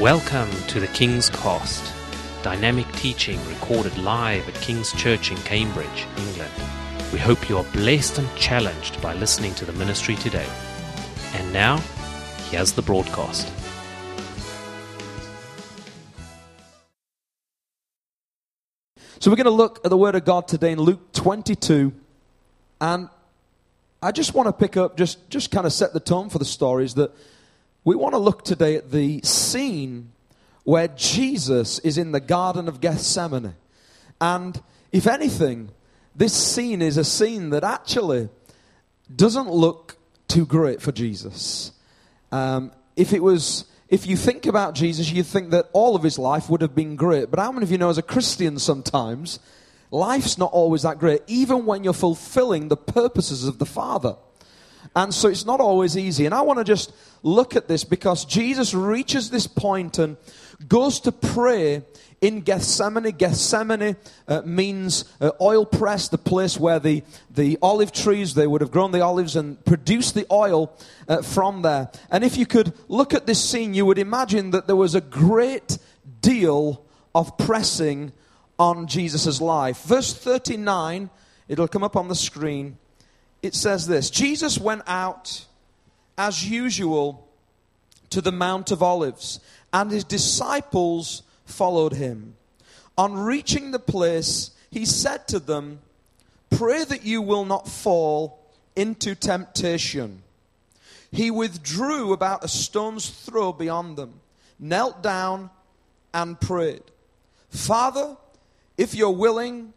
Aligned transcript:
Welcome 0.00 0.50
to 0.66 0.78
the 0.78 0.88
King's 0.88 1.30
Cost, 1.30 1.90
dynamic 2.42 2.86
teaching 2.92 3.42
recorded 3.48 3.96
live 3.96 4.46
at 4.46 4.54
King's 4.56 4.92
Church 4.92 5.30
in 5.30 5.38
Cambridge, 5.38 6.06
England. 6.18 6.52
We 7.14 7.18
hope 7.18 7.48
you 7.48 7.56
are 7.56 7.64
blessed 7.72 8.18
and 8.18 8.36
challenged 8.36 9.00
by 9.00 9.14
listening 9.14 9.54
to 9.54 9.64
the 9.64 9.72
ministry 9.72 10.16
today. 10.16 10.46
And 11.32 11.50
now, 11.50 11.78
here's 12.50 12.72
the 12.72 12.82
broadcast. 12.82 13.50
So 19.18 19.30
we're 19.30 19.36
going 19.38 19.46
to 19.46 19.50
look 19.50 19.80
at 19.82 19.88
the 19.88 19.96
Word 19.96 20.14
of 20.14 20.26
God 20.26 20.46
today 20.46 20.72
in 20.72 20.78
Luke 20.78 21.14
22. 21.14 21.90
And 22.82 23.08
I 24.02 24.12
just 24.12 24.34
want 24.34 24.46
to 24.46 24.52
pick 24.52 24.76
up, 24.76 24.98
just, 24.98 25.30
just 25.30 25.50
kind 25.50 25.66
of 25.66 25.72
set 25.72 25.94
the 25.94 26.00
tone 26.00 26.28
for 26.28 26.38
the 26.38 26.44
stories 26.44 26.96
that 26.96 27.12
we 27.86 27.94
want 27.94 28.14
to 28.14 28.18
look 28.18 28.44
today 28.44 28.74
at 28.74 28.90
the 28.90 29.20
scene 29.22 30.10
where 30.64 30.88
Jesus 30.88 31.78
is 31.78 31.96
in 31.96 32.10
the 32.10 32.18
Garden 32.18 32.66
of 32.66 32.80
Gethsemane. 32.80 33.54
And 34.20 34.60
if 34.90 35.06
anything, 35.06 35.70
this 36.12 36.32
scene 36.32 36.82
is 36.82 36.96
a 36.96 37.04
scene 37.04 37.50
that 37.50 37.62
actually 37.62 38.28
doesn't 39.14 39.48
look 39.48 39.96
too 40.26 40.44
great 40.44 40.82
for 40.82 40.90
Jesus. 40.90 41.70
Um, 42.32 42.72
if 42.96 43.12
it 43.12 43.22
was 43.22 43.66
if 43.88 44.08
you 44.08 44.16
think 44.16 44.46
about 44.46 44.74
Jesus, 44.74 45.12
you'd 45.12 45.26
think 45.26 45.50
that 45.50 45.70
all 45.72 45.94
of 45.94 46.02
his 46.02 46.18
life 46.18 46.50
would 46.50 46.62
have 46.62 46.74
been 46.74 46.96
great. 46.96 47.30
But 47.30 47.38
how 47.38 47.52
many 47.52 47.62
of 47.62 47.70
you 47.70 47.78
know, 47.78 47.88
as 47.88 47.98
a 47.98 48.02
Christian, 48.02 48.58
sometimes 48.58 49.38
life's 49.92 50.38
not 50.38 50.50
always 50.52 50.82
that 50.82 50.98
great, 50.98 51.22
even 51.28 51.66
when 51.66 51.84
you're 51.84 51.92
fulfilling 51.92 52.66
the 52.66 52.76
purposes 52.76 53.46
of 53.46 53.58
the 53.60 53.64
Father? 53.64 54.16
And 54.96 55.12
so 55.12 55.28
it's 55.28 55.44
not 55.44 55.60
always 55.60 55.94
easy. 55.94 56.24
And 56.24 56.34
I 56.34 56.40
want 56.40 56.58
to 56.58 56.64
just 56.64 56.90
look 57.22 57.54
at 57.54 57.68
this 57.68 57.84
because 57.84 58.24
Jesus 58.24 58.72
reaches 58.72 59.28
this 59.28 59.46
point 59.46 59.98
and 59.98 60.16
goes 60.66 61.00
to 61.00 61.12
pray 61.12 61.82
in 62.22 62.40
Gethsemane. 62.40 63.10
Gethsemane 63.10 63.96
uh, 64.26 64.40
means 64.46 65.04
uh, 65.20 65.32
oil 65.38 65.66
press, 65.66 66.08
the 66.08 66.16
place 66.16 66.58
where 66.58 66.78
the, 66.78 67.02
the 67.30 67.58
olive 67.60 67.92
trees, 67.92 68.32
they 68.32 68.46
would 68.46 68.62
have 68.62 68.70
grown 68.70 68.90
the 68.90 69.02
olives 69.02 69.36
and 69.36 69.62
produced 69.66 70.14
the 70.14 70.26
oil 70.32 70.74
uh, 71.08 71.20
from 71.20 71.60
there. 71.60 71.90
And 72.10 72.24
if 72.24 72.38
you 72.38 72.46
could 72.46 72.72
look 72.88 73.12
at 73.12 73.26
this 73.26 73.44
scene, 73.44 73.74
you 73.74 73.84
would 73.84 73.98
imagine 73.98 74.50
that 74.52 74.66
there 74.66 74.76
was 74.76 74.94
a 74.94 75.02
great 75.02 75.76
deal 76.22 76.86
of 77.14 77.36
pressing 77.36 78.12
on 78.58 78.86
Jesus' 78.86 79.42
life. 79.42 79.82
Verse 79.82 80.14
39, 80.14 81.10
it'll 81.48 81.68
come 81.68 81.84
up 81.84 81.96
on 81.96 82.08
the 82.08 82.14
screen. 82.14 82.78
It 83.46 83.54
says 83.54 83.86
this 83.86 84.10
Jesus 84.10 84.58
went 84.58 84.82
out 84.88 85.46
as 86.18 86.50
usual 86.50 87.28
to 88.10 88.20
the 88.20 88.32
Mount 88.32 88.72
of 88.72 88.82
Olives, 88.82 89.38
and 89.72 89.92
his 89.92 90.02
disciples 90.02 91.22
followed 91.44 91.92
him. 91.92 92.34
On 92.98 93.14
reaching 93.14 93.70
the 93.70 93.78
place, 93.78 94.50
he 94.68 94.84
said 94.84 95.28
to 95.28 95.38
them, 95.38 95.78
Pray 96.50 96.82
that 96.82 97.04
you 97.04 97.22
will 97.22 97.44
not 97.44 97.68
fall 97.68 98.44
into 98.74 99.14
temptation. 99.14 100.24
He 101.12 101.30
withdrew 101.30 102.12
about 102.12 102.42
a 102.42 102.48
stone's 102.48 103.08
throw 103.08 103.52
beyond 103.52 103.96
them, 103.96 104.20
knelt 104.58 105.04
down, 105.04 105.50
and 106.12 106.40
prayed, 106.40 106.82
Father, 107.50 108.16
if 108.76 108.92
you're 108.92 109.10
willing, 109.10 109.72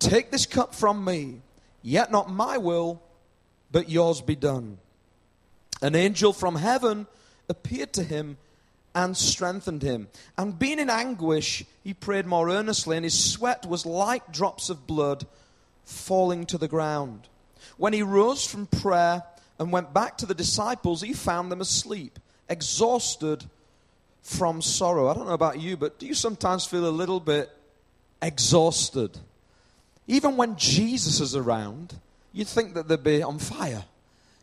take 0.00 0.32
this 0.32 0.46
cup 0.46 0.74
from 0.74 1.04
me, 1.04 1.42
yet 1.80 2.10
not 2.10 2.28
my 2.28 2.58
will, 2.58 3.00
but 3.74 3.90
yours 3.90 4.20
be 4.20 4.36
done. 4.36 4.78
An 5.82 5.96
angel 5.96 6.32
from 6.32 6.54
heaven 6.54 7.08
appeared 7.48 7.92
to 7.94 8.04
him 8.04 8.36
and 8.94 9.16
strengthened 9.16 9.82
him. 9.82 10.06
And 10.38 10.56
being 10.56 10.78
in 10.78 10.88
anguish, 10.88 11.64
he 11.82 11.92
prayed 11.92 12.24
more 12.24 12.48
earnestly, 12.48 12.96
and 12.96 13.02
his 13.02 13.32
sweat 13.32 13.66
was 13.66 13.84
like 13.84 14.32
drops 14.32 14.70
of 14.70 14.86
blood 14.86 15.26
falling 15.84 16.46
to 16.46 16.56
the 16.56 16.68
ground. 16.68 17.26
When 17.76 17.92
he 17.92 18.02
rose 18.02 18.46
from 18.46 18.66
prayer 18.66 19.24
and 19.58 19.72
went 19.72 19.92
back 19.92 20.18
to 20.18 20.26
the 20.26 20.34
disciples, 20.36 21.02
he 21.02 21.12
found 21.12 21.50
them 21.50 21.60
asleep, 21.60 22.20
exhausted 22.48 23.42
from 24.22 24.62
sorrow. 24.62 25.08
I 25.08 25.14
don't 25.14 25.26
know 25.26 25.32
about 25.32 25.60
you, 25.60 25.76
but 25.76 25.98
do 25.98 26.06
you 26.06 26.14
sometimes 26.14 26.64
feel 26.64 26.86
a 26.86 26.90
little 26.90 27.18
bit 27.18 27.50
exhausted? 28.22 29.18
Even 30.06 30.36
when 30.36 30.54
Jesus 30.54 31.18
is 31.18 31.34
around, 31.34 31.98
you'd 32.34 32.48
think 32.48 32.74
that 32.74 32.88
they'd 32.88 33.02
be 33.02 33.22
on 33.22 33.38
fire. 33.38 33.84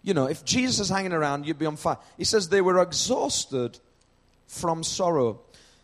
You 0.01 0.15
know, 0.15 0.25
if 0.25 0.43
Jesus 0.43 0.79
is 0.79 0.89
hanging 0.89 1.13
around, 1.13 1.45
you'd 1.45 1.59
be 1.59 1.67
on 1.67 1.75
fire. 1.75 1.97
He 2.17 2.23
says 2.23 2.49
they 2.49 2.61
were 2.61 2.81
exhausted 2.81 3.77
from 4.47 4.83
sorrow. 4.83 5.41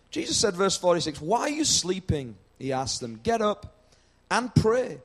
Jesus 0.09 0.37
said, 0.37 0.55
verse 0.55 0.77
46, 0.77 1.21
Why 1.21 1.41
are 1.41 1.49
you 1.49 1.65
sleeping? 1.65 2.35
He 2.57 2.73
asked 2.73 3.01
them. 3.01 3.19
Get 3.21 3.41
up 3.41 3.91
and 4.31 4.53
pray 4.55 4.99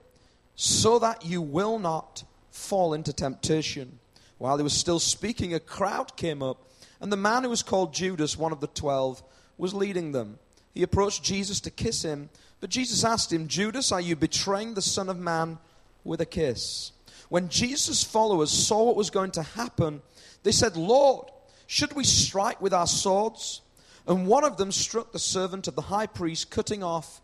so 0.55 0.99
that 1.01 1.27
you 1.27 1.43
will 1.43 1.79
not 1.79 2.25
fall 2.51 2.95
into 2.95 3.13
temptation. 3.13 3.99
While 4.39 4.57
he 4.57 4.63
was 4.63 4.73
still 4.73 4.99
speaking, 4.99 5.55
a 5.55 5.61
crowd 5.61 6.17
came 6.17 6.43
up, 6.43 6.69
and 7.01 7.13
the 7.13 7.17
man 7.17 7.43
who 7.43 7.51
was 7.51 7.63
called 7.63 7.93
Judas, 7.93 8.39
one 8.39 8.53
of 8.53 8.61
the 8.61 8.67
twelve, 8.69 9.23
was 9.59 9.75
leading 9.75 10.13
them. 10.13 10.39
He 10.75 10.83
approached 10.83 11.23
Jesus 11.23 11.61
to 11.61 11.71
kiss 11.71 12.03
him, 12.03 12.31
but 12.61 12.71
Jesus 12.71 13.05
asked 13.05 13.33
him, 13.33 13.49
Judas, 13.49 13.93
are 13.93 14.01
you 14.01 14.17
betraying 14.17 14.75
the 14.75 14.83
Son 14.83 15.09
of 15.09 15.19
Man 15.19 15.59
with 16.05 16.21
a 16.21 16.27
kiss? 16.27 16.93
When 17.29 17.49
Jesus' 17.49 18.05
followers 18.05 18.51
saw 18.51 18.85
what 18.85 18.97
was 18.97 19.11
going 19.11 19.31
to 19.33 19.43
happen, 19.43 20.03
they 20.43 20.53
said, 20.53 20.77
Lord, 20.77 21.31
should 21.67 21.95
we 21.95 22.05
strike 22.05 22.61
with 22.61 22.75
our 22.75 22.87
swords? 22.87 23.63
And 24.07 24.27
one 24.27 24.45
of 24.45 24.57
them 24.57 24.73
struck 24.73 25.13
the 25.13 25.19
servant 25.19 25.69
of 25.69 25.75
the 25.75 25.83
high 25.83 26.07
priest, 26.07 26.51
cutting 26.51 26.83
off, 26.83 27.21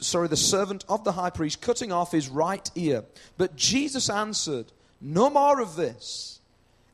sorry, 0.00 0.28
the 0.28 0.36
servant 0.36 0.84
of 0.88 1.04
the 1.04 1.12
high 1.12 1.30
priest, 1.30 1.60
cutting 1.60 1.92
off 1.92 2.12
his 2.12 2.28
right 2.28 2.70
ear. 2.74 3.04
But 3.36 3.56
Jesus 3.56 4.08
answered, 4.08 4.72
No 5.00 5.28
more 5.28 5.60
of 5.60 5.76
this. 5.76 6.40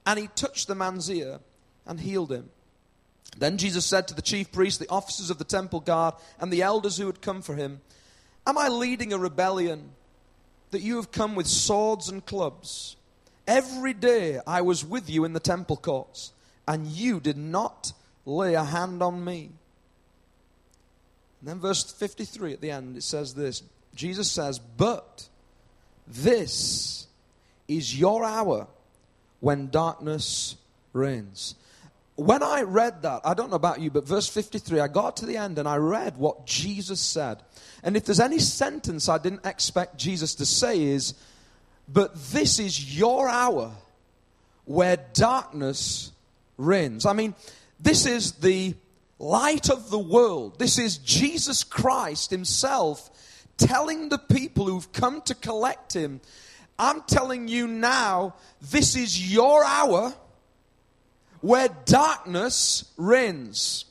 And 0.07 0.19
he 0.19 0.27
touched 0.29 0.67
the 0.69 0.75
man's 0.75 1.11
ear 1.11 1.41
and 1.87 2.01
healed 2.01 2.33
him. 2.33 2.51
Then 3.39 3.59
Jesus 3.59 3.87
said 3.87 4.09
to 4.09 4.15
the 4.15 4.23
chief 4.23 4.53
priests, 4.53 4.79
the 4.79 4.89
officers 4.89 5.31
of 5.31 5.39
the 5.39 5.45
temple 5.45 5.81
guard, 5.81 6.15
and 6.41 6.53
the 6.53 6.63
elders 6.63 6.99
who 6.99 7.07
had 7.07 7.21
come 7.21 7.43
for 7.43 7.55
him, 7.55 7.81
Am 8.47 8.59
I 8.59 8.69
leading 8.69 9.13
a 9.13 9.19
rebellion 9.19 9.91
that 10.75 10.83
you 10.83 10.97
have 10.97 11.13
come 11.13 11.35
with 11.35 11.47
swords 11.47 12.09
and 12.09 12.27
clubs? 12.27 12.97
Every 13.47 13.95
day 13.95 14.41
I 14.47 14.61
was 14.61 14.85
with 14.85 15.09
you 15.09 15.25
in 15.25 15.33
the 15.33 15.41
temple 15.41 15.77
courts, 15.77 16.33
and 16.67 16.87
you 16.87 17.21
did 17.21 17.37
not 17.37 17.93
lay 18.27 18.55
a 18.55 18.65
hand 18.65 19.03
on 19.03 19.25
me. 19.25 19.51
And 21.41 21.49
then, 21.49 21.61
verse 21.61 21.93
53 21.93 22.55
at 22.55 22.61
the 22.61 22.71
end, 22.71 22.97
it 22.97 23.03
says 23.03 23.35
this 23.35 23.63
Jesus 23.95 24.31
says, 24.31 24.59
But 24.59 25.29
this 26.07 27.07
is 27.69 27.99
your 27.99 28.25
hour 28.25 28.67
when 29.41 29.69
darkness 29.69 30.57
reigns. 30.93 31.55
When 32.17 32.43
I 32.45 32.63
read 32.63 33.03
that, 33.03 33.23
I 33.25 33.35
don't 33.35 33.51
know 33.51 33.57
about 33.57 33.81
you, 33.81 33.91
but 33.91 34.07
verse 34.07 34.29
53, 34.29 34.79
I 34.79 34.89
got 34.89 35.17
to 35.19 35.27
the 35.27 35.37
end 35.37 35.59
and 35.59 35.69
I 35.69 35.77
read 35.77 36.17
what 36.17 36.47
Jesus 36.47 37.01
said. 37.01 37.43
And 37.83 37.97
if 37.97 38.05
there's 38.05 38.21
any 38.21 38.39
sentence 38.39 39.09
I 39.09 39.19
didn't 39.19 39.45
expect 39.45 39.97
Jesus 39.97 40.37
to 40.37 40.47
say 40.47 40.81
is, 40.81 41.15
but 41.89 42.15
this 42.31 42.59
is 42.59 42.97
your 42.97 43.29
hour 43.29 43.73
where 44.65 44.97
darkness 45.13 46.13
reigns. 46.57 47.05
I 47.05 47.13
mean, 47.13 47.35
this 47.81 48.07
is 48.07 48.33
the 48.33 48.75
light 49.19 49.69
of 49.69 49.91
the 49.91 49.99
world. 49.99 50.59
This 50.59 50.79
is 50.79 50.99
Jesus 50.99 51.65
Christ 51.65 52.31
Himself 52.31 53.11
telling 53.57 54.09
the 54.09 54.19
people 54.19 54.67
who've 54.67 54.93
come 54.93 55.21
to 55.23 55.35
collect 55.35 55.95
Him, 55.95 56.21
I'm 56.79 57.03
telling 57.03 57.49
you 57.49 57.67
now, 57.67 58.35
this 58.61 58.97
is 58.97 59.33
your 59.33 59.65
hour 59.65 60.15
where 61.45 61.69
darkness 61.85 62.91
reigns. 62.97 63.85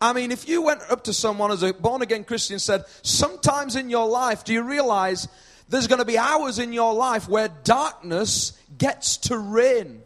I 0.00 0.12
mean, 0.12 0.30
if 0.30 0.48
you 0.48 0.62
went 0.62 0.80
up 0.88 1.04
to 1.04 1.12
someone 1.12 1.50
as 1.50 1.64
a 1.64 1.74
born 1.74 2.02
again 2.02 2.22
Christian 2.22 2.54
and 2.54 2.62
said, 2.62 2.84
Sometimes 3.02 3.74
in 3.74 3.90
your 3.90 4.06
life, 4.06 4.44
do 4.44 4.52
you 4.52 4.62
realize 4.62 5.26
there's 5.68 5.88
going 5.88 5.98
to 5.98 6.04
be 6.04 6.16
hours 6.16 6.60
in 6.60 6.72
your 6.72 6.94
life 6.94 7.28
where 7.28 7.48
darkness 7.48 8.52
gets 8.78 9.16
to 9.16 9.36
reign. 9.36 10.02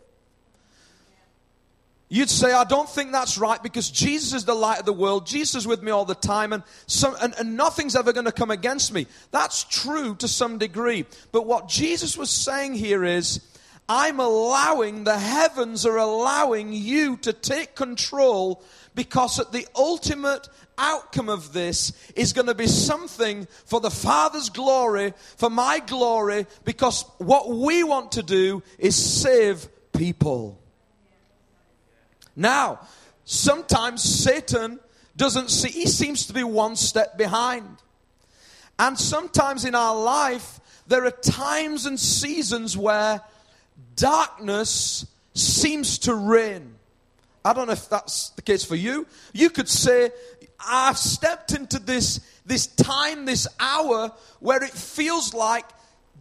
You'd 2.09 2.31
say, 2.31 2.53
I 2.53 2.65
don't 2.65 2.89
think 2.89 3.13
that's 3.13 3.37
right 3.37 3.63
because 3.63 3.91
Jesus 3.91 4.33
is 4.33 4.45
the 4.47 4.55
light 4.55 4.81
of 4.81 4.87
the 4.87 4.95
world. 4.95 5.27
Jesus 5.27 5.57
is 5.57 5.67
with 5.67 5.83
me 5.83 5.91
all 5.91 6.07
the 6.07 6.15
time, 6.15 6.55
and, 6.55 6.63
some, 6.87 7.15
and, 7.21 7.35
and 7.39 7.55
nothing's 7.55 7.95
ever 7.97 8.15
going 8.15 8.25
to 8.25 8.33
come 8.33 8.51
against 8.51 8.95
me. 8.95 9.07
That's 9.31 9.65
true 9.65 10.15
to 10.15 10.27
some 10.29 10.57
degree. 10.57 11.05
But 11.33 11.45
what 11.45 11.69
Jesus 11.69 12.17
was 12.17 12.31
saying 12.31 12.77
here 12.77 13.05
is, 13.05 13.41
I'm 13.89 14.21
allowing, 14.21 15.05
the 15.05 15.19
heavens 15.19 15.87
are 15.87 15.97
allowing 15.97 16.73
you 16.73 17.17
to 17.19 17.33
take 17.33 17.75
control 17.75 18.63
because 18.95 19.41
at 19.41 19.53
the 19.53 19.67
ultimate 19.75 20.49
outcome 20.77 21.29
of 21.29 21.53
this 21.53 21.93
is 22.15 22.33
going 22.33 22.49
to 22.49 22.55
be 22.55 22.67
something 22.67 23.47
for 23.65 23.81
the 23.81 23.91
Father's 23.91 24.51
glory, 24.51 25.15
for 25.37 25.49
my 25.49 25.81
glory, 25.81 26.47
because 26.65 27.05
what 27.19 27.49
we 27.49 27.83
want 27.83 28.13
to 28.13 28.23
do 28.23 28.63
is 28.79 28.95
save 28.95 29.67
people. 29.93 30.61
Now, 32.37 32.81
sometimes 33.25 34.03
Satan 34.03 34.79
doesn't 35.17 35.51
see, 35.51 35.71
he 35.71 35.87
seems 35.87 36.27
to 36.27 36.33
be 36.33 36.45
one 36.45 36.77
step 36.77 37.19
behind. 37.19 37.79
And 38.79 38.99
sometimes 38.99 39.65
in 39.65 39.75
our 39.75 39.97
life, 39.97 40.61
there 40.87 41.05
are 41.05 41.11
times 41.11 41.87
and 41.87 41.99
seasons 41.99 42.77
where 42.77 43.21
darkness 43.99 45.07
seems 45.35 45.99
to 45.99 46.15
reign. 46.15 46.75
I 47.45 47.53
don't 47.53 47.67
know 47.67 47.73
if 47.73 47.89
that's 47.89 48.31
the 48.31 48.43
case 48.43 48.65
for 48.65 48.77
you. 48.77 49.07
You 49.33 49.51
could 49.51 49.69
say, 49.69 50.11
I've 50.59 50.99
stepped 50.99 51.53
into 51.53 51.79
this, 51.79 52.21
this 52.45 52.67
time, 52.67 53.27
this 53.27 53.47
hour, 53.61 54.13
where 54.41 54.63
it 54.63 54.71
feels 54.71 55.35
like 55.35 55.65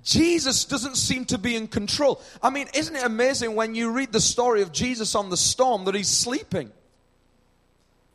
Jesus 0.04 0.66
doesn't 0.66 0.96
seem 0.96 1.26
to 1.26 1.38
be 1.38 1.56
in 1.56 1.68
control. 1.68 2.22
I 2.42 2.50
mean, 2.50 2.68
isn't 2.74 2.96
it 2.96 3.04
amazing 3.04 3.56
when 3.56 3.76
you 3.76 3.92
read 3.92 4.12
the 4.12 4.22
story 4.22 4.62
of 4.62 4.72
Jesus 4.72 5.16
on 5.16 5.30
the 5.30 5.38
storm 5.38 5.86
that 5.86 5.96
he's 5.96 6.08
sleeping? 6.08 6.72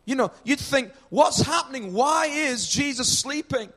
You 0.05 0.14
know, 0.14 0.32
you'd 0.44 0.59
think, 0.59 0.93
what's 1.11 1.41
happening? 1.43 1.93
Why 1.93 2.26
is 2.26 2.69
Jesus 2.69 3.19
sleeping? 3.19 3.70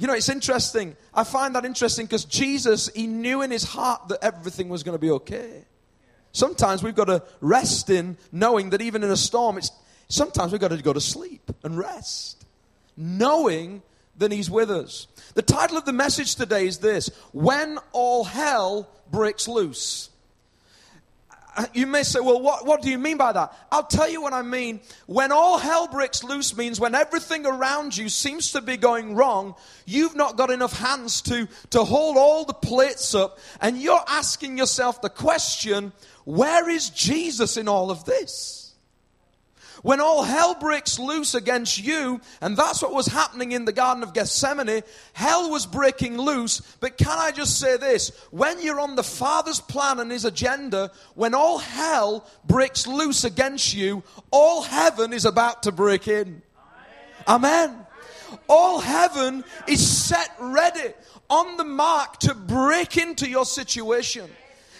You 0.00 0.06
know, 0.06 0.14
it's 0.14 0.30
interesting. 0.30 0.96
I 1.12 1.24
find 1.24 1.54
that 1.54 1.66
interesting 1.66 2.06
because 2.06 2.24
Jesus, 2.24 2.88
he 2.94 3.06
knew 3.06 3.42
in 3.42 3.50
his 3.50 3.64
heart 3.64 4.08
that 4.08 4.24
everything 4.24 4.70
was 4.70 4.82
going 4.82 4.94
to 4.94 4.98
be 4.98 5.10
okay. 5.10 5.66
Sometimes 6.32 6.82
we've 6.82 6.94
got 6.94 7.08
to 7.08 7.22
rest 7.42 7.90
in 7.90 8.16
knowing 8.32 8.70
that 8.70 8.80
even 8.80 9.04
in 9.04 9.10
a 9.10 9.16
storm, 9.16 9.58
it's 9.58 9.70
sometimes 10.08 10.52
we've 10.52 10.60
got 10.60 10.68
to 10.68 10.80
go 10.82 10.94
to 10.94 11.02
sleep 11.02 11.50
and 11.62 11.76
rest, 11.76 12.46
knowing 12.96 13.82
that 14.16 14.32
he's 14.32 14.50
with 14.50 14.70
us. 14.70 15.06
The 15.34 15.42
title 15.42 15.76
of 15.76 15.84
the 15.84 15.92
message 15.92 16.34
today 16.34 16.66
is 16.66 16.78
this 16.78 17.10
When 17.32 17.78
All 17.92 18.24
Hell 18.24 18.88
Breaks 19.10 19.48
Loose. 19.48 20.09
Uh, 21.60 21.66
you 21.74 21.86
may 21.86 22.02
say, 22.02 22.20
well, 22.20 22.40
what, 22.40 22.64
what 22.64 22.80
do 22.80 22.88
you 22.88 22.96
mean 22.96 23.18
by 23.18 23.32
that? 23.32 23.52
I'll 23.70 23.86
tell 23.86 24.08
you 24.08 24.22
what 24.22 24.32
I 24.32 24.40
mean. 24.40 24.80
When 25.04 25.30
all 25.30 25.58
hell 25.58 25.88
breaks 25.88 26.24
loose 26.24 26.56
means 26.56 26.80
when 26.80 26.94
everything 26.94 27.44
around 27.44 27.94
you 27.94 28.08
seems 28.08 28.52
to 28.52 28.62
be 28.62 28.78
going 28.78 29.14
wrong, 29.14 29.54
you've 29.84 30.16
not 30.16 30.38
got 30.38 30.50
enough 30.50 30.72
hands 30.72 31.20
to, 31.22 31.46
to 31.68 31.84
hold 31.84 32.16
all 32.16 32.46
the 32.46 32.54
plates 32.54 33.14
up, 33.14 33.38
and 33.60 33.76
you're 33.76 34.02
asking 34.08 34.56
yourself 34.56 35.02
the 35.02 35.10
question, 35.10 35.92
where 36.24 36.66
is 36.70 36.88
Jesus 36.88 37.58
in 37.58 37.68
all 37.68 37.90
of 37.90 38.06
this? 38.06 38.59
When 39.82 40.00
all 40.00 40.22
hell 40.22 40.54
breaks 40.54 40.98
loose 40.98 41.34
against 41.34 41.82
you, 41.82 42.20
and 42.40 42.56
that's 42.56 42.82
what 42.82 42.92
was 42.92 43.06
happening 43.06 43.52
in 43.52 43.64
the 43.64 43.72
Garden 43.72 44.02
of 44.02 44.12
Gethsemane, 44.12 44.82
hell 45.14 45.50
was 45.50 45.66
breaking 45.66 46.18
loose. 46.18 46.60
But 46.80 46.98
can 46.98 47.18
I 47.18 47.30
just 47.30 47.58
say 47.58 47.76
this? 47.76 48.12
When 48.30 48.60
you're 48.60 48.80
on 48.80 48.96
the 48.96 49.02
Father's 49.02 49.60
plan 49.60 49.98
and 49.98 50.12
His 50.12 50.24
agenda, 50.24 50.92
when 51.14 51.34
all 51.34 51.58
hell 51.58 52.26
breaks 52.44 52.86
loose 52.86 53.24
against 53.24 53.74
you, 53.74 54.02
all 54.30 54.62
heaven 54.62 55.12
is 55.12 55.24
about 55.24 55.62
to 55.62 55.72
break 55.72 56.08
in. 56.08 56.42
Amen. 57.26 57.70
Amen. 57.70 57.86
All 58.48 58.80
heaven 58.80 59.44
is 59.66 59.86
set 59.86 60.30
ready 60.38 60.92
on 61.28 61.56
the 61.56 61.64
mark 61.64 62.18
to 62.20 62.34
break 62.34 62.96
into 62.96 63.28
your 63.28 63.44
situation. 63.44 64.28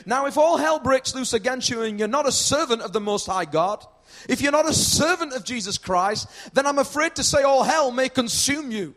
Now, 0.07 0.27
if 0.27 0.37
all 0.37 0.57
hell 0.57 0.79
breaks 0.79 1.15
loose 1.15 1.33
against 1.33 1.71
you 1.71 1.83
and 1.83 1.99
you're 1.99 2.09
not 2.09 2.27
a 2.27 2.33
servant 2.33 2.83
of 2.83 2.93
the 2.93 3.01
Most 3.01 3.27
High 3.27 3.45
God, 3.45 3.85
if 4.29 4.41
you're 4.41 4.53
not 4.53 4.69
a 4.69 4.75
servant 4.75 5.33
of 5.33 5.45
Jesus 5.45 5.79
Christ, 5.79 6.29
then 6.55 6.67
I'm 6.67 6.79
afraid 6.79 7.17
to 7.17 7.25
say 7.25 7.43
all 7.43 7.63
hell 7.63 7.91
may 7.91 8.09
consume 8.09 8.71
you. 8.71 8.95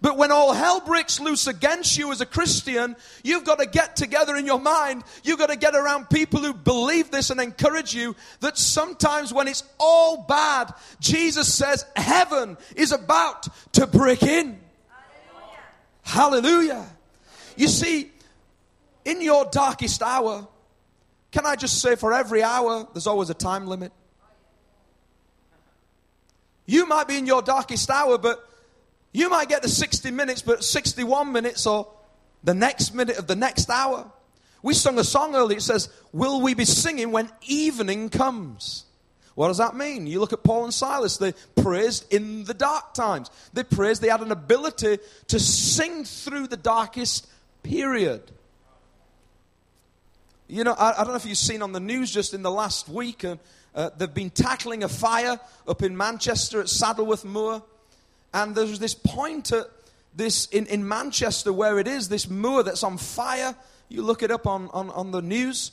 But 0.00 0.18
when 0.18 0.30
all 0.30 0.52
hell 0.52 0.80
breaks 0.80 1.20
loose 1.20 1.46
against 1.46 1.96
you 1.96 2.12
as 2.12 2.20
a 2.20 2.26
Christian, 2.26 2.96
you've 3.22 3.44
got 3.44 3.58
to 3.58 3.66
get 3.66 3.96
together 3.96 4.36
in 4.36 4.46
your 4.46 4.60
mind. 4.60 5.04
You've 5.24 5.38
got 5.38 5.48
to 5.48 5.56
get 5.56 5.74
around 5.74 6.10
people 6.10 6.40
who 6.40 6.52
believe 6.52 7.10
this 7.10 7.30
and 7.30 7.40
encourage 7.40 7.94
you 7.94 8.14
that 8.40 8.58
sometimes 8.58 9.32
when 9.32 9.48
it's 9.48 9.64
all 9.78 10.24
bad, 10.28 10.72
Jesus 11.00 11.52
says 11.52 11.86
heaven 11.96 12.56
is 12.74 12.92
about 12.92 13.48
to 13.72 13.86
break 13.86 14.22
in. 14.22 14.60
Hallelujah. 16.02 16.68
Hallelujah. 16.70 16.86
You 17.56 17.68
see, 17.68 18.10
in 19.04 19.22
your 19.22 19.46
darkest 19.46 20.02
hour, 20.02 20.46
can 21.36 21.44
I 21.44 21.54
just 21.54 21.82
say, 21.82 21.96
for 21.96 22.14
every 22.14 22.42
hour, 22.42 22.88
there's 22.94 23.06
always 23.06 23.28
a 23.28 23.34
time 23.34 23.66
limit? 23.66 23.92
You 26.64 26.86
might 26.86 27.06
be 27.06 27.18
in 27.18 27.26
your 27.26 27.42
darkest 27.42 27.90
hour, 27.90 28.16
but 28.16 28.42
you 29.12 29.28
might 29.28 29.46
get 29.46 29.60
the 29.60 29.68
60 29.68 30.10
minutes, 30.12 30.40
but 30.40 30.64
61 30.64 31.32
minutes 31.32 31.66
or 31.66 31.92
the 32.42 32.54
next 32.54 32.94
minute 32.94 33.18
of 33.18 33.26
the 33.26 33.36
next 33.36 33.68
hour. 33.68 34.10
We 34.62 34.72
sung 34.72 34.98
a 34.98 35.04
song 35.04 35.36
earlier. 35.36 35.58
It 35.58 35.62
says, 35.62 35.90
Will 36.10 36.40
we 36.40 36.54
be 36.54 36.64
singing 36.64 37.12
when 37.12 37.30
evening 37.46 38.08
comes? 38.08 38.86
What 39.34 39.48
does 39.48 39.58
that 39.58 39.76
mean? 39.76 40.06
You 40.06 40.20
look 40.20 40.32
at 40.32 40.42
Paul 40.42 40.64
and 40.64 40.72
Silas, 40.72 41.18
they 41.18 41.34
praised 41.54 42.10
in 42.10 42.44
the 42.44 42.54
dark 42.54 42.94
times. 42.94 43.30
They 43.52 43.62
praised, 43.62 44.00
they 44.00 44.08
had 44.08 44.22
an 44.22 44.32
ability 44.32 45.00
to 45.28 45.38
sing 45.38 46.04
through 46.04 46.46
the 46.46 46.56
darkest 46.56 47.26
period. 47.62 48.32
You 50.48 50.62
know, 50.62 50.74
I, 50.74 50.92
I, 50.92 50.96
don't 50.98 51.08
know 51.08 51.16
if 51.16 51.26
you've 51.26 51.36
seen 51.36 51.60
on 51.60 51.72
the 51.72 51.80
news 51.80 52.12
just 52.12 52.32
in 52.32 52.42
the 52.42 52.52
last 52.52 52.88
week, 52.88 53.24
uh, 53.24 53.36
uh, 53.74 53.90
they've 53.98 54.12
been 54.12 54.30
tackling 54.30 54.84
a 54.84 54.88
fire 54.88 55.40
up 55.66 55.82
in 55.82 55.96
Manchester 55.96 56.60
at 56.60 56.68
Saddleworth 56.68 57.24
Moor. 57.24 57.62
And 58.32 58.54
there's 58.54 58.78
this 58.78 58.94
point 58.94 59.50
at 59.50 59.66
this 60.14 60.46
in, 60.46 60.66
in 60.66 60.86
Manchester 60.86 61.52
where 61.52 61.80
it 61.80 61.88
is, 61.88 62.08
this 62.08 62.30
moor 62.30 62.62
that's 62.62 62.84
on 62.84 62.96
fire. 62.96 63.56
You 63.88 64.02
look 64.02 64.22
it 64.22 64.30
up 64.30 64.46
on, 64.46 64.70
on, 64.72 64.90
on 64.90 65.10
the 65.10 65.20
news. 65.20 65.72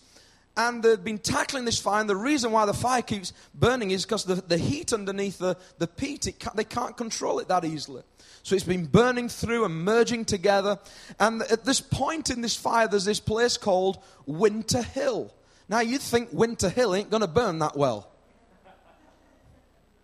And 0.57 0.81
they've 0.81 1.03
been 1.03 1.19
tackling 1.19 1.65
this 1.65 1.79
fire. 1.79 2.01
And 2.01 2.09
the 2.09 2.15
reason 2.15 2.51
why 2.51 2.65
the 2.65 2.73
fire 2.73 3.03
keeps 3.03 3.31
burning 3.53 3.91
is 3.91 4.05
because 4.05 4.23
the, 4.23 4.35
the 4.35 4.57
heat 4.57 4.91
underneath 4.91 5.37
the, 5.37 5.55
the 5.77 5.87
peat, 5.87 6.33
can, 6.39 6.51
they 6.55 6.63
can't 6.63 6.97
control 6.97 7.39
it 7.39 7.47
that 7.47 7.63
easily. 7.63 8.01
So 8.43 8.55
it's 8.55 8.65
been 8.65 8.85
burning 8.85 9.29
through 9.29 9.63
and 9.63 9.85
merging 9.85 10.25
together. 10.25 10.77
And 11.19 11.41
at 11.43 11.63
this 11.63 11.79
point 11.79 12.29
in 12.29 12.41
this 12.41 12.55
fire, 12.55 12.89
there's 12.89 13.05
this 13.05 13.21
place 13.21 13.55
called 13.55 14.03
Winter 14.25 14.81
Hill. 14.81 15.33
Now, 15.69 15.79
you'd 15.79 16.01
think 16.01 16.29
Winter 16.33 16.69
Hill 16.69 16.93
ain't 16.93 17.09
going 17.09 17.21
to 17.21 17.27
burn 17.27 17.59
that 17.59 17.77
well. 17.77 18.11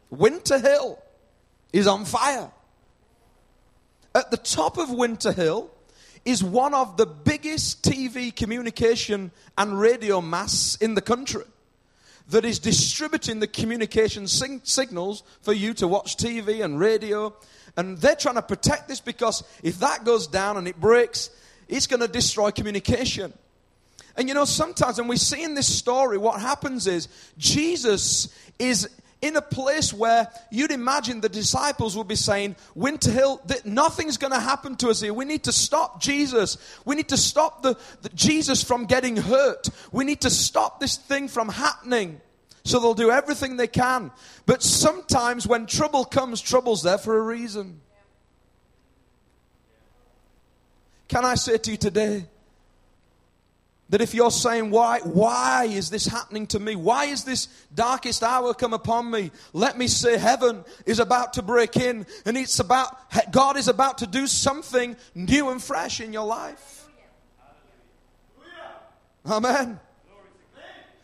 Winter 0.09 0.57
Hill 0.57 0.97
is 1.73 1.85
on 1.85 2.05
fire. 2.05 2.49
At 4.15 4.31
the 4.31 4.37
top 4.37 4.77
of 4.77 4.89
Winter 4.89 5.33
Hill 5.33 5.69
is 6.23 6.43
one 6.43 6.73
of 6.73 6.95
the 6.95 7.05
biggest 7.05 7.83
TV 7.83 8.35
communication 8.35 9.31
and 9.57 9.79
radio 9.79 10.21
masts 10.21 10.75
in 10.77 10.95
the 10.95 11.01
country 11.01 11.43
that 12.29 12.45
is 12.45 12.59
distributing 12.59 13.39
the 13.39 13.47
communication 13.47 14.27
sing- 14.27 14.61
signals 14.63 15.23
for 15.41 15.53
you 15.53 15.73
to 15.73 15.87
watch 15.87 16.15
TV 16.15 16.63
and 16.63 16.79
radio 16.79 17.35
and 17.77 17.97
they're 17.97 18.15
trying 18.15 18.35
to 18.35 18.41
protect 18.41 18.87
this 18.87 18.99
because 18.99 19.43
if 19.63 19.79
that 19.79 20.05
goes 20.05 20.27
down 20.27 20.57
and 20.57 20.67
it 20.67 20.79
breaks, 20.79 21.29
it's 21.67 21.87
going 21.87 22.01
to 22.01 22.07
destroy 22.07 22.51
communication. 22.51 23.33
And 24.15 24.27
you 24.27 24.33
know, 24.33 24.45
sometimes 24.45 24.99
and 24.99 25.07
we 25.07 25.17
see 25.17 25.43
in 25.43 25.53
this 25.53 25.73
story, 25.73 26.17
what 26.17 26.41
happens 26.41 26.87
is 26.87 27.07
Jesus 27.37 28.33
is 28.57 28.89
in 29.21 29.35
a 29.35 29.41
place 29.41 29.93
where 29.93 30.29
you'd 30.49 30.71
imagine 30.71 31.21
the 31.21 31.29
disciples 31.29 31.95
would 31.97 32.07
be 32.07 32.15
saying, 32.15 32.55
Winter 32.73 33.11
Hill, 33.11 33.41
that 33.47 33.65
nothing's 33.65 34.17
going 34.17 34.33
to 34.33 34.39
happen 34.39 34.75
to 34.77 34.89
us 34.89 35.01
here. 35.01 35.13
We 35.13 35.25
need 35.25 35.43
to 35.43 35.51
stop 35.51 36.01
Jesus. 36.01 36.57
We 36.85 36.95
need 36.95 37.09
to 37.09 37.17
stop 37.17 37.61
the, 37.61 37.77
the 38.01 38.09
Jesus 38.09 38.63
from 38.63 38.85
getting 38.85 39.17
hurt. 39.17 39.69
We 39.91 40.05
need 40.05 40.21
to 40.21 40.29
stop 40.29 40.79
this 40.79 40.95
thing 40.95 41.27
from 41.27 41.49
happening. 41.49 42.21
So 42.69 42.79
they'll 42.79 42.93
do 42.93 43.09
everything 43.09 43.57
they 43.57 43.65
can. 43.65 44.11
But 44.45 44.61
sometimes 44.61 45.47
when 45.47 45.65
trouble 45.65 46.05
comes, 46.05 46.39
trouble's 46.39 46.83
there 46.83 46.99
for 46.99 47.17
a 47.17 47.21
reason. 47.21 47.81
Can 51.07 51.25
I 51.25 51.33
say 51.33 51.57
to 51.57 51.71
you 51.71 51.77
today 51.77 52.25
that 53.89 54.01
if 54.01 54.13
you're 54.13 54.29
saying, 54.29 54.69
why, 54.69 54.99
why 54.99 55.65
is 55.65 55.89
this 55.89 56.05
happening 56.05 56.45
to 56.45 56.59
me? 56.59 56.75
Why 56.75 57.05
is 57.05 57.23
this 57.23 57.47
darkest 57.73 58.21
hour 58.21 58.53
come 58.53 58.75
upon 58.75 59.09
me? 59.09 59.31
Let 59.51 59.75
me 59.75 59.87
say 59.87 60.19
heaven 60.19 60.63
is 60.85 60.99
about 60.99 61.33
to 61.33 61.41
break 61.41 61.75
in 61.75 62.05
and 62.23 62.37
it's 62.37 62.59
about, 62.59 62.95
God 63.31 63.57
is 63.57 63.67
about 63.67 63.97
to 63.97 64.05
do 64.05 64.27
something 64.27 64.95
new 65.15 65.49
and 65.49 65.59
fresh 65.59 66.01
in 66.01 66.13
your 66.13 66.27
life. 66.27 66.87
Amen. 69.25 69.79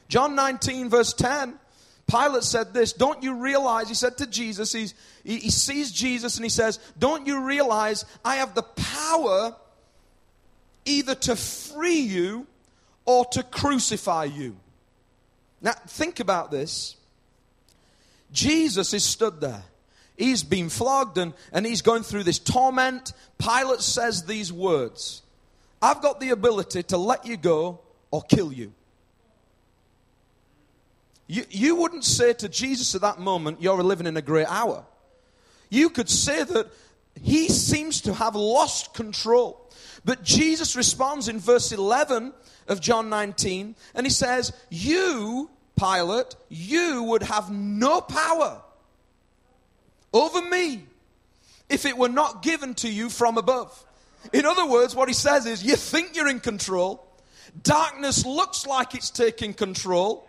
John 0.08 0.36
19, 0.36 0.90
verse 0.90 1.14
10. 1.14 1.60
Pilate 2.08 2.44
said 2.44 2.74
this, 2.74 2.94
Don't 2.94 3.24
you 3.24 3.36
realize, 3.36 3.90
he 3.90 3.96
said 3.96 4.18
to 4.18 4.28
Jesus, 4.28 4.72
he's, 4.72 4.94
he, 5.24 5.38
he 5.38 5.50
sees 5.50 5.92
Jesus 5.92 6.36
and 6.36 6.46
he 6.46 6.50
says, 6.50 6.80
Don't 7.00 7.26
you 7.26 7.44
realize 7.44 8.06
I 8.24 8.36
have 8.36 8.54
the 8.54 8.64
power 8.64 9.56
either 10.86 11.16
to 11.16 11.36
free 11.36 12.00
you 12.00 12.46
or 13.06 13.26
to 13.32 13.42
crucify 13.42 14.26
you? 14.26 14.56
Now, 15.62 15.74
think 15.88 16.20
about 16.20 16.52
this. 16.52 16.96
Jesus 18.32 18.94
is 18.94 19.04
stood 19.04 19.42
there. 19.42 19.64
He's 20.18 20.44
been 20.44 20.70
flogged 20.70 21.18
and, 21.18 21.34
and 21.52 21.66
he's 21.66 21.82
going 21.82 22.04
through 22.04 22.24
this 22.24 22.40
torment. 22.40 23.14
Pilate 23.40 23.82
says 23.82 24.26
these 24.26 24.54
words 24.54 25.24
I've 25.82 26.02
got 26.02 26.20
the 26.20 26.30
ability 26.30 26.84
to 26.84 26.98
let 26.98 27.26
you 27.26 27.38
go 27.38 27.80
or 28.12 28.22
kill 28.22 28.52
you. 28.54 28.74
You, 31.28 31.44
you 31.50 31.76
wouldn't 31.76 32.04
say 32.04 32.34
to 32.34 32.50
Jesus 32.50 32.94
at 32.96 33.02
that 33.02 33.20
moment, 33.20 33.62
You're 33.62 33.82
living 33.84 34.08
in 34.08 34.18
a 34.18 34.22
great 34.22 34.48
hour. 34.48 34.86
You 35.70 35.90
could 35.90 36.10
say 36.10 36.44
that 36.44 36.68
he 37.22 37.48
seems 37.50 38.02
to 38.02 38.14
have 38.14 38.36
lost 38.36 38.94
control. 38.94 39.62
But 40.04 40.24
Jesus 40.24 40.76
responds 40.76 41.28
in 41.28 41.40
verse 41.40 41.72
11 41.72 42.34
of 42.68 42.82
John 42.82 43.10
19, 43.10 43.76
and 43.96 44.06
he 44.06 44.12
says, 44.12 44.54
You, 44.70 45.50
Pilate, 45.78 46.36
you 46.50 47.04
would 47.04 47.24
have 47.24 47.52
no 47.52 48.02
power 48.02 48.62
over 50.14 50.42
me 50.48 50.86
if 51.70 51.86
it 51.86 51.98
were 51.98 52.10
not 52.10 52.44
given 52.44 52.76
to 52.76 52.90
you 52.90 53.10
from 53.10 53.38
above. 53.38 53.84
In 54.32 54.46
other 54.46 54.66
words, 54.66 54.96
what 54.96 55.08
he 55.08 55.14
says 55.14 55.46
is, 55.46 55.64
You 55.64 55.76
think 55.76 56.16
you're 56.16 56.30
in 56.30 56.40
control. 56.40 57.06
Darkness 57.64 58.26
looks 58.26 58.66
like 58.66 58.96
it's 58.96 59.10
taking 59.10 59.54
control. 59.54 60.28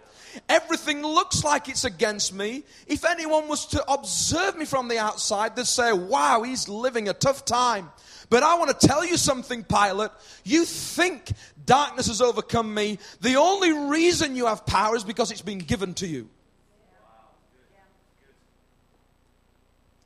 Everything 0.48 1.02
looks 1.02 1.44
like 1.44 1.68
it's 1.68 1.84
against 1.84 2.34
me. 2.34 2.64
If 2.86 3.04
anyone 3.04 3.48
was 3.48 3.66
to 3.66 3.90
observe 3.90 4.56
me 4.56 4.64
from 4.64 4.88
the 4.88 4.98
outside, 4.98 5.56
they'd 5.56 5.66
say, 5.66 5.92
Wow, 5.92 6.42
he's 6.42 6.68
living 6.68 7.08
a 7.08 7.12
tough 7.12 7.44
time. 7.44 7.90
But 8.28 8.42
I 8.42 8.58
want 8.58 8.78
to 8.78 8.86
tell 8.86 9.04
you 9.04 9.16
something, 9.16 9.64
Pilate. 9.64 10.10
You 10.44 10.64
think 10.64 11.32
darkness 11.64 12.08
has 12.08 12.20
overcome 12.20 12.72
me. 12.72 12.98
The 13.20 13.36
only 13.36 13.72
reason 13.72 14.36
you 14.36 14.46
have 14.46 14.66
power 14.66 14.96
is 14.96 15.04
because 15.04 15.30
it's 15.30 15.42
been 15.42 15.58
given 15.58 15.94
to 15.94 16.06
you. 16.06 16.28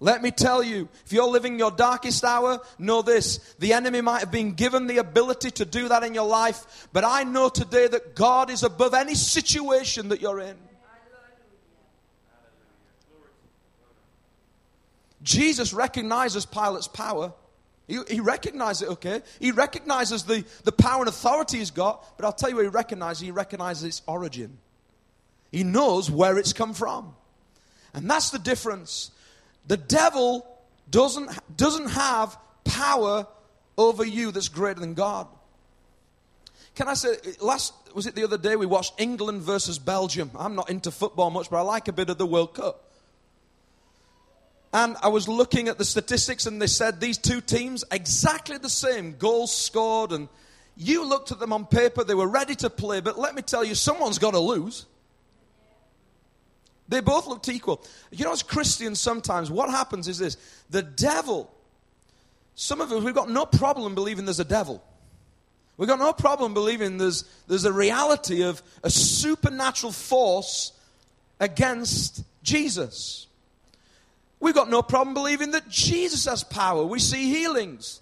Let 0.03 0.23
me 0.23 0.31
tell 0.31 0.63
you, 0.63 0.89
if 1.05 1.13
you're 1.13 1.29
living 1.29 1.59
your 1.59 1.71
darkest 1.71 2.25
hour, 2.25 2.61
know 2.79 3.03
this. 3.03 3.37
The 3.59 3.75
enemy 3.75 4.01
might 4.01 4.21
have 4.21 4.31
been 4.31 4.55
given 4.55 4.87
the 4.87 4.97
ability 4.97 5.51
to 5.53 5.67
do 5.67 5.89
that 5.89 6.03
in 6.03 6.15
your 6.15 6.27
life, 6.27 6.89
but 6.95 7.05
I 7.05 7.23
know 7.25 7.51
today 7.51 7.87
that 7.87 8.15
God 8.15 8.49
is 8.49 8.63
above 8.63 8.95
any 8.95 9.15
situation 9.15 10.09
that 10.09 10.23
you're 10.23 10.41
in. 10.41 10.57
Jesus 15.23 15.75
recognizes 15.75 16.47
Pilate's 16.47 16.89
power. 16.89 17.35
He, 17.87 17.99
he 18.09 18.21
recognizes 18.21 18.83
it, 18.83 18.89
okay? 18.93 19.21
He 19.39 19.51
recognizes 19.51 20.23
the, 20.23 20.47
the 20.65 20.73
power 20.73 21.01
and 21.01 21.09
authority 21.09 21.59
he's 21.59 21.71
got, 21.71 22.17
but 22.17 22.25
I'll 22.25 22.33
tell 22.33 22.49
you 22.49 22.57
what 22.57 22.63
he 22.63 22.69
recognizes. 22.69 23.21
He 23.21 23.33
recognizes 23.33 23.85
its 23.85 24.03
origin. 24.07 24.57
He 25.53 25.63
knows 25.63 26.11
where 26.11 26.39
it's 26.39 26.55
come 26.55 26.73
from. 26.73 27.15
And 27.93 28.09
that's 28.09 28.31
the 28.31 28.39
difference. 28.39 29.11
The 29.71 29.77
devil 29.77 30.45
doesn't, 30.91 31.31
doesn't 31.57 31.91
have 31.91 32.37
power 32.65 33.29
over 33.79 34.05
you 34.05 34.33
that's 34.33 34.49
greater 34.49 34.81
than 34.81 34.95
God. 34.95 35.29
Can 36.75 36.89
I 36.89 36.95
say, 36.95 37.15
last, 37.41 37.73
was 37.95 38.09
it 38.09 38.17
the 38.17 38.25
other 38.25 38.37
day 38.37 38.57
we 38.57 38.67
watched 38.67 39.01
England 39.01 39.43
versus 39.43 39.79
Belgium? 39.79 40.33
I'm 40.37 40.57
not 40.57 40.71
into 40.71 40.91
football 40.91 41.31
much, 41.31 41.51
but 41.51 41.59
I 41.59 41.61
like 41.61 41.87
a 41.87 41.93
bit 41.93 42.11
of 42.11 42.19
the 42.19 42.27
World 42.27 42.55
Cup. 42.55 42.91
And 44.73 44.97
I 45.05 45.07
was 45.07 45.29
looking 45.29 45.69
at 45.69 45.79
the 45.79 45.85
statistics, 45.85 46.47
and 46.47 46.61
they 46.61 46.67
said 46.67 47.01
these 47.01 47.17
two 47.17 47.41
teams 47.41 47.85
exactly 47.93 48.59
the 48.59 48.69
same 48.69 49.19
goals 49.19 49.57
scored. 49.57 50.11
And 50.11 50.29
you 50.77 51.05
looked 51.09 51.31
at 51.31 51.39
them 51.39 51.53
on 51.53 51.65
paper, 51.65 52.03
they 52.03 52.17
were 52.17 52.27
ready 52.27 52.57
to 52.57 52.71
play, 52.71 53.01
but 53.01 53.21
let 53.21 53.37
me 53.37 53.43
tell 53.43 53.63
you, 53.63 53.77
someone's 53.77 54.19
got 54.19 54.33
to 54.33 54.41
lose. 54.41 54.87
They 56.91 57.01
both 57.01 57.29
looked 57.29 57.49
equal. 57.49 57.83
You 58.11 58.25
know, 58.25 58.33
as 58.33 58.43
Christians, 58.43 59.01
sometimes 59.01 59.51
what 59.51 59.71
happens 59.71 60.09
is 60.09 60.19
this 60.19 60.37
the 60.69 60.83
devil, 60.83 61.51
some 62.57 62.81
of 62.81 62.93
us, 62.93 63.03
we've 63.03 63.15
got 63.15 63.31
no 63.31 63.47
problem 63.47 63.95
believing 63.95 64.27
there's 64.27 64.41
a 64.41 64.45
devil. 64.45 64.83
We've 65.77 65.89
got 65.89 66.01
no 66.01 66.13
problem 66.13 66.53
believing 66.53 66.99
there's, 66.99 67.25
there's 67.47 67.65
a 67.65 67.73
reality 67.73 68.43
of 68.43 68.61
a 68.83 68.91
supernatural 68.91 69.93
force 69.93 70.73
against 71.39 72.23
Jesus. 72.43 73.29
We've 74.41 74.55
got 74.55 74.69
no 74.69 74.83
problem 74.83 75.15
believing 75.15 75.53
that 75.53 75.69
Jesus 75.69 76.27
has 76.27 76.45
power. 76.45 76.85
We 76.85 76.99
see 76.99 77.31
healings. 77.31 78.01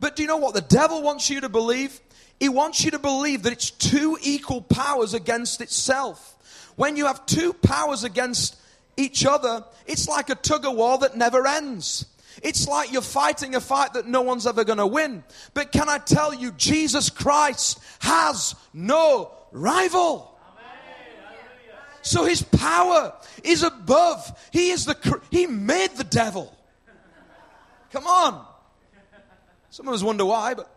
But 0.00 0.16
do 0.16 0.22
you 0.22 0.28
know 0.28 0.36
what 0.36 0.54
the 0.54 0.62
devil 0.62 1.02
wants 1.02 1.28
you 1.28 1.40
to 1.40 1.48
believe? 1.48 2.00
He 2.38 2.48
wants 2.48 2.84
you 2.84 2.92
to 2.92 2.98
believe 2.98 3.42
that 3.42 3.52
it's 3.52 3.72
two 3.72 4.16
equal 4.22 4.62
powers 4.62 5.12
against 5.12 5.60
itself. 5.60 6.36
When 6.78 6.96
you 6.96 7.06
have 7.06 7.26
two 7.26 7.54
powers 7.54 8.04
against 8.04 8.56
each 8.96 9.26
other, 9.26 9.64
it's 9.84 10.06
like 10.06 10.30
a 10.30 10.36
tug 10.36 10.64
of 10.64 10.76
war 10.76 10.96
that 10.98 11.16
never 11.16 11.44
ends. 11.44 12.06
It's 12.40 12.68
like 12.68 12.92
you're 12.92 13.02
fighting 13.02 13.56
a 13.56 13.60
fight 13.60 13.94
that 13.94 14.06
no 14.06 14.22
one's 14.22 14.46
ever 14.46 14.62
going 14.62 14.78
to 14.78 14.86
win. 14.86 15.24
But 15.54 15.72
can 15.72 15.88
I 15.88 15.98
tell 15.98 16.32
you, 16.32 16.52
Jesus 16.52 17.10
Christ 17.10 17.80
has 17.98 18.54
no 18.72 19.32
rival. 19.50 20.38
So 22.02 22.24
his 22.24 22.42
power 22.42 23.12
is 23.42 23.64
above. 23.64 24.48
He 24.52 24.70
is 24.70 24.84
the 24.84 25.20
he 25.32 25.48
made 25.48 25.90
the 25.96 26.04
devil. 26.04 26.56
Come 27.90 28.06
on. 28.06 28.46
Some 29.70 29.88
of 29.88 29.94
us 29.94 30.02
wonder 30.04 30.24
why, 30.24 30.54
but 30.54 30.72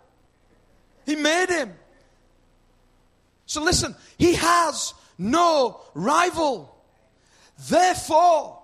he 1.05 1.15
made 1.15 1.49
him. 1.49 1.73
So 3.45 3.61
listen, 3.61 3.95
he 4.17 4.33
has 4.33 4.95
no 5.21 5.79
rival. 5.93 6.75
Therefore, 7.69 8.59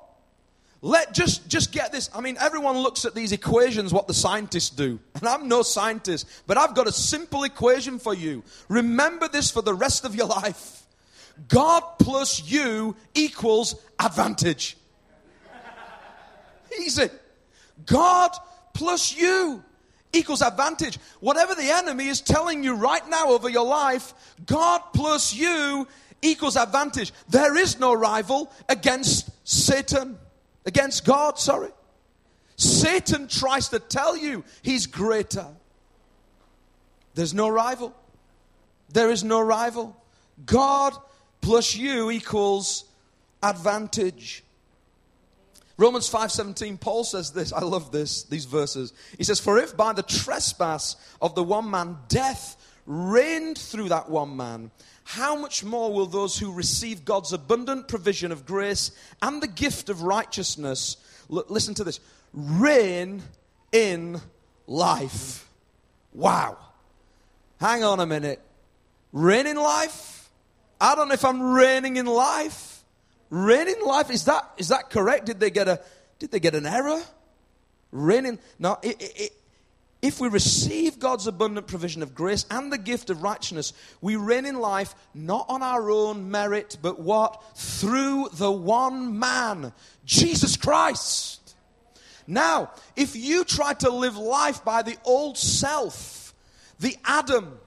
let 0.81 1.13
just 1.13 1.47
just 1.47 1.71
get 1.71 1.91
this. 1.91 2.09
I 2.13 2.21
mean, 2.21 2.37
everyone 2.39 2.77
looks 2.77 3.05
at 3.05 3.13
these 3.13 3.31
equations, 3.31 3.93
what 3.93 4.07
the 4.07 4.13
scientists 4.13 4.69
do. 4.71 4.99
And 5.15 5.27
I'm 5.27 5.47
no 5.47 5.61
scientist, 5.61 6.27
but 6.47 6.57
I've 6.57 6.75
got 6.75 6.87
a 6.87 6.91
simple 6.91 7.43
equation 7.43 7.99
for 7.99 8.13
you. 8.13 8.43
Remember 8.69 9.27
this 9.27 9.51
for 9.51 9.61
the 9.61 9.73
rest 9.73 10.05
of 10.05 10.15
your 10.15 10.27
life. 10.27 10.85
God 11.47 11.83
plus 11.99 12.43
you 12.49 12.95
equals 13.13 13.75
advantage. 13.99 14.77
Easy. 16.79 17.09
God 17.85 18.31
plus 18.73 19.15
you 19.15 19.63
equals 20.13 20.41
advantage. 20.41 20.97
Whatever 21.19 21.55
the 21.55 21.69
enemy 21.71 22.07
is 22.07 22.21
telling 22.21 22.63
you 22.63 22.75
right 22.75 23.07
now 23.09 23.29
over 23.29 23.49
your 23.49 23.65
life, 23.65 24.13
God 24.45 24.81
plus 24.93 25.33
you 25.33 25.87
equals 26.21 26.55
advantage. 26.55 27.13
There 27.29 27.57
is 27.57 27.79
no 27.79 27.93
rival 27.93 28.51
against 28.69 29.29
Satan, 29.47 30.17
against 30.65 31.05
God, 31.05 31.39
sorry. 31.39 31.71
Satan 32.55 33.27
tries 33.27 33.69
to 33.69 33.79
tell 33.79 34.17
you 34.17 34.43
he's 34.61 34.87
greater. 34.87 35.47
There's 37.13 37.33
no 37.33 37.49
rival. 37.49 37.95
There 38.89 39.11
is 39.11 39.23
no 39.23 39.41
rival. 39.41 39.95
God 40.45 40.93
plus 41.41 41.75
you 41.75 42.11
equals 42.11 42.85
advantage. 43.43 44.43
Romans 45.77 46.09
5:17 46.09 46.79
Paul 46.79 47.03
says 47.03 47.31
this, 47.31 47.53
I 47.53 47.61
love 47.61 47.91
this 47.91 48.23
these 48.23 48.45
verses. 48.45 48.93
He 49.17 49.23
says 49.23 49.39
for 49.39 49.59
if 49.59 49.77
by 49.77 49.93
the 49.93 50.03
trespass 50.03 50.95
of 51.21 51.35
the 51.35 51.43
one 51.43 51.69
man 51.69 51.97
death 52.07 52.57
reigned 52.87 53.57
through 53.57 53.89
that 53.89 54.09
one 54.09 54.35
man, 54.35 54.71
how 55.07 55.37
much 55.37 55.63
more 55.63 55.93
will 55.93 56.05
those 56.05 56.37
who 56.37 56.51
receive 56.51 57.05
God's 57.05 57.31
abundant 57.31 57.87
provision 57.87 58.33
of 58.33 58.45
grace 58.45 58.91
and 59.21 59.41
the 59.41 59.47
gift 59.47 59.87
of 59.87 60.01
righteousness, 60.01 60.97
listen 61.29 61.73
to 61.75 61.85
this, 61.85 62.01
reign 62.33 63.23
in 63.71 64.19
life? 64.67 65.47
Wow. 66.11 66.57
Hang 67.61 67.85
on 67.85 68.01
a 68.01 68.05
minute. 68.05 68.41
Reign 69.13 69.47
in 69.47 69.55
life? 69.55 70.29
I 70.81 70.93
don't 70.93 71.07
know 71.07 71.13
if 71.13 71.23
I'm 71.23 71.41
reigning 71.41 71.95
in 71.95 72.05
life. 72.05 72.83
Reign 73.29 73.69
in 73.69 73.81
life, 73.85 74.11
is 74.11 74.25
that, 74.25 74.51
is 74.57 74.67
that 74.67 74.89
correct? 74.89 75.25
Did 75.25 75.39
they 75.39 75.51
get 75.51 75.69
a, 75.69 75.79
did 76.19 76.31
they 76.31 76.41
get 76.41 76.53
an 76.53 76.65
error? 76.65 77.01
Reigning, 77.93 78.39
no, 78.59 78.77
it, 78.83 78.97
it, 78.99 79.33
if 80.01 80.19
we 80.21 80.27
receive 80.27 80.99
God's 80.99 81.25
abundant 81.25 81.67
provision 81.67 82.03
of 82.03 82.13
grace 82.13 82.45
and 82.51 82.71
the 82.71 82.77
gift 82.77 83.09
of 83.09 83.23
righteousness, 83.23 83.73
we 83.99 84.15
reign 84.15 84.45
in 84.45 84.59
life 84.59 84.93
not 85.13 85.47
on 85.49 85.63
our 85.63 85.89
own 85.89 86.29
merit, 86.29 86.77
but 86.81 86.99
what? 86.99 87.41
Through 87.57 88.29
the 88.33 88.51
one 88.51 89.17
man, 89.17 89.73
Jesus 90.05 90.55
Christ. 90.55 91.55
Now, 92.27 92.71
if 92.95 93.15
you 93.15 93.43
try 93.43 93.73
to 93.75 93.89
live 93.89 94.17
life 94.17 94.63
by 94.63 94.83
the 94.83 94.97
old 95.03 95.37
self, 95.37 96.35
the 96.79 96.95
Adam, 97.03 97.57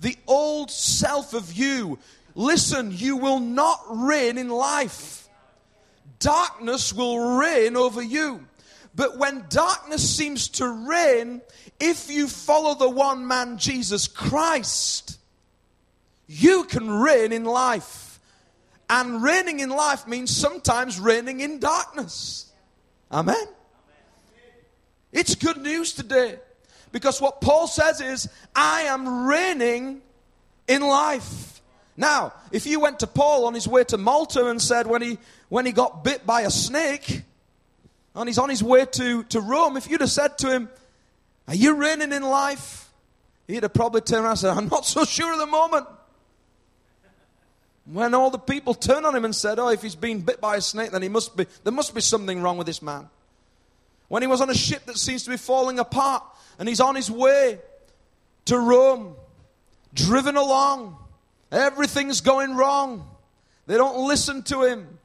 the 0.00 0.16
old 0.26 0.70
self 0.70 1.34
of 1.34 1.52
you, 1.52 1.98
listen, 2.34 2.90
you 2.90 3.16
will 3.16 3.40
not 3.40 3.80
reign 3.88 4.38
in 4.38 4.48
life. 4.48 5.28
Darkness 6.18 6.92
will 6.92 7.36
reign 7.38 7.76
over 7.76 8.02
you. 8.02 8.46
But 8.96 9.18
when 9.18 9.44
darkness 9.50 10.16
seems 10.16 10.48
to 10.48 10.66
reign, 10.66 11.42
if 11.78 12.10
you 12.10 12.26
follow 12.26 12.74
the 12.74 12.88
one 12.88 13.26
man, 13.26 13.58
Jesus 13.58 14.08
Christ, 14.08 15.18
you 16.26 16.64
can 16.64 16.90
reign 16.90 17.30
in 17.30 17.44
life. 17.44 18.18
And 18.88 19.22
reigning 19.22 19.60
in 19.60 19.68
life 19.68 20.06
means 20.06 20.34
sometimes 20.34 20.98
reigning 20.98 21.40
in 21.40 21.58
darkness. 21.58 22.50
Amen. 23.12 23.46
It's 25.12 25.34
good 25.34 25.58
news 25.58 25.92
today. 25.92 26.38
Because 26.90 27.20
what 27.20 27.42
Paul 27.42 27.66
says 27.66 28.00
is, 28.00 28.28
I 28.54 28.82
am 28.82 29.26
reigning 29.26 30.00
in 30.68 30.80
life. 30.80 31.60
Now, 31.98 32.32
if 32.50 32.66
you 32.66 32.80
went 32.80 33.00
to 33.00 33.06
Paul 33.06 33.44
on 33.44 33.52
his 33.52 33.68
way 33.68 33.84
to 33.84 33.98
Malta 33.98 34.48
and 34.48 34.62
said 34.62 34.86
when 34.86 35.02
he, 35.02 35.18
when 35.50 35.66
he 35.66 35.72
got 35.72 36.02
bit 36.02 36.24
by 36.24 36.42
a 36.42 36.50
snake 36.50 37.24
and 38.16 38.28
he's 38.28 38.38
on 38.38 38.48
his 38.48 38.62
way 38.62 38.86
to, 38.86 39.24
to 39.24 39.40
Rome, 39.40 39.76
if 39.76 39.88
you'd 39.88 40.00
have 40.00 40.10
said 40.10 40.38
to 40.38 40.50
him, 40.50 40.68
Are 41.46 41.54
you 41.54 41.74
reigning 41.74 42.12
in 42.12 42.22
life? 42.22 42.90
He'd 43.46 43.62
have 43.62 43.74
probably 43.74 44.00
turned 44.00 44.22
around 44.22 44.32
and 44.32 44.38
said, 44.40 44.56
I'm 44.56 44.68
not 44.68 44.86
so 44.86 45.04
sure 45.04 45.32
at 45.32 45.38
the 45.38 45.46
moment. 45.46 45.86
When 47.84 48.14
all 48.14 48.30
the 48.30 48.38
people 48.38 48.74
turned 48.74 49.06
on 49.06 49.14
him 49.14 49.24
and 49.24 49.34
said, 49.34 49.58
Oh, 49.58 49.68
if 49.68 49.82
he's 49.82 49.94
been 49.94 50.22
bit 50.22 50.40
by 50.40 50.56
a 50.56 50.60
snake, 50.60 50.90
then 50.90 51.02
he 51.02 51.08
must 51.08 51.36
be, 51.36 51.46
there 51.62 51.72
must 51.72 51.94
be 51.94 52.00
something 52.00 52.42
wrong 52.42 52.56
with 52.56 52.66
this 52.66 52.82
man. 52.82 53.08
When 54.08 54.22
he 54.22 54.28
was 54.28 54.40
on 54.40 54.50
a 54.50 54.54
ship 54.54 54.86
that 54.86 54.96
seems 54.96 55.24
to 55.24 55.30
be 55.30 55.36
falling 55.36 55.78
apart 55.78 56.22
and 56.58 56.68
he's 56.68 56.80
on 56.80 56.94
his 56.94 57.10
way 57.10 57.58
to 58.46 58.58
Rome, 58.58 59.14
driven 59.94 60.36
along, 60.36 60.96
everything's 61.52 62.20
going 62.22 62.56
wrong. 62.56 63.08
They 63.66 63.76
don't 63.76 64.06
listen 64.08 64.42
to 64.44 64.62
him. 64.62 64.98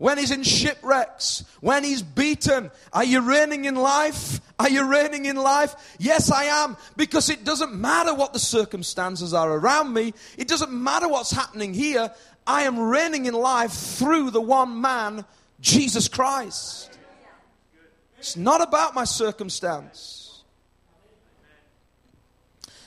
When 0.00 0.16
he's 0.16 0.30
in 0.30 0.44
shipwrecks, 0.44 1.44
when 1.60 1.84
he's 1.84 2.00
beaten, 2.00 2.70
are 2.90 3.04
you 3.04 3.20
reigning 3.20 3.66
in 3.66 3.74
life? 3.74 4.40
Are 4.58 4.70
you 4.70 4.86
reigning 4.90 5.26
in 5.26 5.36
life? 5.36 5.74
Yes, 5.98 6.32
I 6.32 6.44
am, 6.44 6.78
because 6.96 7.28
it 7.28 7.44
doesn't 7.44 7.74
matter 7.74 8.14
what 8.14 8.32
the 8.32 8.38
circumstances 8.38 9.34
are 9.34 9.52
around 9.52 9.92
me. 9.92 10.14
It 10.38 10.48
doesn't 10.48 10.72
matter 10.72 11.06
what's 11.06 11.32
happening 11.32 11.74
here. 11.74 12.10
I 12.46 12.62
am 12.62 12.78
reigning 12.78 13.26
in 13.26 13.34
life 13.34 13.72
through 13.72 14.30
the 14.30 14.40
one 14.40 14.80
man, 14.80 15.26
Jesus 15.60 16.08
Christ. 16.08 16.98
It's 18.16 18.38
not 18.38 18.62
about 18.62 18.94
my 18.94 19.04
circumstance. 19.04 20.44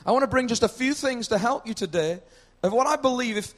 I 0.03 0.11
want 0.11 0.23
to 0.23 0.27
bring 0.27 0.47
just 0.47 0.63
a 0.63 0.67
few 0.67 0.95
things 0.95 1.27
to 1.27 1.37
help 1.37 1.67
you 1.67 1.75
today 1.75 2.21
of 2.63 2.73
what 2.73 2.87
I 2.87 2.95
believe 2.95 3.37
if 3.37 3.53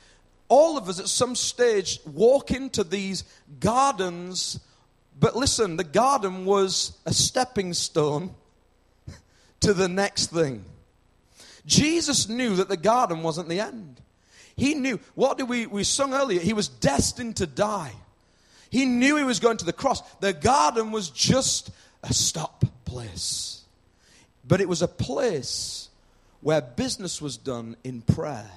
all 0.47 0.77
of 0.77 0.89
us 0.89 0.99
at 0.99 1.07
some 1.07 1.35
stage 1.35 1.99
walk 2.05 2.51
into 2.51 2.83
these 2.83 3.23
gardens, 3.59 4.59
but 5.19 5.35
listen, 5.35 5.77
the 5.77 5.83
garden 5.83 6.45
was 6.45 6.97
a 7.05 7.13
stepping 7.13 7.73
stone 7.73 8.33
to 9.61 9.73
the 9.73 9.87
next 9.87 10.27
thing. 10.27 10.65
Jesus 11.65 12.29
knew 12.29 12.55
that 12.57 12.69
the 12.69 12.77
garden 12.77 13.23
wasn't 13.23 13.49
the 13.49 13.59
end. 13.59 14.01
He 14.55 14.75
knew, 14.75 14.99
what 15.15 15.37
did 15.37 15.49
we, 15.49 15.65
we 15.65 15.83
sung 15.83 16.13
earlier? 16.13 16.39
He 16.39 16.53
was 16.53 16.67
destined 16.67 17.37
to 17.37 17.47
die. 17.47 17.93
He 18.69 18.85
knew 18.85 19.17
he 19.17 19.23
was 19.23 19.39
going 19.39 19.57
to 19.57 19.65
the 19.65 19.73
cross. 19.73 20.01
The 20.19 20.33
garden 20.33 20.91
was 20.91 21.09
just 21.09 21.71
a 22.03 22.13
stop 22.13 22.65
place. 22.85 23.63
But 24.47 24.61
it 24.61 24.69
was 24.69 24.81
a 24.81 24.87
place 24.87 25.89
where 26.41 26.61
business 26.61 27.21
was 27.21 27.37
done 27.37 27.75
in 27.83 28.01
prayer. 28.01 28.49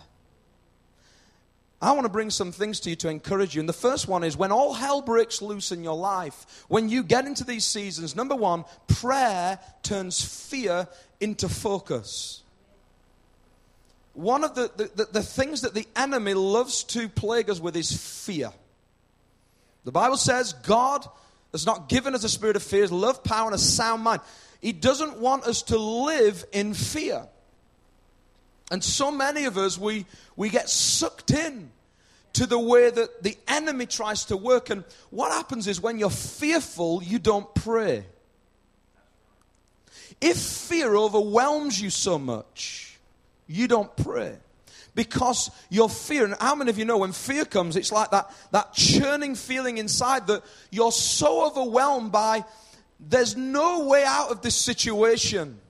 I 1.80 1.92
want 1.92 2.06
to 2.06 2.10
bring 2.12 2.30
some 2.30 2.50
things 2.50 2.80
to 2.80 2.90
you 2.90 2.96
to 2.96 3.08
encourage 3.08 3.54
you. 3.54 3.60
And 3.60 3.68
the 3.68 3.72
first 3.72 4.08
one 4.08 4.24
is 4.24 4.36
when 4.36 4.50
all 4.50 4.74
hell 4.74 5.00
breaks 5.00 5.40
loose 5.40 5.70
in 5.70 5.84
your 5.84 5.96
life, 5.96 6.64
when 6.68 6.88
you 6.88 7.04
get 7.04 7.24
into 7.24 7.44
these 7.44 7.64
seasons, 7.64 8.16
number 8.16 8.34
one, 8.34 8.64
prayer 8.88 9.60
turns 9.84 10.20
fear 10.48 10.88
into 11.20 11.48
focus. 11.48 12.42
One 14.14 14.42
of 14.42 14.56
the, 14.56 14.72
the, 14.76 14.90
the, 14.96 15.04
the 15.12 15.22
things 15.22 15.60
that 15.60 15.74
the 15.74 15.86
enemy 15.94 16.34
loves 16.34 16.82
to 16.84 17.08
plague 17.08 17.48
us 17.48 17.60
with 17.60 17.76
is 17.76 17.92
fear. 18.24 18.50
The 19.84 19.92
Bible 19.92 20.16
says 20.16 20.54
God 20.54 21.06
has 21.52 21.64
not 21.64 21.88
given 21.88 22.16
us 22.16 22.24
a 22.24 22.28
spirit 22.28 22.56
of 22.56 22.64
fear, 22.64 22.88
love, 22.88 23.22
power, 23.22 23.46
and 23.46 23.54
a 23.54 23.58
sound 23.58 24.02
mind. 24.02 24.20
He 24.60 24.72
doesn't 24.72 25.18
want 25.18 25.44
us 25.44 25.62
to 25.62 25.78
live 25.78 26.44
in 26.52 26.74
fear. 26.74 27.28
And 28.70 28.84
so 28.84 29.10
many 29.10 29.44
of 29.44 29.56
us, 29.56 29.78
we, 29.78 30.06
we 30.36 30.50
get 30.50 30.68
sucked 30.68 31.30
in 31.30 31.70
to 32.34 32.46
the 32.46 32.58
way 32.58 32.90
that 32.90 33.22
the 33.22 33.36
enemy 33.48 33.86
tries 33.86 34.26
to 34.26 34.36
work. 34.36 34.70
And 34.70 34.84
what 35.10 35.32
happens 35.32 35.66
is 35.66 35.80
when 35.80 35.98
you're 35.98 36.10
fearful, 36.10 37.02
you 37.02 37.18
don't 37.18 37.52
pray. 37.54 38.04
If 40.20 40.36
fear 40.36 40.96
overwhelms 40.96 41.80
you 41.80 41.90
so 41.90 42.18
much, 42.18 42.98
you 43.46 43.68
don't 43.68 43.94
pray 43.96 44.36
because 44.94 45.50
your 45.70 45.88
fear, 45.88 46.24
and 46.24 46.34
how 46.40 46.56
many 46.56 46.70
of 46.70 46.78
you 46.78 46.84
know 46.84 46.98
when 46.98 47.12
fear 47.12 47.44
comes, 47.44 47.76
it's 47.76 47.92
like 47.92 48.10
that, 48.10 48.30
that 48.50 48.72
churning 48.72 49.36
feeling 49.36 49.78
inside 49.78 50.26
that 50.26 50.42
you're 50.70 50.92
so 50.92 51.46
overwhelmed 51.46 52.10
by 52.10 52.44
there's 53.00 53.36
no 53.36 53.86
way 53.86 54.04
out 54.04 54.30
of 54.30 54.42
this 54.42 54.56
situation. 54.56 55.60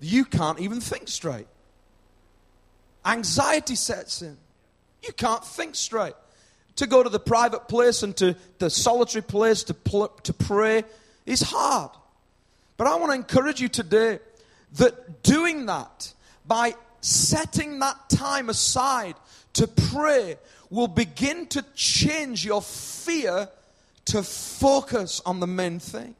You 0.00 0.24
can't 0.24 0.60
even 0.60 0.80
think 0.80 1.08
straight. 1.08 1.46
Anxiety 3.04 3.76
sets 3.76 4.22
in. 4.22 4.36
You 5.02 5.12
can't 5.12 5.44
think 5.44 5.74
straight. 5.74 6.14
To 6.76 6.86
go 6.86 7.02
to 7.02 7.08
the 7.08 7.20
private 7.20 7.68
place 7.68 8.02
and 8.02 8.14
to 8.18 8.36
the 8.58 8.68
solitary 8.68 9.22
place 9.22 9.62
to, 9.64 9.74
pl- 9.74 10.08
to 10.24 10.32
pray 10.32 10.84
is 11.24 11.40
hard. 11.40 11.90
But 12.76 12.86
I 12.86 12.96
want 12.96 13.10
to 13.10 13.14
encourage 13.14 13.60
you 13.60 13.68
today 13.68 14.18
that 14.74 15.22
doing 15.22 15.66
that 15.66 16.12
by 16.46 16.74
setting 17.00 17.78
that 17.78 18.10
time 18.10 18.50
aside 18.50 19.14
to 19.54 19.66
pray 19.66 20.36
will 20.68 20.88
begin 20.88 21.46
to 21.46 21.64
change 21.74 22.44
your 22.44 22.60
fear 22.60 23.48
to 24.06 24.22
focus 24.22 25.22
on 25.24 25.40
the 25.40 25.46
main 25.46 25.78
thing. 25.78 26.14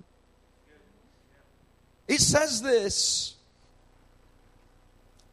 It 2.08 2.20
says 2.20 2.62
this 2.62 3.35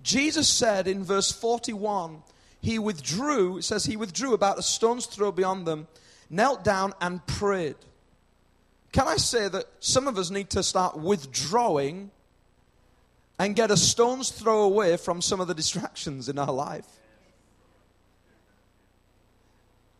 Jesus 0.03 0.47
said 0.47 0.87
in 0.87 1.03
verse 1.03 1.31
41, 1.31 2.21
he 2.61 2.77
withdrew, 2.77 3.57
it 3.57 3.63
says 3.63 3.85
he 3.85 3.97
withdrew 3.97 4.33
about 4.33 4.59
a 4.59 4.63
stone's 4.63 5.05
throw 5.05 5.31
beyond 5.31 5.65
them, 5.65 5.87
knelt 6.29 6.63
down 6.63 6.93
and 7.01 7.25
prayed. 7.25 7.75
Can 8.91 9.07
I 9.07 9.17
say 9.17 9.47
that 9.47 9.65
some 9.79 10.07
of 10.07 10.17
us 10.17 10.29
need 10.29 10.51
to 10.51 10.61
start 10.61 10.97
withdrawing 10.97 12.11
and 13.39 13.55
get 13.55 13.71
a 13.71 13.77
stone's 13.77 14.29
throw 14.29 14.63
away 14.63 14.97
from 14.97 15.21
some 15.21 15.41
of 15.41 15.47
the 15.47 15.53
distractions 15.53 16.29
in 16.29 16.37
our 16.37 16.51
life. 16.51 16.87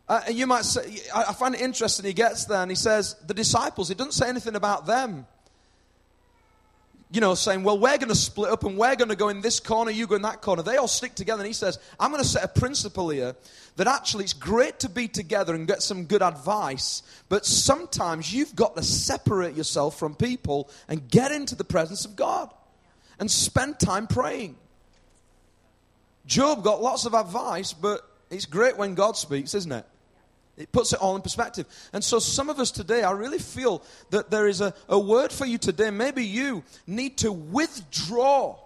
Uh, 0.07 0.21
you 0.29 0.45
might 0.45 0.65
say, 0.65 0.99
I 1.15 1.33
find 1.33 1.55
it 1.55 1.61
interesting. 1.61 2.05
He 2.05 2.13
gets 2.13 2.45
there 2.45 2.61
and 2.61 2.69
he 2.69 2.75
says, 2.75 3.15
the 3.25 3.33
disciples, 3.33 3.87
he 3.87 3.95
doesn't 3.95 4.11
say 4.11 4.29
anything 4.29 4.55
about 4.55 4.85
them. 4.85 5.25
You 7.13 7.21
know, 7.21 7.35
saying, 7.35 7.63
well, 7.63 7.77
we're 7.77 7.97
going 7.97 8.09
to 8.09 8.15
split 8.15 8.49
up 8.49 8.63
and 8.63 8.75
we're 8.75 8.95
going 8.95 9.09
to 9.09 9.15
go 9.15 9.29
in 9.29 9.41
this 9.41 9.59
corner, 9.59 9.91
you 9.91 10.07
go 10.07 10.15
in 10.15 10.23
that 10.23 10.41
corner. 10.41 10.63
They 10.63 10.77
all 10.77 10.87
stick 10.87 11.13
together. 11.13 11.41
And 11.41 11.47
he 11.47 11.53
says, 11.53 11.77
I'm 11.99 12.09
going 12.09 12.23
to 12.23 12.27
set 12.27 12.43
a 12.43 12.47
principle 12.47 13.09
here 13.09 13.35
that 13.75 13.85
actually 13.85 14.23
it's 14.23 14.33
great 14.33 14.79
to 14.79 14.89
be 14.89 15.07
together 15.07 15.53
and 15.53 15.67
get 15.67 15.83
some 15.83 16.05
good 16.05 16.23
advice, 16.23 17.03
but 17.29 17.45
sometimes 17.45 18.33
you've 18.33 18.55
got 18.55 18.75
to 18.75 18.81
separate 18.81 19.55
yourself 19.55 19.99
from 19.99 20.15
people 20.15 20.71
and 20.87 21.07
get 21.07 21.31
into 21.31 21.53
the 21.53 21.63
presence 21.63 22.03
of 22.03 22.15
God 22.15 22.51
and 23.19 23.29
spend 23.29 23.79
time 23.79 24.07
praying. 24.07 24.55
Job 26.25 26.63
got 26.63 26.81
lots 26.81 27.05
of 27.05 27.13
advice, 27.13 27.73
but 27.73 28.01
it's 28.31 28.47
great 28.47 28.75
when 28.75 28.95
God 28.95 29.17
speaks, 29.17 29.53
isn't 29.53 29.71
it? 29.71 29.85
It 30.55 30.71
puts 30.71 30.93
it 30.93 30.99
all 30.99 31.15
in 31.15 31.21
perspective. 31.21 31.65
And 31.93 32.03
so, 32.03 32.19
some 32.19 32.49
of 32.49 32.59
us 32.59 32.69
today, 32.69 33.03
I 33.03 33.11
really 33.11 33.39
feel 33.39 33.83
that 34.11 34.29
there 34.29 34.47
is 34.47 34.61
a, 34.61 34.73
a 34.87 34.99
word 34.99 35.31
for 35.31 35.45
you 35.45 35.57
today. 35.57 35.89
Maybe 35.89 36.23
you 36.25 36.63
need 36.85 37.17
to 37.19 37.31
withdraw. 37.31 38.59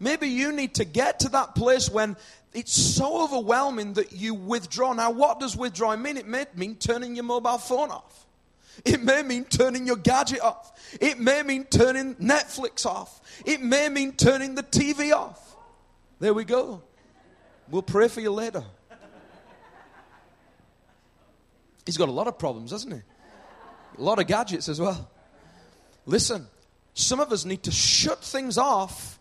Maybe 0.00 0.28
you 0.28 0.52
need 0.52 0.74
to 0.76 0.84
get 0.84 1.20
to 1.20 1.28
that 1.30 1.54
place 1.54 1.90
when 1.90 2.16
it's 2.54 2.72
so 2.72 3.22
overwhelming 3.22 3.94
that 3.94 4.12
you 4.12 4.34
withdraw. 4.34 4.94
Now, 4.94 5.10
what 5.10 5.38
does 5.38 5.56
withdrawing 5.56 6.02
mean? 6.02 6.16
It 6.16 6.26
may 6.26 6.46
mean 6.56 6.76
turning 6.76 7.14
your 7.14 7.24
mobile 7.24 7.58
phone 7.58 7.90
off. 7.90 8.26
It 8.84 9.02
may 9.02 9.22
mean 9.22 9.44
turning 9.44 9.86
your 9.86 9.96
gadget 9.96 10.40
off. 10.40 10.72
It 11.00 11.18
may 11.18 11.42
mean 11.42 11.64
turning 11.64 12.14
Netflix 12.16 12.86
off. 12.86 13.20
It 13.44 13.60
may 13.62 13.88
mean 13.90 14.12
turning 14.12 14.54
the 14.54 14.62
TV 14.62 15.12
off. 15.12 15.56
There 16.20 16.32
we 16.32 16.44
go. 16.44 16.82
We'll 17.70 17.82
pray 17.82 18.08
for 18.08 18.20
you 18.20 18.32
later. 18.32 18.64
He's 21.86 21.96
got 21.96 22.08
a 22.08 22.12
lot 22.12 22.26
of 22.26 22.38
problems, 22.38 22.70
hasn't 22.70 22.94
he? 22.94 23.00
A 23.98 24.02
lot 24.02 24.18
of 24.18 24.26
gadgets 24.26 24.68
as 24.68 24.80
well. 24.80 25.10
Listen, 26.06 26.46
some 26.94 27.20
of 27.20 27.32
us 27.32 27.44
need 27.44 27.62
to 27.64 27.70
shut 27.70 28.22
things 28.24 28.58
off 28.58 29.18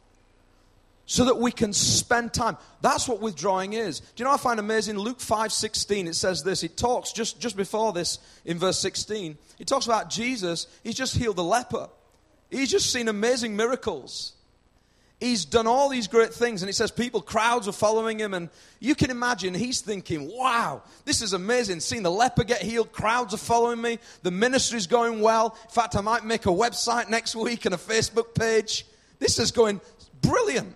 so 1.05 1.25
that 1.25 1.37
we 1.37 1.51
can 1.51 1.73
spend 1.73 2.33
time. 2.33 2.57
That's 2.81 3.07
what 3.07 3.19
withdrawing 3.19 3.73
is. 3.73 3.99
Do 3.99 4.05
you 4.17 4.25
know 4.25 4.31
I 4.31 4.37
find 4.37 4.59
amazing? 4.59 4.97
Luke 4.97 5.19
5 5.19 5.51
16, 5.51 6.07
it 6.07 6.15
says 6.15 6.43
this. 6.43 6.63
It 6.63 6.77
talks 6.77 7.11
just, 7.11 7.39
just 7.39 7.57
before 7.57 7.91
this 7.91 8.19
in 8.45 8.57
verse 8.57 8.79
16. 8.79 9.37
It 9.59 9.67
talks 9.67 9.85
about 9.85 10.09
Jesus. 10.09 10.67
He's 10.83 10.95
just 10.95 11.17
healed 11.17 11.35
the 11.35 11.43
leper, 11.43 11.89
he's 12.49 12.71
just 12.71 12.91
seen 12.91 13.07
amazing 13.07 13.55
miracles. 13.55 14.33
He's 15.21 15.45
done 15.45 15.67
all 15.67 15.87
these 15.87 16.07
great 16.07 16.33
things, 16.33 16.63
and 16.63 16.69
it 16.69 16.73
says 16.73 16.89
people, 16.89 17.21
crowds 17.21 17.67
are 17.67 17.71
following 17.71 18.19
him. 18.19 18.33
And 18.33 18.49
you 18.79 18.95
can 18.95 19.11
imagine 19.11 19.53
he's 19.53 19.79
thinking, 19.79 20.35
wow, 20.35 20.81
this 21.05 21.21
is 21.21 21.33
amazing. 21.33 21.79
Seeing 21.79 22.01
the 22.01 22.09
leper 22.09 22.43
get 22.43 22.63
healed, 22.63 22.91
crowds 22.91 23.31
are 23.31 23.37
following 23.37 23.79
me, 23.79 23.99
the 24.23 24.31
ministry's 24.31 24.87
going 24.87 25.21
well. 25.21 25.55
In 25.63 25.69
fact, 25.69 25.95
I 25.95 26.01
might 26.01 26.25
make 26.25 26.47
a 26.47 26.49
website 26.49 27.07
next 27.07 27.35
week 27.35 27.65
and 27.65 27.75
a 27.75 27.77
Facebook 27.77 28.33
page. 28.33 28.83
This 29.19 29.37
is 29.37 29.51
going 29.51 29.79
brilliant. 30.23 30.75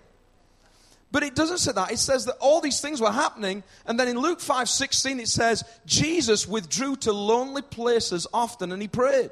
But 1.11 1.23
it 1.23 1.33
doesn't 1.33 1.57
say 1.57 1.71
that. 1.71 1.91
It 1.91 1.97
says 1.97 2.25
that 2.25 2.37
all 2.39 2.61
these 2.61 2.81
things 2.81 3.01
were 3.01 3.11
happening. 3.11 3.63
And 3.87 3.99
then 3.99 4.07
in 4.07 4.19
Luke 4.19 4.39
5 4.39 4.69
16, 4.69 5.21
it 5.21 5.27
says, 5.27 5.63
Jesus 5.87 6.47
withdrew 6.47 6.97
to 6.97 7.11
lonely 7.11 7.63
places 7.63 8.27
often 8.31 8.71
and 8.71 8.79
he 8.79 8.87
prayed. 8.87 9.31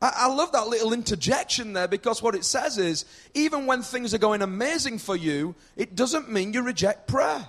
I, 0.00 0.26
love 0.28 0.52
that 0.52 0.68
little 0.68 0.92
interjection 0.92 1.72
there 1.72 1.88
because 1.88 2.22
what 2.22 2.34
it 2.34 2.44
says 2.44 2.76
is 2.76 3.06
even 3.32 3.64
when 3.64 3.82
things 3.82 4.12
are 4.12 4.18
going 4.18 4.42
amazing 4.42 4.98
for 4.98 5.16
you, 5.16 5.54
it 5.74 5.94
doesn't 5.96 6.30
mean 6.30 6.52
you 6.52 6.62
reject 6.62 7.08
prayer. 7.08 7.46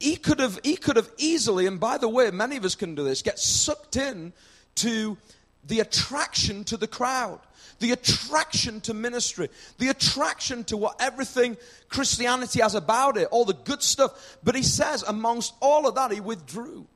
He 0.00 0.16
could 0.16 0.40
have, 0.40 0.58
he 0.64 0.76
could 0.76 0.96
have 0.96 1.10
easily, 1.18 1.66
and 1.66 1.78
by 1.78 1.98
the 1.98 2.08
way, 2.08 2.30
many 2.30 2.56
of 2.56 2.64
us 2.64 2.74
can 2.74 2.94
do 2.94 3.04
this, 3.04 3.22
get 3.22 3.38
sucked 3.38 3.96
in 3.96 4.32
to 4.76 5.16
the 5.64 5.80
attraction 5.80 6.64
to 6.64 6.76
the 6.76 6.88
crowd, 6.88 7.38
the 7.78 7.92
attraction 7.92 8.80
to 8.80 8.94
ministry, 8.94 9.50
the 9.78 9.88
attraction 9.88 10.64
to 10.64 10.76
what 10.76 10.96
everything 11.00 11.56
Christianity 11.88 12.60
has 12.60 12.74
about 12.74 13.18
it, 13.18 13.28
all 13.30 13.44
the 13.44 13.54
good 13.54 13.82
stuff. 13.82 14.38
But 14.42 14.56
he 14.56 14.62
says, 14.62 15.04
amongst 15.04 15.54
all 15.60 15.86
of 15.86 15.94
that, 15.94 16.10
he 16.10 16.20
withdrew 16.20 16.86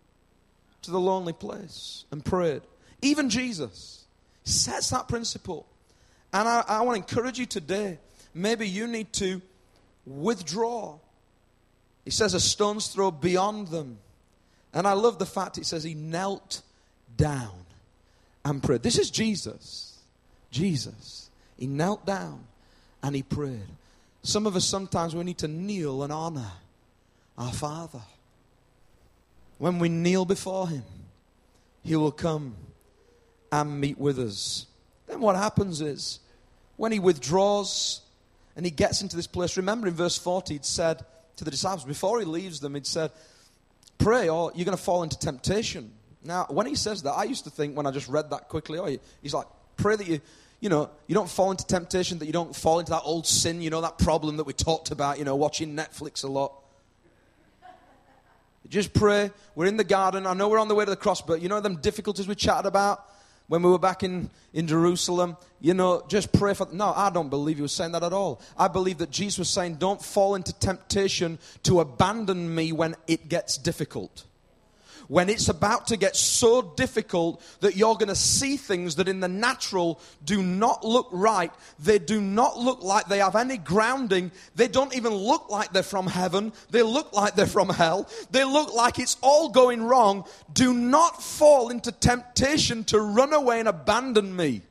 to 0.85 0.91
the 0.91 1.01
lonely 1.01 1.33
place 1.33 2.05
and 2.11 2.25
prayed. 2.25 2.63
Even 3.03 3.29
Jesus 3.29 4.05
sets 4.45 4.91
that 4.91 5.09
principle. 5.09 5.67
And 6.33 6.49
I, 6.49 6.65
I 6.67 6.81
want 6.83 6.97
to 6.97 7.15
encourage 7.15 7.39
you 7.39 7.47
today. 7.47 7.99
Maybe 8.35 8.69
you 8.69 8.87
need 8.87 9.13
to 9.15 9.41
withdraw. 10.07 10.99
He 12.05 12.11
says, 12.11 12.35
a 12.35 12.41
stone's 12.41 12.89
throw 12.89 13.11
beyond 13.11 13.69
them. 13.69 13.99
And 14.73 14.87
I 14.87 14.93
love 14.95 15.19
the 15.19 15.27
fact 15.27 15.59
it 15.59 15.67
says 15.67 15.85
he 15.85 15.95
knelt 15.95 16.63
down 17.17 17.53
and 18.45 18.63
prayed. 18.63 18.83
This 18.83 18.99
is 18.99 19.11
Jesus. 19.11 19.99
Jesus. 20.51 21.31
He 21.57 21.67
knelt 21.67 22.05
down 22.05 22.45
and 23.03 23.15
he 23.15 23.23
prayed. 23.23 23.69
Some 24.23 24.47
of 24.47 24.57
us 24.57 24.65
sometimes 24.65 25.15
we 25.15 25.23
need 25.23 25.39
to 25.39 25.49
kneel 25.49 26.03
and 26.03 26.13
honor 26.13 26.51
our 27.39 27.53
Father. 27.53 28.01
When 29.65 29.79
we 29.79 29.89
kneel 29.89 30.27
before 30.27 30.69
him, 30.69 30.85
he 31.83 31.97
will 31.97 32.13
come 32.13 32.55
and 33.51 33.81
meet 33.81 33.97
with 33.97 34.19
us. 34.19 34.67
Then 35.07 35.21
what 35.21 35.37
happens 35.37 35.81
is 35.81 36.21
when 36.77 36.93
he 36.93 36.99
withdraws 36.99 38.03
and 38.57 38.67
he 38.67 38.71
gets 38.71 39.01
into 39.01 39.17
this 39.17 39.27
place, 39.27 39.57
remember 39.57 39.89
in 39.89 39.95
verse 39.95 40.19
40, 40.19 40.53
he'd 40.53 40.67
said 40.67 41.03
to 41.37 41.45
the 41.45 41.51
disciples, 41.51 41.87
before 41.87 42.19
he 42.19 42.27
leaves 42.27 42.61
them, 42.61 42.75
he'd 42.75 42.87
said, 42.87 43.11
Pray 43.97 44.29
or 44.29 44.53
you're 44.55 44.67
going 44.67 44.77
to 44.77 44.83
fall 44.83 45.03
into 45.03 45.19
temptation. 45.19 45.93
Now, 46.23 46.45
when 46.51 46.67
he 46.67 46.75
says 46.75 47.03
that, 47.05 47.13
I 47.13 47.25
used 47.25 47.45
to 47.45 47.51
think 47.51 47.75
when 47.75 47.87
I 47.87 47.91
just 47.91 48.09
read 48.09 48.29
that 48.33 48.51
quickly, 48.51 48.79
oh, 48.79 48.99
he's 49.23 49.33
like, 49.33 49.47
pray 49.79 49.97
that 49.97 50.07
you, 50.07 50.21
you 50.61 50.69
know, 50.69 50.91
you 51.07 51.15
don't 51.15 51.31
fall 51.31 51.51
into 51.51 51.67
temptation, 51.67 52.19
that 52.19 52.27
you 52.27 52.35
don't 52.35 52.55
fall 52.55 52.81
into 52.81 52.93
that 52.93 53.05
old 53.05 53.27
sin, 53.27 53.63
you 53.63 53.71
know, 53.71 53.81
that 53.81 53.97
problem 53.97 54.37
that 54.37 54.45
we 54.45 54.53
talked 54.53 54.91
about, 54.91 55.19
you 55.19 55.25
know, 55.25 55.37
watching 55.37 55.75
Netflix 55.75 56.23
a 56.23 56.29
lot. 56.29 56.53
Just 58.69 58.93
pray. 58.93 59.31
We're 59.55 59.67
in 59.67 59.77
the 59.77 59.85
garden. 59.85 60.27
I 60.27 60.35
know 60.35 60.49
we're 60.49 60.59
on 60.59 60.69
the 60.69 60.75
way 60.75 60.85
to 60.85 60.91
the 60.91 60.97
cross, 60.97 61.21
but 61.21 61.43
you 61.43 61.49
know 61.49 61.61
them 61.61 61.77
difficulties 61.77 62.27
we 62.27 62.35
chatted 62.35 62.67
about 62.67 63.05
when 63.49 63.63
we 63.63 63.71
were 63.71 63.79
back 63.79 64.03
in, 64.03 64.31
in 64.53 64.67
Jerusalem? 64.67 65.37
You 65.61 65.75
know, 65.75 66.05
just 66.09 66.33
pray 66.33 66.55
for. 66.55 66.67
No, 66.73 66.93
I 66.95 67.11
don't 67.11 67.29
believe 67.29 67.57
he 67.57 67.63
was 67.63 67.73
saying 67.73 67.93
that 67.93 68.03
at 68.03 68.13
all. 68.13 68.41
I 68.57 68.69
believe 68.69 68.99
that 68.99 69.11
Jesus 69.11 69.39
was 69.39 69.49
saying, 69.49 69.77
don't 69.77 70.03
fall 70.03 70.35
into 70.35 70.53
temptation 70.55 71.39
to 71.65 71.81
abandon 71.81 72.55
me 72.55 72.73
when 72.73 72.97
it 73.07 73.29
gets 73.29 73.59
difficult 73.59 74.25
when 75.09 75.29
it's 75.29 75.49
about 75.49 75.89
to 75.89 75.97
get 75.97 76.17
so 76.17 76.63
difficult 76.63 77.43
that 77.61 77.77
you're 77.77 77.95
going 77.95 78.09
to 78.09 78.15
see 78.15 78.57
things 78.57 78.97
that 78.97 79.09
in 79.09 79.21
the 79.21 79.29
natural 79.29 80.01
do 80.25 80.43
not 80.43 80.85
look 80.85 81.09
right. 81.13 81.53
They 81.79 81.99
do 81.99 82.21
not 82.21 82.59
look 82.59 82.83
like 82.83 83.07
they 83.07 83.19
have 83.19 83.37
any 83.37 83.57
grounding. 83.57 84.33
They 84.55 84.69
don't 84.69 84.95
even 84.95 85.13
look 85.13 85.51
like 85.51 85.73
they're 85.73 85.83
from 85.83 86.07
heaven. 86.07 86.53
They 86.71 86.83
look 86.83 87.13
like 87.13 87.35
they're 87.35 87.47
from 87.47 87.69
hell. 87.69 88.09
They 88.31 88.45
look 88.45 88.75
like 88.75 88.99
it's 88.99 89.17
all 89.21 89.49
going 89.49 89.83
wrong. 89.83 90.25
Do 90.53 90.73
not 90.73 91.23
fall 91.23 91.71
into 91.71 91.93
temptation 91.93 92.85
to 92.85 93.01
run 93.01 93.33
away 93.33 93.61
and 93.61 93.69
abandon 93.69 94.35
me. 94.35 94.63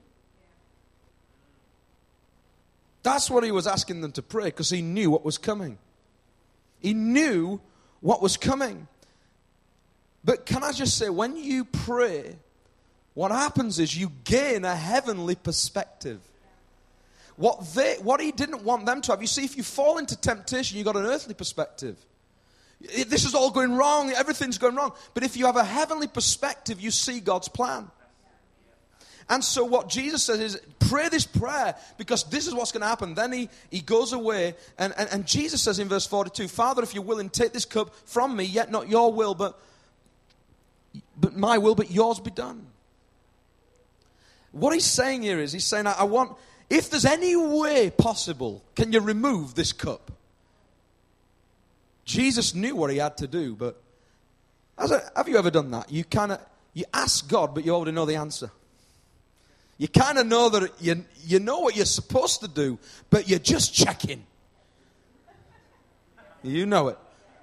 That's 3.04 3.30
what 3.30 3.44
he 3.44 3.52
was 3.52 3.68
asking 3.68 4.02
them 4.02 4.14
to 4.14 4.22
pray 4.22 4.46
because 4.46 4.70
he 4.70 4.82
knew 4.82 5.12
what 5.12 5.26
was 5.26 5.38
coming. 5.38 5.78
He 6.80 6.94
knew 6.94 7.60
what 8.00 8.22
was 8.22 8.38
coming. 8.38 8.88
But 10.24 10.46
can 10.46 10.64
I 10.64 10.72
just 10.72 10.98
say, 10.98 11.10
when 11.10 11.36
you 11.36 11.66
pray, 11.66 12.36
what 13.14 13.32
happens 13.32 13.80
is 13.80 13.96
you 13.96 14.12
gain 14.24 14.66
a 14.66 14.76
heavenly 14.76 15.36
perspective. 15.36 16.20
What, 17.36 17.74
they, 17.74 17.96
what 17.96 18.22
he 18.22 18.32
didn't 18.32 18.64
want 18.64 18.86
them 18.86 19.02
to 19.02 19.12
have, 19.12 19.22
you 19.22 19.28
see, 19.28 19.44
if 19.44 19.58
you 19.58 19.64
fall 19.64 19.98
into 19.98 20.16
temptation, 20.16 20.78
you've 20.78 20.86
got 20.86 20.96
an 20.96 21.06
earthly 21.06 21.34
perspective. 21.34 21.98
This 22.80 23.26
is 23.26 23.34
all 23.34 23.50
going 23.50 23.76
wrong, 23.76 24.12
everything's 24.12 24.58
going 24.58 24.76
wrong. 24.76 24.94
But 25.14 25.24
if 25.24 25.38
you 25.38 25.46
have 25.46 25.56
a 25.56 25.64
heavenly 25.64 26.08
perspective, 26.08 26.82
you 26.82 26.92
see 26.92 27.20
God's 27.20 27.48
plan. 27.48 27.90
And 29.30 29.44
so, 29.44 29.64
what 29.64 29.88
Jesus 29.88 30.24
says 30.24 30.40
is, 30.40 30.62
pray 30.80 31.08
this 31.08 31.26
prayer 31.26 31.76
because 31.98 32.26
this 32.26 32.46
is 32.46 32.54
what's 32.54 32.74
going 32.74 32.82
to 32.82 32.88
happen. 32.88 33.16
Then 33.16 33.32
he, 33.32 33.50
he 33.72 33.80
goes 33.80 34.12
away, 34.12 34.56
and, 34.78 34.94
and, 34.98 35.10
and 35.14 35.26
Jesus 35.26 35.62
says 35.62 35.80
in 35.80 35.88
verse 35.88 36.06
42 36.06 36.50
Father, 36.50 36.84
if 36.84 36.94
you're 36.94 37.04
willing, 37.04 37.30
take 37.30 37.54
this 37.54 37.64
cup 37.64 37.96
from 38.06 38.36
me, 38.36 38.44
yet 38.44 38.70
not 38.70 38.90
your 38.90 39.14
will, 39.14 39.34
but 39.34 39.58
but 41.20 41.36
my 41.36 41.58
will, 41.58 41.76
but 41.76 41.92
yours 41.92 42.20
be 42.20 42.32
done. 42.32 42.68
What 44.52 44.74
he's 44.74 44.86
saying 44.86 45.24
here 45.24 45.40
is, 45.40 45.52
he's 45.52 45.66
saying, 45.66 45.88
I, 45.88 46.04
want, 46.04 46.38
if 46.70 46.90
there's 46.90 47.06
any 47.06 47.36
way 47.36 47.90
possible, 47.90 48.64
can 48.76 48.92
you 48.92 49.00
remove 49.00 49.56
this 49.56 49.74
cup? 49.74 50.12
Jesus 52.06 52.54
knew 52.54 52.76
what 52.76 52.92
he 52.92 52.98
had 52.98 53.18
to 53.18 53.28
do, 53.28 53.56
but 53.56 53.82
a, 54.78 55.02
have 55.16 55.28
you 55.28 55.38
ever 55.38 55.50
done 55.50 55.72
that? 55.72 55.92
You 55.92 56.04
kind 56.04 56.34
of, 56.34 56.40
you 56.74 56.86
ask 56.94 57.28
God, 57.28 57.56
but 57.56 57.66
you 57.66 57.74
already 57.74 57.92
know 57.92 58.06
the 58.06 58.16
answer. 58.16 58.52
You 59.78 59.88
kind 59.88 60.18
of 60.18 60.28
know 60.28 60.50
that 60.50 60.72
you, 60.80 61.04
you 61.26 61.40
know 61.40 61.60
what 61.60 61.76
you're 61.76 61.86
supposed 61.86 62.42
to 62.42 62.48
do, 62.48 62.78
but 63.10 63.28
you're 63.28 63.40
just 63.40 63.74
checking. 63.74 64.26
You 66.44 66.66
know 66.66 66.90
it. 66.90 66.98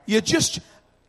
You're 0.06 0.20
just, 0.20 0.60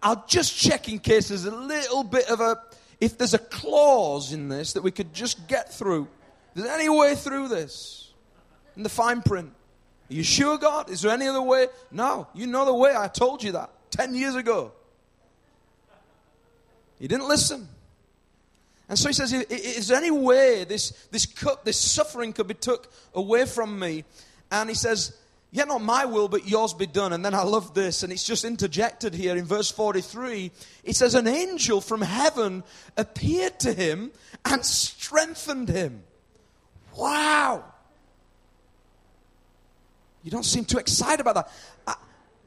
I'll 0.03 0.25
just 0.27 0.57
check 0.57 0.89
in 0.89 0.99
case 0.99 1.29
there's 1.29 1.45
a 1.45 1.55
little 1.55 2.03
bit 2.03 2.29
of 2.29 2.39
a, 2.39 2.57
if 2.99 3.17
there's 3.17 3.33
a 3.33 3.39
clause 3.39 4.33
in 4.33 4.49
this 4.49 4.73
that 4.73 4.83
we 4.83 4.91
could 4.91 5.13
just 5.13 5.47
get 5.47 5.73
through. 5.73 6.07
Is 6.55 6.63
there 6.63 6.73
any 6.73 6.89
way 6.89 7.15
through 7.15 7.49
this? 7.49 8.11
In 8.75 8.83
the 8.83 8.89
fine 8.89 9.21
print. 9.21 9.51
Are 10.09 10.13
you 10.13 10.23
sure, 10.23 10.57
God? 10.57 10.89
Is 10.89 11.01
there 11.01 11.11
any 11.11 11.27
other 11.27 11.41
way? 11.41 11.67
No, 11.91 12.27
you 12.33 12.47
know 12.47 12.65
the 12.65 12.73
way. 12.73 12.93
I 12.95 13.07
told 13.07 13.43
you 13.43 13.53
that 13.53 13.69
10 13.91 14.15
years 14.15 14.35
ago. 14.35 14.71
You 16.99 17.07
didn't 17.07 17.27
listen. 17.27 17.67
And 18.89 18.99
so 18.99 19.07
he 19.07 19.13
says, 19.13 19.31
Is 19.31 19.87
there 19.87 19.97
any 19.97 20.11
way 20.11 20.65
this, 20.65 20.91
this 21.11 21.25
cup, 21.25 21.63
this 21.63 21.79
suffering 21.79 22.33
could 22.33 22.47
be 22.47 22.53
took 22.53 22.91
away 23.13 23.45
from 23.45 23.79
me? 23.79 24.03
And 24.51 24.67
he 24.69 24.75
says, 24.75 25.17
Yet 25.53 25.67
not 25.67 25.81
my 25.81 26.05
will, 26.05 26.29
but 26.29 26.47
yours 26.47 26.73
be 26.73 26.87
done. 26.87 27.11
And 27.11 27.25
then 27.25 27.33
I 27.33 27.43
love 27.43 27.73
this, 27.73 28.03
and 28.03 28.13
it's 28.13 28.23
just 28.23 28.45
interjected 28.45 29.13
here 29.13 29.35
in 29.35 29.43
verse 29.43 29.69
43. 29.69 30.49
It 30.85 30.95
says, 30.95 31.13
An 31.13 31.27
angel 31.27 31.81
from 31.81 32.01
heaven 32.01 32.63
appeared 32.95 33.59
to 33.59 33.73
him 33.73 34.11
and 34.45 34.65
strengthened 34.65 35.67
him. 35.67 36.03
Wow. 36.95 37.65
You 40.23 40.31
don't 40.31 40.45
seem 40.45 40.65
too 40.65 40.77
excited 40.77 41.19
about 41.19 41.35
that. 41.35 41.51
I, 41.87 41.95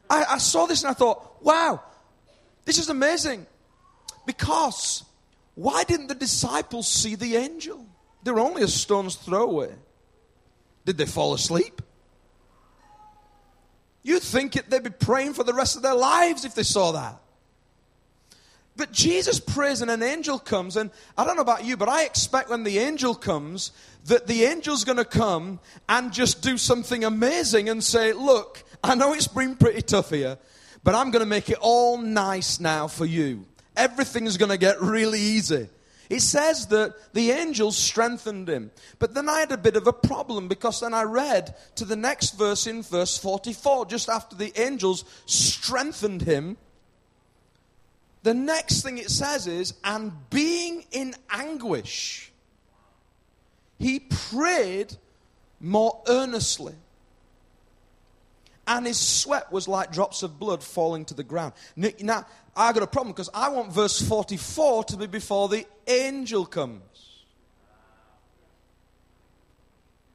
I, 0.08 0.24
I 0.34 0.38
saw 0.38 0.66
this 0.66 0.82
and 0.82 0.90
I 0.90 0.94
thought, 0.94 1.42
wow, 1.42 1.82
this 2.64 2.78
is 2.78 2.88
amazing. 2.88 3.46
Because 4.26 5.04
why 5.54 5.84
didn't 5.84 6.06
the 6.06 6.14
disciples 6.14 6.88
see 6.88 7.14
the 7.14 7.36
angel? 7.36 7.84
They 8.22 8.30
were 8.30 8.40
only 8.40 8.62
a 8.62 8.68
stone's 8.68 9.16
throw 9.16 9.42
away. 9.42 9.72
Did 10.84 10.98
they 10.98 11.06
fall 11.06 11.34
asleep? 11.34 11.82
You'd 14.04 14.22
think 14.22 14.54
it, 14.54 14.70
they'd 14.70 14.82
be 14.82 14.90
praying 14.90 15.32
for 15.32 15.42
the 15.42 15.54
rest 15.54 15.74
of 15.74 15.82
their 15.82 15.94
lives 15.94 16.44
if 16.44 16.54
they 16.54 16.62
saw 16.62 16.92
that. 16.92 17.20
But 18.76 18.92
Jesus 18.92 19.40
prays 19.40 19.82
and 19.82 19.90
an 19.90 20.02
angel 20.02 20.38
comes, 20.38 20.76
and 20.76 20.90
I 21.16 21.24
don't 21.24 21.36
know 21.36 21.42
about 21.42 21.64
you, 21.64 21.76
but 21.76 21.88
I 21.88 22.04
expect 22.04 22.50
when 22.50 22.64
the 22.64 22.78
angel 22.78 23.14
comes 23.14 23.72
that 24.06 24.26
the 24.26 24.46
angel's 24.46 24.84
going 24.84 24.98
to 24.98 25.04
come 25.04 25.60
and 25.88 26.12
just 26.12 26.42
do 26.42 26.58
something 26.58 27.04
amazing 27.04 27.68
and 27.68 27.82
say, 27.82 28.12
Look, 28.12 28.62
I 28.82 28.94
know 28.94 29.14
it's 29.14 29.28
been 29.28 29.56
pretty 29.56 29.80
tough 29.80 30.10
here, 30.10 30.38
but 30.82 30.94
I'm 30.94 31.10
going 31.10 31.20
to 31.24 31.28
make 31.28 31.48
it 31.48 31.58
all 31.60 31.96
nice 31.98 32.60
now 32.60 32.88
for 32.88 33.06
you. 33.06 33.46
Everything's 33.76 34.36
going 34.36 34.50
to 34.50 34.58
get 34.58 34.80
really 34.82 35.20
easy. 35.20 35.68
It 36.10 36.20
says 36.20 36.66
that 36.66 36.94
the 37.14 37.30
angels 37.30 37.76
strengthened 37.76 38.48
him. 38.48 38.70
But 38.98 39.14
then 39.14 39.28
I 39.28 39.40
had 39.40 39.52
a 39.52 39.56
bit 39.56 39.76
of 39.76 39.86
a 39.86 39.92
problem 39.92 40.48
because 40.48 40.80
then 40.80 40.92
I 40.94 41.02
read 41.04 41.54
to 41.76 41.84
the 41.84 41.96
next 41.96 42.32
verse 42.38 42.66
in 42.66 42.82
verse 42.82 43.16
44, 43.16 43.86
just 43.86 44.08
after 44.08 44.36
the 44.36 44.52
angels 44.60 45.04
strengthened 45.26 46.22
him. 46.22 46.56
The 48.22 48.34
next 48.34 48.82
thing 48.82 48.98
it 48.98 49.10
says 49.10 49.46
is, 49.46 49.74
and 49.84 50.12
being 50.30 50.84
in 50.92 51.14
anguish, 51.30 52.32
he 53.78 54.00
prayed 54.00 54.96
more 55.60 56.02
earnestly. 56.06 56.74
and 58.66 58.86
his 58.86 58.98
sweat 58.98 59.52
was 59.52 59.68
like 59.68 59.92
drops 59.92 60.22
of 60.22 60.38
blood 60.38 60.62
falling 60.62 61.04
to 61.06 61.14
the 61.14 61.22
ground. 61.22 61.52
Now, 61.76 62.26
I 62.56 62.72
got 62.72 62.82
a 62.82 62.86
problem 62.86 63.12
because 63.12 63.30
I 63.34 63.48
want 63.48 63.72
verse 63.72 64.00
44 64.00 64.84
to 64.84 64.96
be 64.96 65.06
before 65.06 65.48
the 65.48 65.66
angel 65.86 66.46
comes. 66.46 66.82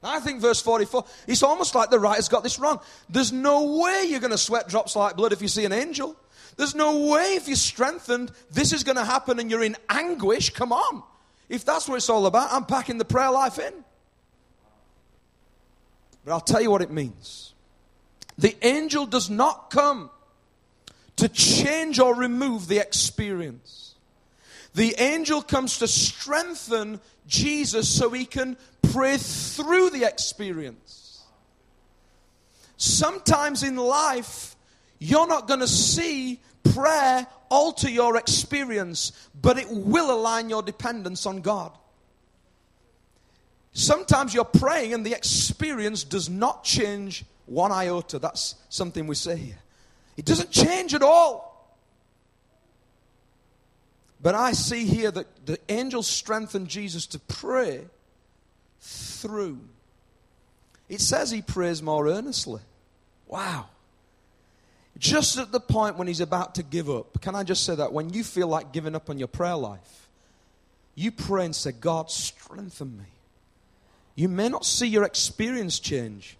I 0.02 0.20
think 0.20 0.40
verse 0.40 0.62
44, 0.62 1.04
it's 1.26 1.42
almost 1.42 1.74
like 1.74 1.90
the 1.90 1.98
writer's 1.98 2.28
got 2.30 2.42
this 2.42 2.58
wrong. 2.58 2.80
There's 3.10 3.32
no 3.32 3.78
way 3.80 4.06
you're 4.08 4.20
going 4.20 4.30
to 4.30 4.38
sweat 4.38 4.66
drops 4.66 4.96
like 4.96 5.16
blood 5.16 5.32
if 5.32 5.42
you 5.42 5.48
see 5.48 5.66
an 5.66 5.72
angel. 5.72 6.16
There's 6.56 6.74
no 6.74 7.10
way 7.10 7.34
if 7.34 7.48
you're 7.48 7.56
strengthened, 7.56 8.32
this 8.50 8.72
is 8.72 8.82
going 8.82 8.96
to 8.96 9.04
happen 9.04 9.38
and 9.38 9.50
you're 9.50 9.62
in 9.62 9.76
anguish. 9.90 10.50
Come 10.50 10.72
on. 10.72 11.02
If 11.50 11.64
that's 11.64 11.88
what 11.88 11.96
it's 11.96 12.08
all 12.08 12.26
about, 12.26 12.50
I'm 12.52 12.64
packing 12.64 12.96
the 12.96 13.04
prayer 13.04 13.30
life 13.30 13.58
in. 13.58 13.72
But 16.24 16.32
I'll 16.32 16.40
tell 16.40 16.60
you 16.60 16.70
what 16.70 16.80
it 16.80 16.90
means. 16.90 17.52
The 18.38 18.56
angel 18.62 19.04
does 19.04 19.28
not 19.28 19.68
come 19.68 20.10
to 21.20 21.28
change 21.28 21.98
or 22.00 22.14
remove 22.14 22.66
the 22.66 22.78
experience. 22.78 23.94
The 24.74 24.94
angel 24.98 25.42
comes 25.42 25.78
to 25.78 25.88
strengthen 25.88 26.98
Jesus 27.26 27.88
so 27.88 28.10
he 28.10 28.24
can 28.24 28.56
pray 28.92 29.18
through 29.18 29.90
the 29.90 30.04
experience. 30.04 31.22
Sometimes 32.78 33.62
in 33.62 33.76
life, 33.76 34.56
you're 34.98 35.26
not 35.26 35.46
going 35.46 35.60
to 35.60 35.68
see 35.68 36.40
prayer 36.72 37.26
alter 37.50 37.90
your 37.90 38.16
experience, 38.16 39.12
but 39.38 39.58
it 39.58 39.66
will 39.70 40.10
align 40.10 40.48
your 40.48 40.62
dependence 40.62 41.26
on 41.26 41.42
God. 41.42 41.72
Sometimes 43.72 44.32
you're 44.32 44.44
praying 44.44 44.94
and 44.94 45.04
the 45.04 45.12
experience 45.12 46.02
does 46.02 46.30
not 46.30 46.64
change 46.64 47.24
one 47.44 47.72
iota. 47.72 48.18
That's 48.18 48.54
something 48.70 49.06
we 49.06 49.14
say 49.14 49.36
here. 49.36 49.58
It 50.20 50.26
doesn't 50.26 50.50
change 50.50 50.92
at 50.92 51.02
all. 51.02 51.74
But 54.20 54.34
I 54.34 54.52
see 54.52 54.84
here 54.84 55.10
that 55.10 55.46
the 55.46 55.58
angels 55.70 56.06
strengthen 56.06 56.66
Jesus 56.66 57.06
to 57.06 57.18
pray 57.18 57.86
through. 58.82 59.60
It 60.90 61.00
says 61.00 61.30
he 61.30 61.40
prays 61.40 61.80
more 61.80 62.06
earnestly. 62.06 62.60
Wow. 63.28 63.68
Just 64.98 65.38
at 65.38 65.52
the 65.52 65.60
point 65.60 65.96
when 65.96 66.06
he's 66.06 66.20
about 66.20 66.56
to 66.56 66.62
give 66.62 66.90
up. 66.90 67.22
Can 67.22 67.34
I 67.34 67.42
just 67.42 67.64
say 67.64 67.74
that? 67.76 67.94
When 67.94 68.12
you 68.12 68.22
feel 68.22 68.46
like 68.46 68.74
giving 68.74 68.94
up 68.94 69.08
on 69.08 69.18
your 69.18 69.26
prayer 69.26 69.56
life, 69.56 70.06
you 70.94 71.12
pray 71.12 71.46
and 71.46 71.56
say, 71.56 71.72
God, 71.72 72.10
strengthen 72.10 72.98
me. 72.98 73.06
You 74.16 74.28
may 74.28 74.50
not 74.50 74.66
see 74.66 74.86
your 74.86 75.04
experience 75.04 75.78
change, 75.78 76.36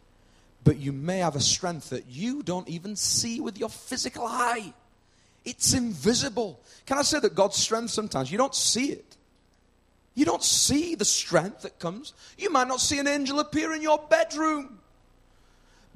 but 0.64 0.78
you 0.78 0.92
may 0.92 1.18
have 1.18 1.36
a 1.36 1.40
strength 1.40 1.90
that 1.90 2.06
you 2.08 2.42
don't 2.42 2.68
even 2.68 2.96
see 2.96 3.40
with 3.40 3.58
your 3.58 3.68
physical 3.68 4.26
eye. 4.26 4.72
It's 5.44 5.72
invisible. 5.72 6.60
Can 6.86 6.98
I 6.98 7.02
say 7.02 7.18
that 7.20 7.34
God's 7.34 7.56
strength 7.56 7.90
sometimes 7.90 8.30
you 8.30 8.38
don't 8.38 8.54
see 8.54 8.92
it? 8.92 9.16
You 10.14 10.24
don't 10.24 10.42
see 10.42 10.96
the 10.96 11.04
strength 11.04 11.62
that 11.62 11.78
comes. 11.78 12.12
You 12.36 12.50
might 12.50 12.68
not 12.68 12.80
see 12.80 12.98
an 12.98 13.06
angel 13.06 13.40
appear 13.40 13.72
in 13.72 13.80
your 13.80 13.98
bedroom. 14.10 14.80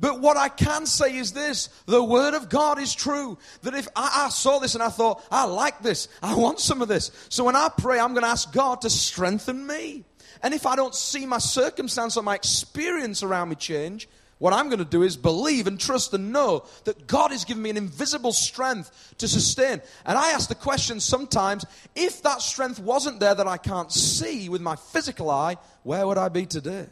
But 0.01 0.21
what 0.21 0.37
I 0.37 0.49
can 0.49 0.87
say 0.87 1.17
is 1.17 1.33
this 1.33 1.69
the 1.87 2.03
Word 2.03 2.35
of 2.35 2.49
God 2.49 2.79
is 2.79 2.95
true. 2.95 3.39
That 3.63 3.75
if 3.75 3.87
I, 3.95 4.25
I, 4.27 4.29
saw 4.31 4.59
this 4.59 4.75
and 4.75 4.83
I 4.83 4.89
thought, 4.89 5.25
I 5.31 5.45
like 5.45 5.83
this, 5.83 6.09
I 6.23 6.35
want 6.35 6.59
some 6.59 6.83
of 6.83 6.89
this. 6.89 7.11
So 7.29 7.45
when 7.45 7.55
I 7.57 7.69
pray, 7.69 7.99
I'm 7.99 8.13
going 8.13 8.25
to 8.25 8.29
ask 8.29 8.53
God 8.53 8.81
to 8.83 8.91
strengthen 8.91 9.67
me. 9.67 10.05
And 10.43 10.53
if 10.53 10.67
I 10.67 10.77
don't 10.77 10.95
see 10.95 11.27
my 11.27 11.39
circumstance 11.39 12.17
or 12.17 12.23
my 12.23 12.35
experience 12.35 13.23
around 13.23 13.51
me 13.51 13.55
change, 13.57 14.09
what 14.39 14.53
I'm 14.53 14.67
going 14.67 14.79
to 14.79 14.85
do 14.85 15.03
is 15.03 15.17
believe 15.17 15.67
and 15.67 15.79
trust 15.79 16.13
and 16.13 16.33
know 16.33 16.65
that 16.85 17.07
God 17.07 17.31
has 17.31 17.45
given 17.45 17.63
me 17.63 17.71
an 17.71 17.77
invisible 17.77 18.33
strength 18.33 19.15
to 19.19 19.29
sustain. 19.29 19.81
And 20.05 20.19
I 20.19 20.31
ask 20.31 20.49
the 20.49 20.55
question 20.55 21.01
sometimes 21.01 21.65
if 21.95 22.23
that 22.23 22.43
strength 22.43 22.79
wasn't 22.79 23.21
there 23.21 23.35
that 23.35 23.47
I 23.47 23.57
can't 23.57 23.93
see 23.93 24.49
with 24.49 24.61
my 24.61 24.77
physical 24.77 25.31
eye, 25.31 25.57
where 25.83 26.07
would 26.07 26.19
I 26.19 26.29
be 26.29 26.47
today? 26.47 26.87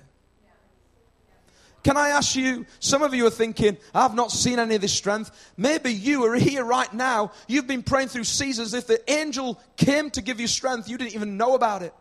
Can 1.83 1.97
I 1.97 2.11
ask 2.11 2.37
you, 2.37 2.65
some 2.79 3.03
of 3.03 3.13
you 3.13 3.27
are 3.27 3.31
thinking, 3.31 3.77
I've 3.93 4.15
not 4.15 4.31
seen 4.31 4.61
any 4.61 4.77
of 4.77 4.81
this 4.81 4.93
strength. 4.93 5.53
Maybe 5.57 5.93
you 5.93 6.25
are 6.25 6.37
here 6.37 6.65
right 6.65 6.93
now. 6.95 7.33
You've 7.49 7.67
been 7.67 7.83
praying 7.83 8.09
through 8.09 8.25
seasons. 8.25 8.73
If 8.73 8.87
the 8.87 9.03
angel 9.11 9.61
came 9.77 10.09
to 10.11 10.23
give 10.23 10.39
you 10.39 10.47
strength, 10.47 10.89
you 10.89 10.97
didn't 10.97 11.15
even 11.15 11.37
know 11.37 11.57
about 11.57 11.83
it. 11.83 11.93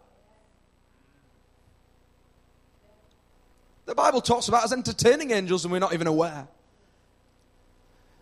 The 3.92 3.96
Bible 3.96 4.22
talks 4.22 4.48
about 4.48 4.64
us 4.64 4.72
entertaining 4.72 5.32
angels 5.32 5.66
and 5.66 5.72
we're 5.74 5.80
not 5.80 5.92
even 5.94 6.08
aware. 6.08 6.48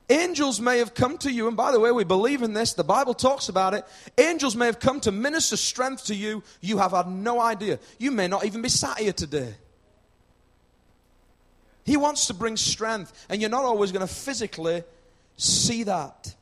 Angels 0.09 0.59
may 0.59 0.79
have 0.79 0.95
come 0.95 1.19
to 1.19 1.31
you, 1.31 1.47
and 1.47 1.55
by 1.55 1.71
the 1.71 1.79
way, 1.79 1.91
we 1.91 2.03
believe 2.03 2.41
in 2.41 2.53
this. 2.53 2.73
The 2.73 2.83
Bible 2.83 3.13
talks 3.13 3.49
about 3.49 3.75
it. 3.75 3.85
Angels 4.17 4.55
may 4.55 4.65
have 4.65 4.79
come 4.79 4.99
to 5.01 5.11
minister 5.11 5.57
strength 5.57 6.05
to 6.05 6.15
you. 6.15 6.41
You 6.59 6.79
have 6.79 6.93
had 6.93 7.07
no 7.07 7.39
idea. 7.39 7.77
You 7.99 8.09
may 8.09 8.27
not 8.27 8.47
even 8.47 8.63
be 8.63 8.69
sat 8.69 8.97
here 8.97 9.13
today. 9.13 9.53
He 11.83 11.97
wants 11.97 12.25
to 12.25 12.33
bring 12.33 12.57
strength, 12.57 13.27
and 13.29 13.39
you're 13.39 13.51
not 13.51 13.63
always 13.63 13.91
going 13.91 14.07
to 14.07 14.11
physically 14.11 14.83
see 15.37 15.83
that. 15.83 16.33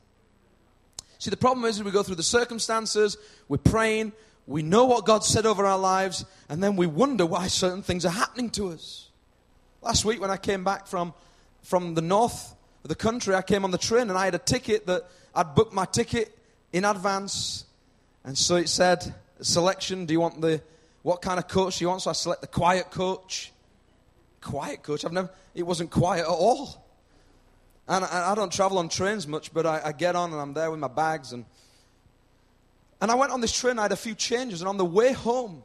See, 1.20 1.32
the 1.32 1.36
problem 1.36 1.66
is 1.66 1.84
we 1.84 1.92
go 1.92 2.02
through 2.02 2.16
the 2.16 2.24
circumstances, 2.24 3.18
we're 3.50 3.58
praying, 3.58 4.14
we 4.46 4.64
know 4.64 4.86
what 4.86 5.06
God 5.06 5.26
said 5.26 5.46
over 5.46 5.66
our 5.66 5.78
lives, 5.78 6.24
and 6.48 6.64
then 6.64 6.78
we 6.78 6.88
wonder 6.88 7.26
why 7.26 7.48
certain 7.48 7.82
things 7.82 8.06
are 8.06 8.10
happening 8.10 8.50
to 8.52 8.70
us. 8.70 9.07
Last 9.88 10.04
week, 10.04 10.20
when 10.20 10.30
I 10.30 10.36
came 10.36 10.66
back 10.66 10.86
from, 10.86 11.14
from 11.62 11.94
the 11.94 12.02
north 12.02 12.54
of 12.84 12.90
the 12.90 12.96
country, 12.96 13.34
I 13.34 13.42
came 13.42 13.64
on 13.64 13.72
the 13.72 13.78
train 13.78 14.10
and 14.10 14.18
I 14.18 14.26
had 14.26 14.36
a 14.36 14.38
ticket 14.38 14.86
that 14.88 15.04
I'd 15.34 15.56
booked 15.56 15.72
my 15.72 15.86
ticket 15.86 16.38
in 16.74 16.84
advance. 16.84 17.64
And 18.26 18.38
so 18.38 18.58
it 18.58 18.68
said, 18.68 19.16
selection, 19.40 20.06
do 20.06 20.14
you 20.14 20.20
want 20.20 20.42
the, 20.42 20.62
what 21.04 21.22
kind 21.22 21.40
of 21.40 21.48
coach 21.48 21.78
do 21.78 21.86
you 21.86 21.88
want? 21.88 22.02
So 22.02 22.10
I 22.10 22.14
select 22.14 22.42
the 22.42 22.48
quiet 22.48 22.92
coach. 22.92 23.54
Quiet 24.42 24.84
coach? 24.84 25.06
I've 25.06 25.14
never, 25.14 25.30
it 25.56 25.64
wasn't 25.64 25.90
quiet 25.90 26.24
at 26.24 26.28
all. 26.28 26.86
And 27.88 28.04
I, 28.04 28.34
I 28.34 28.36
don't 28.36 28.52
travel 28.52 28.80
on 28.80 28.90
trains 28.90 29.26
much, 29.26 29.54
but 29.54 29.66
I, 29.66 29.82
I 29.86 29.92
get 29.94 30.18
on 30.18 30.34
and 30.34 30.42
I'm 30.42 30.54
there 30.54 30.70
with 30.70 30.82
my 30.82 30.90
bags. 30.90 31.32
And, 31.32 31.46
and 33.00 33.10
I 33.10 33.16
went 33.16 33.32
on 33.32 33.40
this 33.40 33.58
train, 33.58 33.80
I 33.80 33.84
had 33.84 33.94
a 33.94 33.96
few 33.96 34.16
changes. 34.16 34.60
And 34.60 34.68
on 34.68 34.76
the 34.76 34.84
way 34.84 35.14
home, 35.14 35.64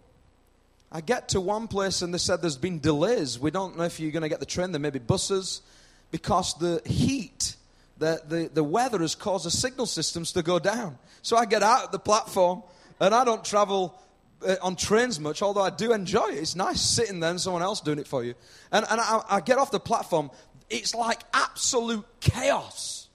I 0.95 1.01
get 1.01 1.31
to 1.31 1.41
one 1.41 1.69
place 1.69 2.03
and 2.03 2.13
they 2.13 2.19
said 2.19 2.43
there's 2.43 2.59
been 2.59 2.79
delays. 2.79 3.39
We 3.39 3.51
don't 3.51 3.79
know 3.79 3.85
if 3.85 3.99
you're 3.99 4.13
going 4.13 4.25
to 4.25 4.29
get 4.29 4.41
the 4.41 4.47
train. 4.47 4.73
There 4.73 4.81
may 4.81 4.91
be 4.91 4.99
buses 4.99 5.63
because 6.11 6.53
the 6.59 6.83
heat, 6.85 7.57
the, 7.97 8.21
the, 8.29 8.51
the 8.53 8.63
weather 8.63 8.99
has 8.99 9.15
caused 9.15 9.47
the 9.47 9.51
signal 9.51 9.87
systems 9.87 10.33
to 10.33 10.43
go 10.43 10.59
down. 10.59 10.99
So 11.23 11.39
I 11.39 11.47
get 11.47 11.63
out 11.63 11.85
of 11.85 11.93
the 11.93 11.99
platform 11.99 12.63
and 13.01 13.15
I 13.15 13.25
don't 13.25 13.43
travel 13.43 13.99
uh, 14.47 14.57
on 14.61 14.77
trains 14.77 15.19
much, 15.19 15.41
although 15.41 15.63
I 15.63 15.71
do 15.71 15.95
enjoy 15.95 16.27
it. 16.27 16.35
It's 16.35 16.57
nice 16.57 16.83
sitting 16.83 17.21
there 17.21 17.31
and 17.31 17.41
someone 17.41 17.63
else 17.63 17.81
doing 17.81 17.99
it 17.99 18.07
for 18.07 18.23
you. 18.23 18.35
And, 18.71 18.85
and 18.91 19.01
I, 19.01 19.23
I 19.31 19.41
get 19.41 19.57
off 19.57 19.71
the 19.71 19.81
platform. 19.81 20.31
It's 20.69 20.95
like 20.95 21.23
absolute 21.33 22.05
chaos. 22.21 23.09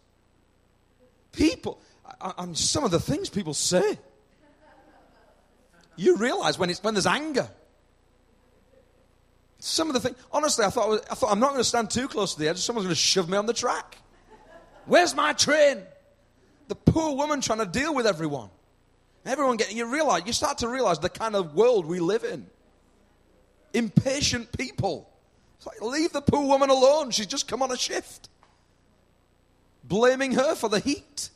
People, 1.31 1.79
I, 2.19 2.33
I'm, 2.39 2.55
some 2.55 2.83
of 2.83 2.89
the 2.89 2.99
things 2.99 3.29
people 3.29 3.53
say. 3.53 3.99
You 5.95 6.17
realize 6.17 6.57
when, 6.57 6.71
it's, 6.71 6.81
when 6.81 6.95
there's 6.95 7.05
anger. 7.05 7.47
Some 9.59 9.87
of 9.87 9.93
the 9.93 9.99
things, 9.99 10.17
honestly, 10.31 10.65
I 10.65 10.69
thought, 10.69 11.05
I 11.09 11.15
thought 11.15 11.31
I'm 11.31 11.39
not 11.39 11.49
going 11.49 11.61
to 11.61 11.63
stand 11.63 11.89
too 11.89 12.07
close 12.07 12.33
to 12.33 12.39
the 12.39 12.47
edge. 12.47 12.57
Someone's 12.59 12.85
going 12.85 12.95
to 12.95 12.99
shove 12.99 13.29
me 13.29 13.37
on 13.37 13.45
the 13.45 13.53
track. 13.53 13.97
Where's 14.85 15.15
my 15.15 15.33
train? 15.33 15.81
The 16.67 16.75
poor 16.75 17.15
woman 17.15 17.41
trying 17.41 17.59
to 17.59 17.65
deal 17.65 17.93
with 17.93 18.05
everyone. 18.05 18.49
Everyone 19.25 19.57
getting, 19.57 19.77
you 19.77 19.91
realize, 19.91 20.23
you 20.25 20.33
start 20.33 20.59
to 20.59 20.69
realize 20.69 20.99
the 20.99 21.09
kind 21.09 21.35
of 21.35 21.53
world 21.53 21.85
we 21.85 21.99
live 21.99 22.23
in. 22.23 22.47
Impatient 23.73 24.55
people. 24.57 25.09
It's 25.57 25.65
like, 25.65 25.81
leave 25.81 26.13
the 26.13 26.21
poor 26.21 26.45
woman 26.45 26.69
alone. 26.69 27.11
She's 27.11 27.25
just 27.25 27.47
come 27.47 27.61
on 27.61 27.71
a 27.71 27.77
shift. 27.77 28.29
Blaming 29.83 30.33
her 30.33 30.55
for 30.55 30.69
the 30.69 30.79
heat. 30.79 31.29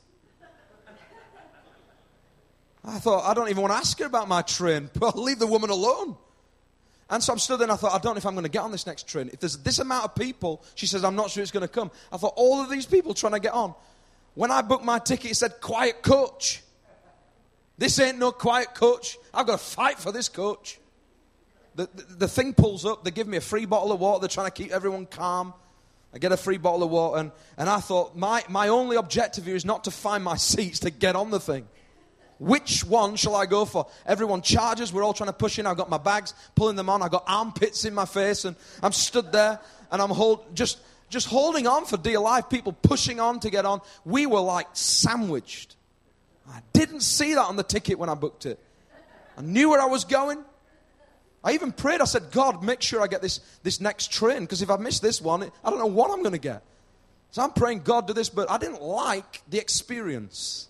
I 2.84 3.00
thought, 3.00 3.26
I 3.26 3.34
don't 3.34 3.50
even 3.50 3.62
want 3.62 3.74
to 3.74 3.78
ask 3.78 4.00
her 4.00 4.06
about 4.06 4.28
my 4.28 4.42
train. 4.42 4.90
Well, 5.00 5.14
leave 5.16 5.40
the 5.40 5.48
woman 5.48 5.70
alone. 5.70 6.16
And 7.12 7.22
so 7.22 7.34
I'm 7.34 7.40
stood 7.40 7.60
there 7.60 7.66
and 7.66 7.74
I 7.74 7.76
thought, 7.76 7.94
I 7.94 8.00
don't 8.00 8.16
know 8.16 8.20
if 8.20 8.26
I'm 8.26 8.34
going 8.34 8.46
to 8.46 8.50
get 8.50 8.64
on 8.64 8.72
this 8.72 8.88
next 8.88 9.06
train. 9.06 9.30
If 9.34 9.42
there's 9.42 9.58
this 9.58 9.80
amount 9.80 10.06
of 10.06 10.16
people, 10.16 10.64
she 10.76 10.88
says, 10.88 11.04
I'm 11.04 11.16
not 11.16 11.30
sure 11.30 11.44
it's 11.44 11.52
going 11.52 11.68
to 11.68 11.68
come. 11.68 11.92
I 12.10 12.16
thought, 12.16 12.34
all 12.38 12.62
of 12.62 12.70
these 12.70 12.86
people 12.86 13.14
trying 13.14 13.34
to 13.34 13.40
get 13.40 13.54
on. 13.54 13.76
When 14.34 14.50
I 14.50 14.62
booked 14.62 14.86
my 14.86 14.98
ticket, 14.98 15.32
it 15.32 15.36
said 15.36 15.60
quiet 15.60 16.02
coach. 16.02 16.64
This 17.78 18.00
ain't 18.00 18.18
no 18.18 18.32
quiet 18.32 18.74
coach. 18.74 19.18
I've 19.34 19.46
got 19.46 19.60
to 19.60 19.64
fight 19.64 20.00
for 20.00 20.14
this 20.14 20.30
coach. 20.30 20.80
The, 21.76 21.90
the, 21.94 22.04
the, 22.16 22.28
thing 22.30 22.54
pulls 22.54 22.86
up. 22.86 23.04
They 23.04 23.12
give 23.12 23.28
me 23.28 23.36
a 23.38 23.42
free 23.42 23.66
bottle 23.66 23.92
of 23.92 24.00
water. 24.00 24.22
They're 24.22 24.30
trying 24.30 24.48
to 24.48 24.52
keep 24.52 24.72
everyone 24.72 25.06
calm. 25.06 25.54
I 26.14 26.18
get 26.18 26.32
a 26.32 26.38
free 26.38 26.58
bottle 26.58 26.84
of 26.84 26.92
water. 26.92 27.20
And, 27.20 27.32
and 27.58 27.70
I 27.70 27.82
thought, 27.82 28.16
my, 28.16 28.44
my 28.48 28.70
only 28.70 28.96
objective 28.96 29.46
here 29.46 29.56
is 29.56 29.66
not 29.66 29.84
to 29.84 29.92
find 29.92 30.24
my 30.24 30.36
seats, 30.38 30.80
to 30.80 30.92
get 30.92 31.18
on 31.18 31.30
the 31.30 31.42
thing. 31.42 31.68
Which 32.42 32.84
one 32.84 33.18
shall 33.18 33.36
I 33.36 33.46
go 33.46 33.66
for? 33.66 33.86
Everyone 34.04 34.42
charges. 34.42 34.92
We're 34.92 35.04
all 35.04 35.14
trying 35.14 35.30
to 35.30 35.34
push 35.34 35.60
in. 35.60 35.68
I've 35.68 35.78
got 35.78 35.92
my 35.92 36.00
bags, 36.00 36.34
pulling 36.56 36.76
them 36.76 36.90
on. 36.90 37.04
I've 37.04 37.12
got 37.12 37.24
armpits 37.28 37.86
in 37.86 37.94
my 37.94 38.06
face, 38.06 38.46
and 38.46 38.56
I'm 38.82 38.94
stood 38.94 39.32
there, 39.32 39.60
and 39.92 40.02
I'm 40.02 40.10
hold, 40.10 40.56
just 40.56 40.80
just 41.08 41.28
holding 41.28 41.68
on 41.68 41.86
for 41.86 41.98
dear 41.98 42.20
life, 42.20 42.50
people 42.50 42.74
pushing 42.74 43.20
on 43.20 43.42
to 43.42 43.52
get 43.52 43.68
on. 43.68 43.82
We 44.06 44.26
were 44.26 44.40
like 44.40 44.66
sandwiched. 44.74 45.76
I 46.50 46.62
didn't 46.74 47.02
see 47.02 47.36
that 47.36 47.44
on 47.44 47.58
the 47.58 47.64
ticket 47.64 48.00
when 48.00 48.10
I 48.10 48.16
booked 48.16 48.48
it. 48.48 48.58
I 49.38 49.42
knew 49.44 49.70
where 49.70 49.82
I 49.82 49.86
was 49.86 50.06
going. 50.06 50.44
I 51.44 51.52
even 51.52 51.72
prayed. 51.72 52.02
I 52.02 52.06
said, 52.06 52.32
God, 52.32 52.64
make 52.64 52.82
sure 52.82 53.04
I 53.04 53.08
get 53.08 53.22
this, 53.22 53.40
this 53.62 53.80
next 53.80 54.12
train 54.12 54.40
because 54.42 54.64
if 54.64 54.72
I 54.72 54.78
miss 54.78 55.00
this 55.00 55.22
one, 55.22 55.44
I 55.44 55.70
don't 55.70 55.78
know 55.78 55.86
what 55.86 56.10
I'm 56.10 56.24
going 56.24 56.32
to 56.32 56.40
get. 56.40 56.64
So 57.30 57.44
I'm 57.44 57.52
praying, 57.52 57.82
God, 57.82 58.08
do 58.08 58.14
this, 58.14 58.30
but 58.30 58.50
I 58.50 58.58
didn't 58.58 58.82
like 58.82 59.44
the 59.48 59.60
experience. 59.60 60.70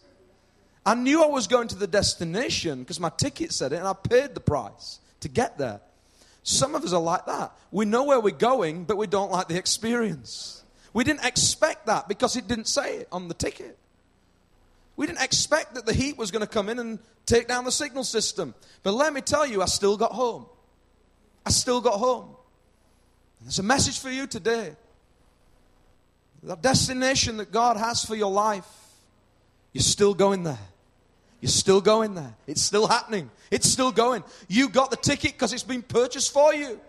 I 0.86 0.96
knew 0.96 1.24
I 1.24 1.28
was 1.28 1.48
going 1.48 1.68
to 1.70 1.76
the 1.76 1.88
destination 1.88 2.80
because 2.80 3.00
my 3.00 3.10
ticket 3.10 3.52
said 3.52 3.72
it 3.74 3.78
and 3.78 3.88
I 3.88 3.94
paid 3.94 4.34
the 4.34 4.40
price 4.40 5.00
to 5.20 5.30
get 5.30 5.58
there. 5.58 5.80
Some 6.44 6.74
of 6.74 6.84
us 6.84 6.92
are 6.94 7.02
like 7.02 7.28
that. 7.28 7.52
We 7.72 7.86
know 7.86 8.04
where 8.04 8.20
we're 8.20 8.32
going, 8.32 8.86
but 8.86 8.98
we 8.98 9.06
don't 9.06 9.32
like 9.32 9.48
the 9.48 9.58
experience. 9.58 10.64
We 10.94 11.04
didn't 11.04 11.24
expect 11.24 11.86
that 11.86 12.08
because 12.08 12.36
it 12.36 12.48
didn't 12.48 12.68
say 12.68 12.98
it 12.98 13.08
on 13.12 13.28
the 13.28 13.36
ticket. 13.36 13.78
We 14.96 15.06
didn't 15.06 15.22
expect 15.22 15.76
that 15.76 15.86
the 15.86 15.94
heat 15.94 16.18
was 16.18 16.32
going 16.32 16.42
to 16.42 16.48
come 16.48 16.68
in 16.68 16.80
and 16.80 17.00
take 17.26 17.48
down 17.48 17.64
the 17.64 17.72
signal 17.72 18.04
system. 18.04 18.54
But 18.84 18.94
let 18.94 19.14
me 19.14 19.22
tell 19.22 19.46
you, 19.46 19.62
I 19.62 19.66
still 19.66 19.98
got 19.98 20.12
home. 20.12 20.48
I 21.46 21.52
still 21.52 21.80
got 21.80 21.94
home. 21.94 22.36
And 23.40 23.48
there's 23.48 23.60
a 23.60 23.64
message 23.64 24.00
for 24.00 24.10
you 24.10 24.28
today. 24.28 24.76
The 26.44 26.56
destination 26.56 27.38
that 27.38 27.52
God 27.52 27.78
has 27.78 28.04
for 28.04 28.16
your 28.16 28.32
life, 28.32 28.68
you're 29.74 29.84
still 29.84 30.16
going 30.16 30.44
there. 30.44 30.58
You're 31.42 31.50
still 31.50 31.82
going 31.82 32.14
there. 32.14 32.36
It's 32.46 32.62
still 32.62 32.88
happening. 32.88 33.32
It's 33.50 33.68
still 33.68 33.92
going. 33.92 34.24
You 34.48 34.70
got 34.70 34.92
the 34.92 34.98
ticket 34.98 35.34
because 35.34 35.54
it's 35.54 35.64
been 35.64 35.82
purchased 35.82 36.32
for 36.32 36.54
you. 36.54 36.68
Amen. 36.68 36.80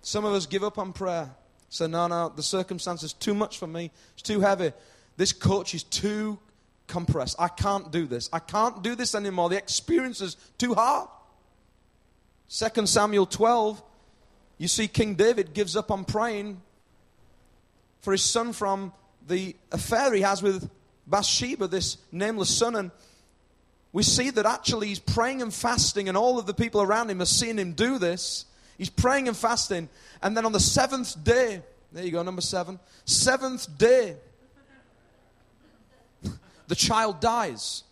Some 0.00 0.24
of 0.24 0.32
us 0.32 0.46
give 0.46 0.62
up 0.62 0.78
on 0.78 0.92
prayer. 0.92 1.28
Say, 1.68 1.88
no, 1.88 2.06
no, 2.06 2.28
the 2.28 2.42
circumstances 2.42 3.12
too 3.12 3.34
much 3.34 3.58
for 3.58 3.66
me. 3.66 3.90
It's 4.12 4.22
too 4.22 4.40
heavy. 4.40 4.72
This 5.16 5.32
coach 5.32 5.74
is 5.74 5.82
too 5.82 6.38
compressed. 6.86 7.34
I 7.38 7.48
can't 7.48 7.90
do 7.90 8.06
this. 8.06 8.30
I 8.32 8.38
can't 8.38 8.82
do 8.82 8.94
this 8.94 9.14
anymore. 9.14 9.48
The 9.48 9.56
experience 9.56 10.20
is 10.20 10.36
too 10.56 10.74
hard. 10.74 11.08
2 12.48 12.86
Samuel 12.86 13.26
12, 13.26 13.82
you 14.58 14.68
see 14.68 14.86
King 14.86 15.14
David 15.14 15.52
gives 15.52 15.74
up 15.74 15.90
on 15.90 16.04
praying 16.04 16.60
for 18.02 18.12
his 18.12 18.22
son 18.22 18.52
from 18.52 18.92
the 19.26 19.56
affair 19.72 20.12
he 20.12 20.20
has 20.20 20.42
with 20.42 20.68
Bathsheba, 21.12 21.68
this 21.68 21.98
nameless 22.10 22.48
son. 22.48 22.74
And 22.74 22.90
we 23.92 24.02
see 24.02 24.30
that 24.30 24.46
actually 24.46 24.88
he's 24.88 24.98
praying 24.98 25.42
and 25.42 25.52
fasting, 25.52 26.08
and 26.08 26.16
all 26.16 26.38
of 26.38 26.46
the 26.46 26.54
people 26.54 26.80
around 26.80 27.10
him 27.10 27.20
are 27.20 27.26
seeing 27.26 27.58
him 27.58 27.74
do 27.74 27.98
this. 27.98 28.46
He's 28.78 28.88
praying 28.88 29.28
and 29.28 29.36
fasting. 29.36 29.90
And 30.22 30.34
then 30.34 30.46
on 30.46 30.52
the 30.52 30.58
seventh 30.58 31.22
day, 31.22 31.62
there 31.92 32.02
you 32.02 32.12
go, 32.12 32.22
number 32.22 32.40
seven. 32.40 32.80
Seventh 33.04 33.68
day, 33.76 34.16
the 36.66 36.74
child 36.74 37.20
dies. 37.20 37.84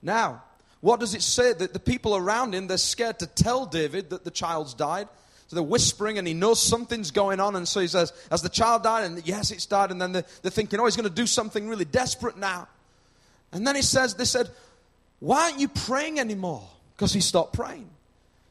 Now, 0.00 0.44
what 0.80 1.00
does 1.00 1.16
it 1.16 1.22
say? 1.22 1.52
That 1.52 1.72
the 1.72 1.80
people 1.80 2.14
around 2.14 2.54
him, 2.54 2.68
they're 2.68 2.78
scared 2.78 3.18
to 3.18 3.26
tell 3.26 3.66
David 3.66 4.10
that 4.10 4.22
the 4.22 4.30
child's 4.30 4.74
died. 4.74 5.08
So 5.48 5.56
they're 5.56 5.62
whispering, 5.62 6.18
and 6.18 6.26
he 6.26 6.34
knows 6.34 6.62
something's 6.62 7.10
going 7.10 7.38
on. 7.38 7.54
And 7.56 7.68
so 7.68 7.80
he 7.80 7.88
says, 7.88 8.12
As 8.30 8.42
the 8.42 8.48
child 8.48 8.82
died, 8.82 9.04
and 9.04 9.26
yes, 9.26 9.50
it's 9.50 9.66
died. 9.66 9.90
And 9.90 10.00
then 10.00 10.12
they're, 10.12 10.24
they're 10.42 10.50
thinking, 10.50 10.80
Oh, 10.80 10.84
he's 10.84 10.96
going 10.96 11.08
to 11.08 11.14
do 11.14 11.26
something 11.26 11.68
really 11.68 11.84
desperate 11.84 12.36
now. 12.36 12.68
And 13.52 13.66
then 13.66 13.76
he 13.76 13.82
says, 13.82 14.14
They 14.14 14.24
said, 14.24 14.48
Why 15.20 15.44
aren't 15.44 15.60
you 15.60 15.68
praying 15.68 16.18
anymore? 16.18 16.66
Because 16.96 17.12
he 17.12 17.20
stopped 17.20 17.54
praying. 17.54 17.88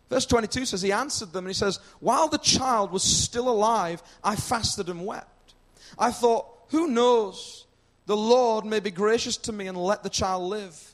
Verse 0.09 0.25
22 0.25 0.65
says, 0.65 0.81
He 0.81 0.91
answered 0.91 1.33
them 1.33 1.45
and 1.45 1.49
he 1.49 1.57
says, 1.57 1.79
While 1.99 2.27
the 2.27 2.37
child 2.37 2.91
was 2.91 3.03
still 3.03 3.49
alive, 3.49 4.03
I 4.23 4.35
fasted 4.35 4.89
and 4.89 5.05
wept. 5.05 5.55
I 5.97 6.11
thought, 6.11 6.45
Who 6.69 6.87
knows? 6.87 7.65
The 8.05 8.17
Lord 8.17 8.65
may 8.65 8.79
be 8.79 8.91
gracious 8.91 9.37
to 9.37 9.53
me 9.53 9.67
and 9.67 9.77
let 9.77 10.03
the 10.03 10.09
child 10.09 10.43
live. 10.43 10.93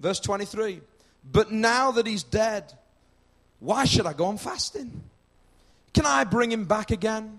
Verse 0.00 0.20
23 0.20 0.80
But 1.24 1.52
now 1.52 1.92
that 1.92 2.06
he's 2.06 2.22
dead, 2.22 2.72
why 3.60 3.84
should 3.84 4.06
I 4.06 4.14
go 4.14 4.26
on 4.26 4.38
fasting? 4.38 5.02
Can 5.92 6.06
I 6.06 6.24
bring 6.24 6.50
him 6.50 6.64
back 6.64 6.90
again? 6.90 7.38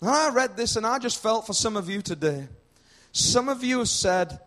And 0.00 0.10
I 0.10 0.30
read 0.30 0.56
this 0.56 0.76
and 0.76 0.86
I 0.86 0.98
just 0.98 1.22
felt 1.22 1.46
for 1.46 1.52
some 1.52 1.76
of 1.76 1.88
you 1.88 2.02
today. 2.02 2.46
Some 3.12 3.48
of 3.48 3.62
you 3.62 3.78
have 3.78 3.88
said, 3.88 4.40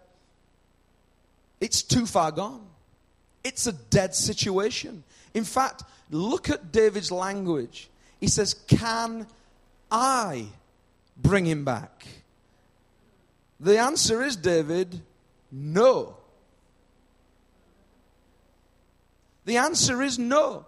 It's 1.60 1.82
too 1.82 2.06
far 2.06 2.32
gone. 2.32 2.66
It's 3.44 3.68
a 3.68 3.72
dead 3.72 4.14
situation. 4.14 5.04
In 5.34 5.44
fact, 5.44 5.84
look 6.12 6.50
at 6.50 6.72
David's 6.72 7.12
language. 7.12 7.90
He 8.20 8.28
says, 8.28 8.54
Can 8.54 9.28
I 9.92 10.48
bring 11.16 11.46
him 11.46 11.66
back? 11.66 12.06
The 13.60 13.80
answer 13.80 14.22
is, 14.22 14.36
David, 14.36 15.02
no. 15.52 16.18
The 19.48 19.58
answer 19.58 20.02
is 20.04 20.20
no. 20.20 20.66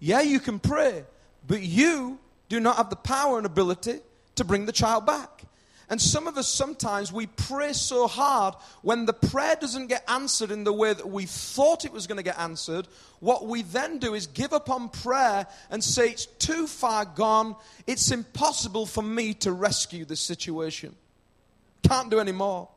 Yeah, 0.00 0.22
you 0.22 0.40
can 0.40 0.58
pray, 0.58 1.04
but 1.46 1.60
you 1.60 2.18
do 2.48 2.58
not 2.58 2.76
have 2.78 2.88
the 2.88 2.96
power 2.96 3.36
and 3.36 3.44
ability 3.44 4.00
to 4.36 4.44
bring 4.44 4.64
the 4.64 4.72
child 4.72 5.04
back. 5.04 5.42
And 5.90 6.00
some 6.00 6.26
of 6.26 6.38
us 6.38 6.48
sometimes 6.48 7.12
we 7.12 7.26
pray 7.26 7.74
so 7.74 8.06
hard 8.06 8.54
when 8.80 9.04
the 9.04 9.12
prayer 9.12 9.56
doesn't 9.60 9.88
get 9.88 10.08
answered 10.08 10.50
in 10.50 10.64
the 10.64 10.72
way 10.72 10.94
that 10.94 11.06
we 11.06 11.26
thought 11.26 11.84
it 11.84 11.92
was 11.92 12.06
going 12.06 12.16
to 12.16 12.22
get 12.22 12.38
answered. 12.38 12.88
What 13.20 13.46
we 13.46 13.60
then 13.60 13.98
do 13.98 14.14
is 14.14 14.26
give 14.26 14.54
up 14.54 14.70
on 14.70 14.88
prayer 14.88 15.46
and 15.70 15.84
say, 15.84 16.08
It's 16.08 16.24
too 16.24 16.66
far 16.66 17.04
gone. 17.04 17.56
It's 17.86 18.10
impossible 18.10 18.86
for 18.86 19.02
me 19.02 19.34
to 19.34 19.52
rescue 19.52 20.06
this 20.06 20.20
situation. 20.20 20.96
Can't 21.82 22.10
do 22.10 22.20
any 22.20 22.32
more. 22.32 22.70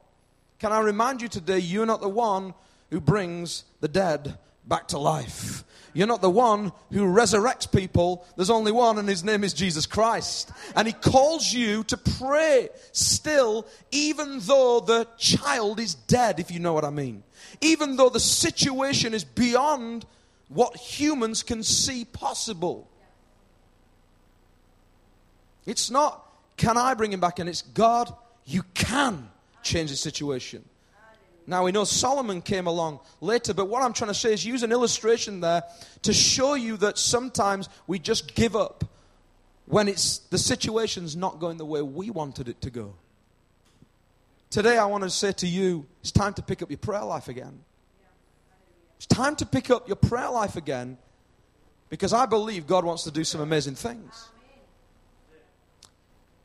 Can 0.59 0.73
I 0.73 0.81
remind 0.81 1.21
you 1.21 1.29
today, 1.29 1.59
you're 1.59 1.85
not 1.85 2.01
the 2.01 2.09
one 2.09 2.53
who 2.89 2.99
brings 2.99 3.63
the 3.79 3.87
dead 3.87 4.37
back 4.67 4.89
to 4.89 4.97
life. 4.97 5.63
You're 5.93 6.07
not 6.07 6.21
the 6.21 6.29
one 6.29 6.71
who 6.91 7.05
resurrects 7.05 7.71
people. 7.71 8.23
There's 8.35 8.51
only 8.51 8.71
one, 8.71 8.99
and 8.99 9.09
his 9.09 9.23
name 9.23 9.43
is 9.43 9.53
Jesus 9.53 9.87
Christ. 9.87 10.51
And 10.75 10.87
he 10.87 10.93
calls 10.93 11.51
you 11.51 11.83
to 11.85 11.97
pray 11.97 12.69
still, 12.91 13.65
even 13.89 14.39
though 14.41 14.79
the 14.79 15.07
child 15.17 15.79
is 15.79 15.95
dead, 15.95 16.39
if 16.39 16.51
you 16.51 16.59
know 16.59 16.73
what 16.73 16.85
I 16.85 16.91
mean. 16.91 17.23
Even 17.61 17.95
though 17.95 18.09
the 18.09 18.19
situation 18.19 19.15
is 19.15 19.23
beyond 19.23 20.05
what 20.49 20.77
humans 20.77 21.41
can 21.41 21.63
see 21.63 22.05
possible. 22.05 22.87
It's 25.65 25.89
not, 25.89 26.23
can 26.57 26.77
I 26.77 26.93
bring 26.93 27.11
him 27.11 27.19
back? 27.19 27.39
And 27.39 27.49
it's, 27.49 27.63
God, 27.63 28.13
you 28.45 28.63
can 28.73 29.29
change 29.63 29.89
the 29.89 29.97
situation. 29.97 30.63
Now 31.49 31.63
we 31.63 31.71
know 31.71 31.85
Solomon 31.85 32.41
came 32.41 32.67
along 32.67 32.99
later, 33.21 33.53
but 33.53 33.69
what 33.69 33.81
I'm 33.81 33.93
trying 33.93 34.09
to 34.09 34.13
say 34.13 34.33
is 34.33 34.45
use 34.45 34.63
an 34.63 34.73
illustration 34.73 35.39
there 35.39 35.63
to 36.01 36.13
show 36.13 36.55
you 36.55 36.75
that 36.77 36.97
sometimes 36.97 37.69
we 37.87 37.99
just 37.99 38.35
give 38.35 38.53
up 38.53 38.83
when 39.65 39.87
it's 39.87 40.19
the 40.19 40.37
situation's 40.37 41.15
not 41.15 41.39
going 41.39 41.57
the 41.57 41.65
way 41.65 41.81
we 41.81 42.09
wanted 42.09 42.49
it 42.49 42.59
to 42.61 42.69
go. 42.69 42.95
Today 44.49 44.77
I 44.77 44.85
want 44.85 45.05
to 45.05 45.09
say 45.09 45.31
to 45.33 45.47
you, 45.47 45.85
it's 46.01 46.11
time 46.11 46.33
to 46.33 46.41
pick 46.41 46.61
up 46.61 46.69
your 46.69 46.77
prayer 46.77 47.03
life 47.03 47.29
again. 47.29 47.59
It's 48.97 49.05
time 49.05 49.35
to 49.37 49.45
pick 49.45 49.69
up 49.69 49.87
your 49.87 49.95
prayer 49.95 50.29
life 50.29 50.57
again 50.57 50.97
because 51.89 52.11
I 52.11 52.25
believe 52.25 52.67
God 52.67 52.83
wants 52.83 53.03
to 53.03 53.11
do 53.11 53.23
some 53.23 53.39
amazing 53.39 53.75
things. 53.75 54.27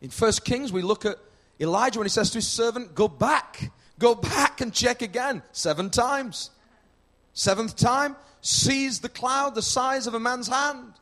In 0.01 0.11
First 0.11 0.45
Kings, 0.45 0.73
we 0.73 0.83
look 0.83 1.05
at 1.05 1.17
Elijah 1.59 1.99
when 1.99 2.07
he 2.07 2.11
says 2.11 2.31
to 2.31 2.39
his 2.39 2.47
servant, 2.47 2.95
Go 2.95 3.09
back 3.09 3.71
Go 4.03 4.17
back 4.17 4.61
and 4.61 4.75
check 4.75 5.01
again 5.01 5.45
seven 5.53 5.89
times. 5.89 6.51
Seventh 7.35 7.77
time, 7.77 8.17
sees 8.41 8.99
the 8.99 9.09
cloud 9.09 9.55
the 9.55 9.63
size 9.63 10.09
of 10.09 10.15
a 10.15 10.19
man's 10.19 10.49
hand. 10.49 10.95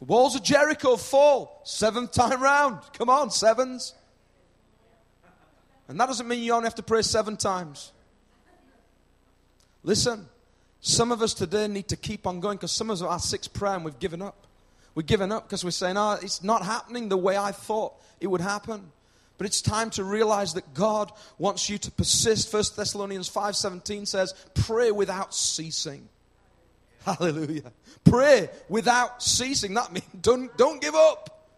The 0.00 0.04
walls 0.04 0.36
of 0.36 0.42
Jericho 0.42 0.96
fall. 0.96 1.62
Seventh 1.64 2.12
time 2.12 2.42
round. 2.42 2.80
Come 2.92 3.08
on, 3.08 3.30
sevens. 3.30 3.94
And 5.88 5.98
that 5.98 6.04
doesn't 6.04 6.28
mean 6.28 6.42
you 6.42 6.52
only 6.52 6.66
have 6.66 6.74
to 6.74 6.82
pray 6.82 7.00
seven 7.00 7.38
times. 7.38 7.92
Listen, 9.82 10.28
some 10.82 11.10
of 11.10 11.22
us 11.22 11.32
today 11.32 11.68
need 11.68 11.88
to 11.88 11.96
keep 11.96 12.26
on 12.26 12.38
going 12.38 12.58
because 12.58 12.72
some 12.72 12.90
of 12.90 13.00
us 13.00 13.02
are 13.02 13.18
six 13.18 13.48
prayer 13.48 13.76
and 13.76 13.84
we've 13.86 13.98
given 13.98 14.20
up. 14.20 14.46
We've 14.94 15.06
given 15.06 15.32
up 15.32 15.44
because 15.44 15.64
we're 15.64 15.70
saying, 15.70 15.96
oh, 15.96 16.18
it's 16.20 16.44
not 16.44 16.66
happening 16.66 17.08
the 17.08 17.16
way 17.16 17.38
I 17.38 17.52
thought 17.52 17.94
it 18.20 18.26
would 18.26 18.42
happen. 18.42 18.92
But 19.40 19.46
it's 19.46 19.62
time 19.62 19.88
to 19.92 20.04
realize 20.04 20.52
that 20.52 20.74
God 20.74 21.10
wants 21.38 21.70
you 21.70 21.78
to 21.78 21.90
persist. 21.90 22.52
1 22.52 22.76
Thessalonians 22.76 23.26
5:17 23.26 24.04
says, 24.04 24.34
"Pray 24.52 24.90
without 24.90 25.34
ceasing." 25.34 26.10
Hallelujah. 27.06 27.72
Pray 28.04 28.50
without 28.68 29.22
ceasing. 29.22 29.72
That 29.72 29.92
means 29.92 30.04
don't, 30.20 30.54
don't 30.58 30.78
give 30.78 30.94
up. 30.94 31.48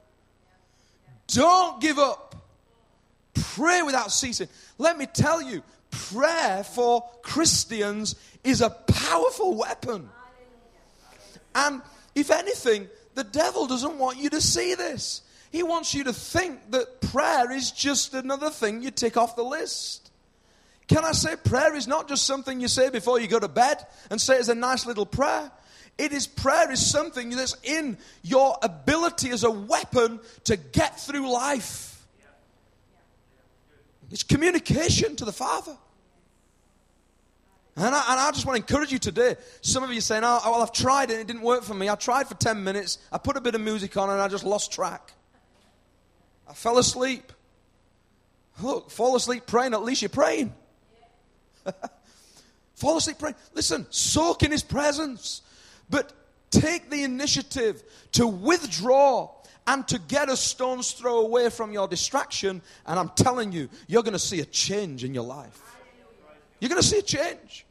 Don't 1.27 1.81
give 1.81 1.99
up. 1.99 2.37
Pray 3.35 3.83
without 3.83 4.13
ceasing. 4.13 4.47
Let 4.79 4.97
me 4.97 5.07
tell 5.07 5.43
you, 5.43 5.65
prayer 5.91 6.63
for 6.63 7.11
Christians 7.23 8.15
is 8.45 8.61
a 8.61 8.71
powerful 8.71 9.57
weapon. 9.57 10.09
And 11.57 11.83
if 12.15 12.31
anything, 12.31 12.89
the 13.17 13.25
devil 13.25 13.67
doesn't 13.67 13.99
want 13.99 14.19
you 14.19 14.31
to 14.31 14.41
see 14.41 14.77
this. 14.77 15.23
He 15.53 15.63
wants 15.63 15.93
you 15.93 16.05
to 16.05 16.15
think 16.15 16.71
that 16.71 17.03
prayer 17.03 17.53
is 17.53 17.71
just 17.71 18.15
another 18.15 18.49
thing 18.49 18.83
you 18.83 18.91
tick 18.91 19.19
off 19.19 19.37
the 19.37 19.45
list. 19.45 20.11
Can 20.89 21.05
I 21.05 21.13
say 21.13 21.37
prayer 21.37 21.75
is 21.77 21.87
not 21.87 22.09
just 22.09 22.27
something 22.27 22.59
you 22.59 22.69
say 22.69 22.89
before 22.89 23.21
you 23.21 23.29
go 23.29 23.39
to 23.39 23.49
bed 23.49 23.87
and 24.11 24.19
say 24.19 24.37
it's 24.37 24.49
a 24.49 24.55
nice 24.55 24.87
little 24.87 25.05
prayer? 25.05 25.53
It 25.99 26.13
is 26.13 26.27
prayer 26.27 26.73
is 26.73 26.85
something 26.85 27.29
that's 27.31 27.55
in 27.63 27.99
your 28.23 28.57
ability 28.63 29.29
as 29.29 29.45
a 29.45 29.51
weapon 29.51 30.21
to 30.45 30.57
get 30.57 30.99
through 30.99 31.31
life. 31.31 32.03
It's 34.11 34.23
communication 34.23 35.17
to 35.17 35.27
the 35.27 35.33
Father. 35.33 35.77
And 37.77 37.95
I, 37.95 38.13
and 38.13 38.21
I, 38.21 38.31
just 38.33 38.47
want 38.47 38.57
to 38.57 38.63
encourage 38.63 38.93
you 38.93 38.99
today. 38.99 39.37
Some 39.61 39.83
of 39.83 39.93
you 39.93 40.01
saying, 40.01 40.23
oh, 40.25 40.41
well, 40.45 40.63
I've 40.63 40.73
tried 40.73 41.11
it, 41.11 41.21
it 41.21 41.27
didn't 41.27 41.43
work 41.43 41.63
for 41.63 41.75
me. 41.75 41.91
I 41.91 41.95
tried 41.95 42.27
for 42.27 42.35
10 42.35 42.65
minutes, 42.65 42.99
I 43.11 43.19
put 43.19 43.37
a 43.37 43.41
bit 43.41 43.55
of 43.55 43.61
music 43.61 43.97
on, 43.99 44.09
and 44.09 44.21
I 44.21 44.29
just 44.29 44.45
lost 44.45 44.73
track. 44.73 45.13
I 46.49 46.55
fell 46.55 46.79
asleep. 46.79 47.33
Look, 48.61 48.91
fall 48.91 49.17
asleep 49.17 49.47
praying, 49.47 49.75
at 49.75 49.83
least 49.83 50.03
you're 50.03 50.09
praying. 50.09 50.53
fall 52.75 52.97
asleep 52.97 53.19
praying. 53.19 53.37
Listen, 53.55 53.87
soak 53.91 54.43
in 54.43 54.51
His 54.51 54.63
presence, 54.63 55.43
but 55.89 56.13
take 56.51 56.91
the 56.91 57.03
initiative 57.03 57.83
to 58.13 58.27
withdraw 58.27 59.31
and 59.67 59.87
to 59.89 59.99
get 59.99 60.29
a 60.29 60.37
stone's 60.37 60.93
throw 60.93 61.21
away 61.21 61.49
from 61.51 61.73
your 61.73 61.89
distraction. 61.89 62.63
And 62.87 62.99
I'm 62.99 63.11
telling 63.11 63.53
you, 63.53 63.69
you're 63.87 64.03
going 64.03 64.13
to 64.13 64.19
see 64.19 64.41
a 64.41 64.45
change 64.45 65.05
in 65.05 65.15
your 65.15 65.25
life. 65.25 65.61
You're 66.61 66.69
going 66.69 66.81
to 66.81 66.87
see 66.87 66.99
a 66.99 67.03
change. 67.03 67.67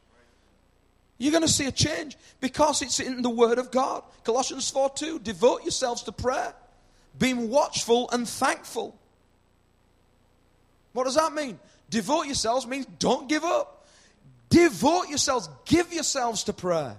You're 1.18 1.32
going 1.32 1.42
to 1.42 1.48
see 1.48 1.66
a 1.66 1.72
change 1.72 2.16
because 2.40 2.82
it's 2.82 2.98
in 2.98 3.22
the 3.22 3.30
Word 3.30 3.58
of 3.58 3.70
God. 3.70 4.02
Colossians 4.24 4.68
4 4.70 4.90
2 4.90 5.20
Devote 5.20 5.62
yourselves 5.62 6.02
to 6.04 6.12
prayer, 6.12 6.52
being 7.18 7.50
watchful 7.50 8.08
and 8.10 8.28
thankful. 8.28 8.98
What 10.92 11.04
does 11.04 11.14
that 11.14 11.32
mean? 11.32 11.58
Devote 11.90 12.26
yourselves 12.26 12.66
means 12.66 12.86
don't 12.98 13.28
give 13.28 13.44
up. 13.44 13.86
Devote 14.48 15.08
yourselves, 15.08 15.48
give 15.64 15.92
yourselves 15.92 16.44
to 16.44 16.52
prayer. 16.52 16.96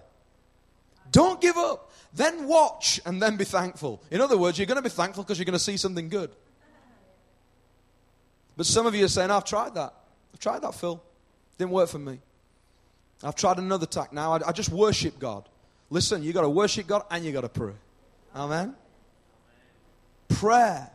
Don't 1.12 1.40
give 1.40 1.58
up. 1.58 1.92
Then 2.16 2.48
watch 2.48 3.00
and 3.06 3.22
then 3.22 3.38
be 3.38 3.44
thankful. 3.44 4.02
In 4.12 4.22
other 4.22 4.38
words, 4.38 4.58
you're 4.58 4.68
going 4.68 4.78
to 4.78 4.84
be 4.84 4.90
thankful 4.90 5.24
because 5.24 5.38
you're 5.38 5.46
going 5.46 5.54
to 5.54 5.60
see 5.60 5.78
something 5.78 6.10
good. 6.10 6.32
But 8.56 8.66
some 8.66 8.86
of 8.86 8.94
you 8.94 9.06
are 9.06 9.10
saying, 9.10 9.32
I've 9.32 9.46
tried 9.46 9.76
that. 9.76 9.94
I've 10.34 10.40
tried 10.40 10.62
that, 10.62 10.76
Phil. 10.76 11.02
Didn't 11.58 11.72
work 11.72 11.90
for 11.90 12.00
me. 12.00 12.20
I've 13.24 13.36
tried 13.36 13.58
another 13.58 13.86
tack 13.86 14.14
now. 14.14 14.34
I, 14.34 14.50
I 14.50 14.52
just 14.52 14.70
worship 14.70 15.18
God. 15.18 15.48
Listen, 15.90 16.24
you 16.24 16.34
got 16.34 16.42
to 16.42 16.50
worship 16.50 16.88
God 16.88 17.04
and 17.10 17.24
you 17.24 17.32
got 17.32 17.42
to 17.42 17.50
pray. 17.50 17.74
Amen. 18.36 18.76
Prayer 20.44 20.90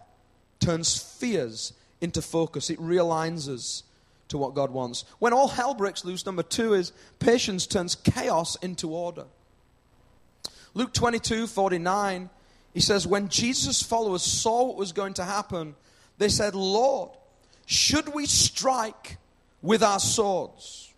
turns 0.60 1.02
fears 1.02 1.72
into 2.02 2.20
focus. 2.20 2.68
It 2.68 2.78
realigns 2.78 3.48
us 3.48 3.82
to 4.28 4.36
what 4.36 4.54
God 4.54 4.70
wants. 4.70 5.06
When 5.20 5.32
all 5.32 5.48
hell 5.48 5.72
breaks 5.72 6.04
loose, 6.04 6.26
number 6.26 6.42
two 6.42 6.74
is 6.74 6.92
patience 7.18 7.66
turns 7.66 7.94
chaos 7.94 8.56
into 8.56 8.90
order. 8.90 9.24
Luke 10.74 10.92
22 10.92 11.46
49, 11.46 12.28
he 12.74 12.80
says, 12.80 13.06
When 13.06 13.30
Jesus' 13.30 13.82
followers 13.82 14.20
saw 14.22 14.64
what 14.64 14.76
was 14.76 14.92
going 14.92 15.14
to 15.14 15.24
happen, 15.24 15.76
they 16.18 16.28
said, 16.28 16.54
Lord, 16.54 17.12
should 17.64 18.12
we 18.12 18.26
strike 18.26 19.16
with 19.62 19.82
our 19.82 19.98
swords? 19.98 20.92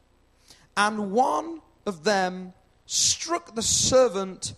And 0.77 1.13
one 1.13 1.61
of 1.87 2.03
them 2.03 2.53
struck 2.87 3.55
the 3.55 3.63
servant 3.63 4.55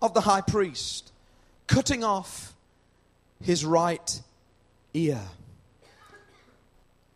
of 0.00 0.14
the 0.14 0.22
high 0.22 0.40
priest, 0.40 1.12
cutting 1.66 2.02
off 2.02 2.53
his 3.44 3.64
right 3.64 4.22
ear. 4.94 5.20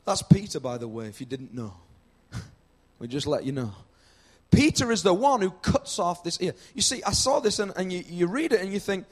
That's 0.05 0.23
Peter, 0.23 0.61
by 0.61 0.79
the 0.79 0.87
way, 0.87 1.07
if 1.07 1.21
you 1.21 1.27
didn't 1.27 1.55
know. 1.55 1.73
we 2.99 3.09
just 3.09 3.27
let 3.27 3.45
you 3.45 3.53
know. 3.53 3.73
Peter 4.51 4.93
is 4.93 5.03
the 5.03 5.13
one 5.13 5.41
who 5.41 5.51
cuts 5.51 5.99
off 5.99 6.23
this 6.23 6.41
ear. 6.41 6.55
You 6.75 6.83
see, 6.83 7.03
I 7.03 7.13
saw 7.13 7.41
this 7.41 7.59
and, 7.59 7.73
and 7.77 7.93
you, 7.93 8.05
you 8.09 8.27
read 8.27 8.53
it 8.53 8.61
and 8.61 8.73
you 8.73 8.79
think, 8.79 9.07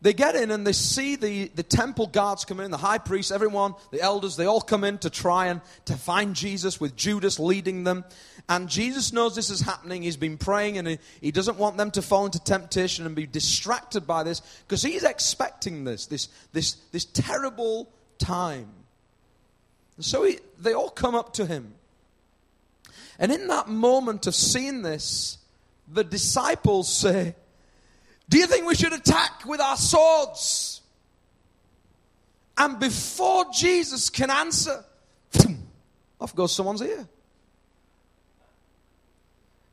they 0.00 0.12
get 0.12 0.36
in 0.36 0.52
and 0.52 0.64
they 0.64 0.72
see 0.72 1.16
the, 1.16 1.48
the 1.48 1.64
temple 1.64 2.06
guards 2.06 2.44
come 2.44 2.60
in, 2.60 2.70
the 2.70 2.76
high 2.76 2.98
priest, 2.98 3.32
everyone, 3.32 3.74
the 3.90 4.00
elders, 4.00 4.36
they 4.36 4.46
all 4.46 4.60
come 4.60 4.84
in 4.84 4.98
to 4.98 5.10
try 5.10 5.46
and 5.46 5.60
to 5.86 5.96
find 5.96 6.36
Jesus 6.36 6.80
with 6.80 6.94
Judas 6.94 7.40
leading 7.40 7.82
them. 7.82 8.04
And 8.48 8.68
Jesus 8.68 9.12
knows 9.12 9.34
this 9.34 9.50
is 9.50 9.60
happening. 9.60 10.02
He's 10.02 10.16
been 10.16 10.38
praying 10.38 10.78
and 10.78 10.86
he, 10.86 10.98
he 11.20 11.32
doesn't 11.32 11.58
want 11.58 11.76
them 11.76 11.90
to 11.92 12.02
fall 12.02 12.26
into 12.26 12.38
temptation 12.38 13.06
and 13.06 13.16
be 13.16 13.26
distracted 13.26 14.06
by 14.06 14.22
this 14.22 14.40
because 14.66 14.82
he's 14.82 15.02
expecting 15.02 15.82
this, 15.82 16.06
this, 16.06 16.28
this, 16.52 16.74
this 16.92 17.04
terrible 17.04 17.90
time. 18.18 18.68
And 19.96 20.04
so 20.04 20.22
he, 20.22 20.38
they 20.60 20.74
all 20.74 20.90
come 20.90 21.16
up 21.16 21.32
to 21.34 21.46
him. 21.46 21.74
And 23.18 23.32
in 23.32 23.48
that 23.48 23.68
moment 23.68 24.28
of 24.28 24.34
seeing 24.36 24.82
this, 24.82 25.38
the 25.88 26.04
disciples 26.04 26.88
say, 26.88 27.34
Do 28.28 28.38
you 28.38 28.46
think 28.46 28.66
we 28.66 28.74
should 28.74 28.92
attack 28.92 29.44
with 29.46 29.60
our 29.60 29.76
swords? 29.76 30.82
And 32.56 32.78
before 32.78 33.46
Jesus 33.52 34.10
can 34.10 34.30
answer, 34.30 34.84
off 36.20 36.34
goes 36.34 36.54
someone's 36.54 36.82
ear. 36.82 37.06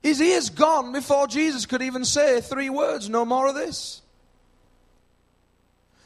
His 0.03 0.22
ear's 0.22 0.51
gone 0.51 0.91
before 0.91 1.26
Jesus 1.26 1.66
could 1.66 1.82
even 1.82 2.06
say 2.06 2.39
three 2.39 2.70
words, 2.70 3.10
no 3.10 3.26
more 3.26 3.47
of 3.47 3.56
this. 3.56 4.03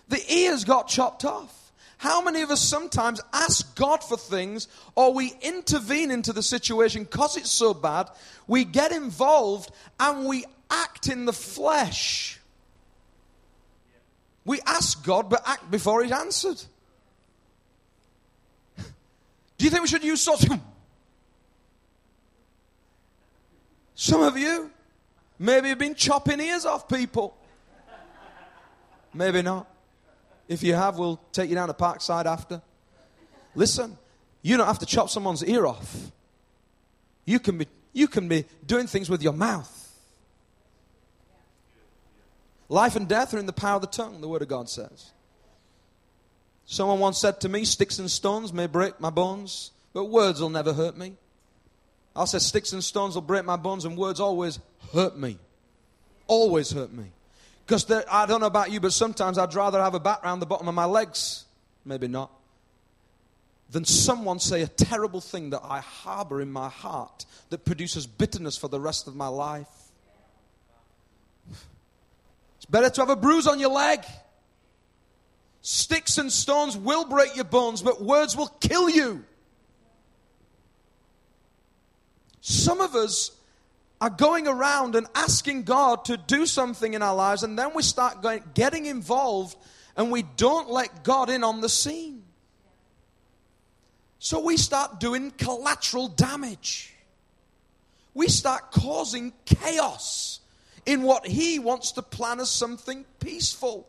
The 0.07 0.21
ears 0.33 0.63
got 0.63 0.87
chopped 0.87 1.25
off. 1.25 1.73
How 1.97 2.21
many 2.21 2.41
of 2.41 2.49
us 2.49 2.61
sometimes 2.61 3.19
ask 3.33 3.75
God 3.75 4.01
for 4.01 4.17
things 4.17 4.69
or 4.95 5.13
we 5.13 5.33
intervene 5.41 6.11
into 6.11 6.31
the 6.31 6.41
situation 6.41 7.03
because 7.03 7.35
it's 7.35 7.51
so 7.51 7.73
bad, 7.73 8.09
we 8.47 8.63
get 8.63 8.93
involved 8.93 9.69
and 9.99 10.25
we 10.25 10.45
act 10.71 11.09
in 11.09 11.25
the 11.25 11.33
flesh? 11.33 12.38
We 14.49 14.59
ask 14.65 15.05
God 15.05 15.29
but 15.29 15.43
act 15.45 15.69
before 15.69 16.01
He's 16.01 16.11
answered. 16.11 16.59
Do 19.59 19.65
you 19.65 19.69
think 19.69 19.83
we 19.83 19.87
should 19.87 20.03
use 20.03 20.21
swords? 20.21 20.43
Some 23.93 24.23
of 24.23 24.35
you 24.39 24.71
maybe 25.37 25.69
have 25.69 25.77
been 25.77 25.93
chopping 25.93 26.39
ears 26.39 26.65
off 26.65 26.89
people. 26.89 27.37
Maybe 29.13 29.43
not. 29.43 29.67
If 30.47 30.63
you 30.63 30.73
have, 30.73 30.97
we'll 30.97 31.21
take 31.31 31.49
you 31.49 31.55
down 31.55 31.67
to 31.67 31.75
Parkside 31.75 32.25
after. 32.25 32.59
Listen, 33.53 33.95
you 34.41 34.57
don't 34.57 34.65
have 34.65 34.79
to 34.79 34.87
chop 34.87 35.11
someone's 35.11 35.43
ear 35.43 35.67
off. 35.67 36.11
You 37.23 37.39
can 37.39 37.59
be, 37.59 37.67
you 37.93 38.07
can 38.07 38.27
be 38.27 38.45
doing 38.65 38.87
things 38.87 39.11
with 39.11 39.21
your 39.21 39.33
mouth. 39.33 39.78
Life 42.69 42.95
and 42.95 43.07
death 43.07 43.33
are 43.33 43.39
in 43.39 43.47
the 43.47 43.53
power 43.53 43.75
of 43.75 43.81
the 43.81 43.87
tongue, 43.87 44.21
the 44.21 44.27
Word 44.27 44.43
of 44.43 44.47
God 44.47 44.69
says. 44.69 45.11
Someone 46.65 46.99
once 46.99 47.17
said 47.17 47.41
to 47.41 47.49
me, 47.49 47.65
Sticks 47.65 47.97
and 47.97 48.09
stones 48.09 48.53
may 48.53 48.67
break 48.67 48.99
my 48.99 49.09
bones, 49.09 49.71
but 49.91 50.05
words 50.05 50.39
will 50.39 50.51
never 50.51 50.71
hurt 50.71 50.95
me. 50.95 51.13
I 52.15 52.25
said, 52.25 52.43
Sticks 52.43 52.71
and 52.71 52.83
stones 52.83 53.15
will 53.15 53.23
break 53.23 53.43
my 53.43 53.55
bones, 53.55 53.85
and 53.85 53.97
words 53.97 54.19
always 54.19 54.59
hurt 54.93 55.17
me. 55.17 55.39
Always 56.27 56.71
hurt 56.71 56.93
me. 56.93 57.05
Because 57.65 57.89
I 58.09 58.27
don't 58.27 58.39
know 58.39 58.47
about 58.47 58.71
you, 58.71 58.79
but 58.79 58.93
sometimes 58.93 59.39
I'd 59.39 59.53
rather 59.55 59.81
have 59.81 59.95
a 59.95 59.99
bat 59.99 60.19
around 60.23 60.39
the 60.39 60.45
bottom 60.45 60.67
of 60.67 60.75
my 60.75 60.85
legs, 60.85 61.45
maybe 61.85 62.07
not, 62.07 62.31
than 63.71 63.83
someone 63.85 64.39
say 64.39 64.61
a 64.61 64.67
terrible 64.67 65.21
thing 65.21 65.51
that 65.51 65.61
I 65.63 65.79
harbor 65.79 66.39
in 66.39 66.51
my 66.51 66.69
heart 66.69 67.25
that 67.49 67.65
produces 67.65 68.05
bitterness 68.05 68.57
for 68.57 68.67
the 68.67 68.79
rest 68.79 69.07
of 69.07 69.15
my 69.15 69.27
life. 69.27 69.67
Better 72.69 72.89
to 72.89 73.01
have 73.01 73.09
a 73.09 73.15
bruise 73.15 73.47
on 73.47 73.59
your 73.59 73.71
leg. 73.71 74.03
Sticks 75.61 76.17
and 76.17 76.31
stones 76.31 76.77
will 76.77 77.05
break 77.05 77.35
your 77.35 77.45
bones, 77.45 77.81
but 77.81 78.01
words 78.01 78.35
will 78.37 78.47
kill 78.47 78.89
you. 78.89 79.25
Some 82.41 82.79
of 82.79 82.95
us 82.95 83.31
are 84.01 84.09
going 84.09 84.47
around 84.47 84.95
and 84.95 85.07
asking 85.13 85.63
God 85.63 86.05
to 86.05 86.15
do 86.15 86.45
something 86.45 86.93
in 86.93 87.01
our 87.01 87.15
lives, 87.15 87.43
and 87.43 87.59
then 87.59 87.73
we 87.73 87.83
start 87.83 88.21
going, 88.21 88.43
getting 88.53 88.85
involved 88.85 89.57
and 89.97 90.11
we 90.11 90.21
don't 90.21 90.69
let 90.69 91.03
God 91.03 91.29
in 91.29 91.43
on 91.43 91.59
the 91.59 91.67
scene. 91.67 92.23
So 94.19 94.39
we 94.39 94.55
start 94.55 94.99
doing 94.99 95.31
collateral 95.31 96.07
damage. 96.07 96.93
We 98.13 98.29
start 98.29 98.71
causing 98.71 99.33
chaos 99.45 100.38
in 100.89 101.03
what 101.03 101.27
He 101.27 101.59
wants 101.59 101.91
to 101.93 102.01
plan 102.01 102.39
as 102.39 102.49
something 102.49 103.05
peaceful. 103.19 103.87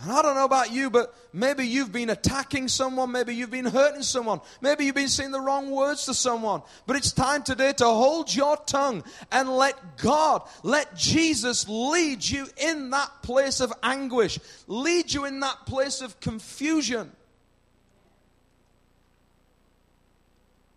And 0.00 0.12
I 0.12 0.22
don't 0.22 0.36
know 0.36 0.44
about 0.44 0.72
you, 0.72 0.88
but 0.88 1.12
maybe 1.32 1.66
you've 1.66 1.90
been 1.90 2.10
attacking 2.10 2.68
someone, 2.68 3.10
maybe 3.10 3.34
you've 3.34 3.50
been 3.50 3.64
hurting 3.64 4.02
someone, 4.02 4.40
maybe 4.60 4.84
you've 4.84 4.94
been 4.94 5.08
saying 5.08 5.32
the 5.32 5.40
wrong 5.40 5.72
words 5.72 6.04
to 6.06 6.14
someone. 6.14 6.62
But 6.86 6.94
it's 6.94 7.10
time 7.10 7.42
today 7.42 7.72
to 7.74 7.84
hold 7.84 8.32
your 8.32 8.56
tongue 8.66 9.02
and 9.32 9.48
let 9.48 9.96
God, 9.98 10.42
let 10.62 10.94
Jesus 10.94 11.68
lead 11.68 12.24
you 12.24 12.46
in 12.56 12.90
that 12.90 13.10
place 13.22 13.58
of 13.60 13.72
anguish, 13.82 14.38
lead 14.68 15.12
you 15.12 15.24
in 15.24 15.40
that 15.40 15.66
place 15.66 16.02
of 16.02 16.20
confusion. 16.20 17.10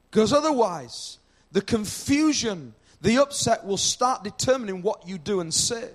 Because 0.10 0.34
otherwise, 0.34 1.20
the 1.52 1.62
confusion, 1.62 2.74
the 3.08 3.20
upset 3.20 3.66
will 3.66 3.78
start 3.78 4.22
determining 4.26 4.82
what 4.82 5.08
you 5.08 5.18
do 5.18 5.40
and 5.40 5.54
say. 5.54 5.88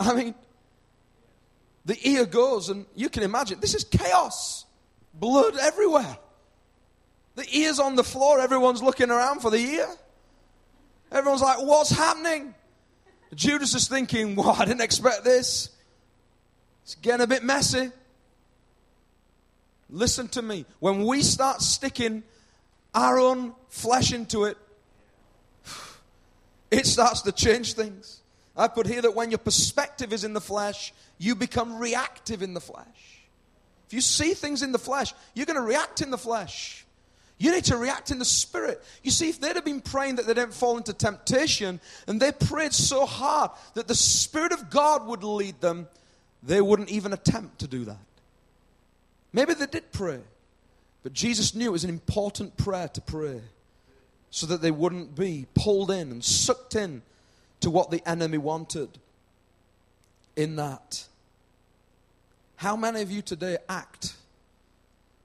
I 0.00 0.14
mean, 0.14 0.34
the 1.84 1.98
ear 2.08 2.24
goes, 2.24 2.70
and 2.70 2.86
you 2.94 3.10
can 3.10 3.24
imagine 3.24 3.60
this 3.60 3.74
is 3.74 3.84
chaos, 3.84 4.64
blood 5.12 5.58
everywhere. 5.58 6.16
The 7.34 7.46
ear's 7.58 7.78
on 7.78 7.94
the 7.94 8.02
floor, 8.02 8.40
everyone's 8.40 8.82
looking 8.82 9.10
around 9.10 9.40
for 9.40 9.50
the 9.50 9.58
ear. 9.58 9.88
Everyone's 11.12 11.42
like, 11.42 11.58
What's 11.60 11.90
happening? 11.90 12.54
Judas 13.34 13.74
is 13.74 13.86
thinking, 13.86 14.34
Well, 14.34 14.56
I 14.58 14.64
didn't 14.64 14.80
expect 14.80 15.24
this. 15.24 15.68
It's 16.84 16.94
getting 16.94 17.22
a 17.22 17.26
bit 17.26 17.44
messy. 17.44 17.92
Listen 19.90 20.26
to 20.28 20.40
me. 20.40 20.64
When 20.80 21.04
we 21.04 21.20
start 21.20 21.60
sticking 21.60 22.22
our 22.96 23.20
own 23.20 23.54
flesh 23.68 24.12
into 24.12 24.44
it, 24.44 24.56
it 26.70 26.86
starts 26.86 27.22
to 27.22 27.32
change 27.32 27.74
things. 27.74 28.22
I 28.56 28.68
put 28.68 28.86
here 28.86 29.02
that 29.02 29.14
when 29.14 29.30
your 29.30 29.38
perspective 29.38 30.12
is 30.12 30.24
in 30.24 30.32
the 30.32 30.40
flesh, 30.40 30.94
you 31.18 31.34
become 31.34 31.78
reactive 31.78 32.42
in 32.42 32.54
the 32.54 32.60
flesh. 32.60 33.20
If 33.86 33.92
you 33.92 34.00
see 34.00 34.34
things 34.34 34.62
in 34.62 34.72
the 34.72 34.78
flesh, 34.78 35.14
you're 35.34 35.46
going 35.46 35.60
to 35.60 35.62
react 35.62 36.00
in 36.00 36.10
the 36.10 36.18
flesh. 36.18 36.84
You 37.38 37.52
need 37.52 37.64
to 37.66 37.76
react 37.76 38.10
in 38.10 38.18
the 38.18 38.24
spirit. 38.24 38.82
You 39.02 39.10
see, 39.10 39.28
if 39.28 39.40
they'd 39.40 39.54
have 39.54 39.64
been 39.64 39.82
praying 39.82 40.16
that 40.16 40.26
they 40.26 40.32
don't 40.32 40.54
fall 40.54 40.78
into 40.78 40.94
temptation, 40.94 41.80
and 42.06 42.20
they 42.20 42.32
prayed 42.32 42.72
so 42.72 43.04
hard 43.04 43.50
that 43.74 43.88
the 43.88 43.94
Spirit 43.94 44.52
of 44.52 44.70
God 44.70 45.06
would 45.06 45.22
lead 45.22 45.60
them, 45.60 45.86
they 46.42 46.62
wouldn't 46.62 46.88
even 46.88 47.12
attempt 47.12 47.58
to 47.58 47.68
do 47.68 47.84
that. 47.84 47.98
Maybe 49.34 49.52
they 49.52 49.66
did 49.66 49.92
pray, 49.92 50.20
but 51.06 51.12
Jesus 51.12 51.54
knew 51.54 51.68
it 51.68 51.70
was 51.70 51.84
an 51.84 51.90
important 51.90 52.56
prayer 52.56 52.88
to 52.88 53.00
pray 53.00 53.40
so 54.30 54.44
that 54.46 54.60
they 54.60 54.72
wouldn't 54.72 55.14
be 55.14 55.46
pulled 55.54 55.92
in 55.92 56.10
and 56.10 56.24
sucked 56.24 56.74
in 56.74 57.02
to 57.60 57.70
what 57.70 57.92
the 57.92 58.02
enemy 58.08 58.38
wanted 58.38 58.88
in 60.34 60.56
that. 60.56 61.06
How 62.56 62.74
many 62.74 63.02
of 63.02 63.12
you 63.12 63.22
today 63.22 63.56
act 63.68 64.16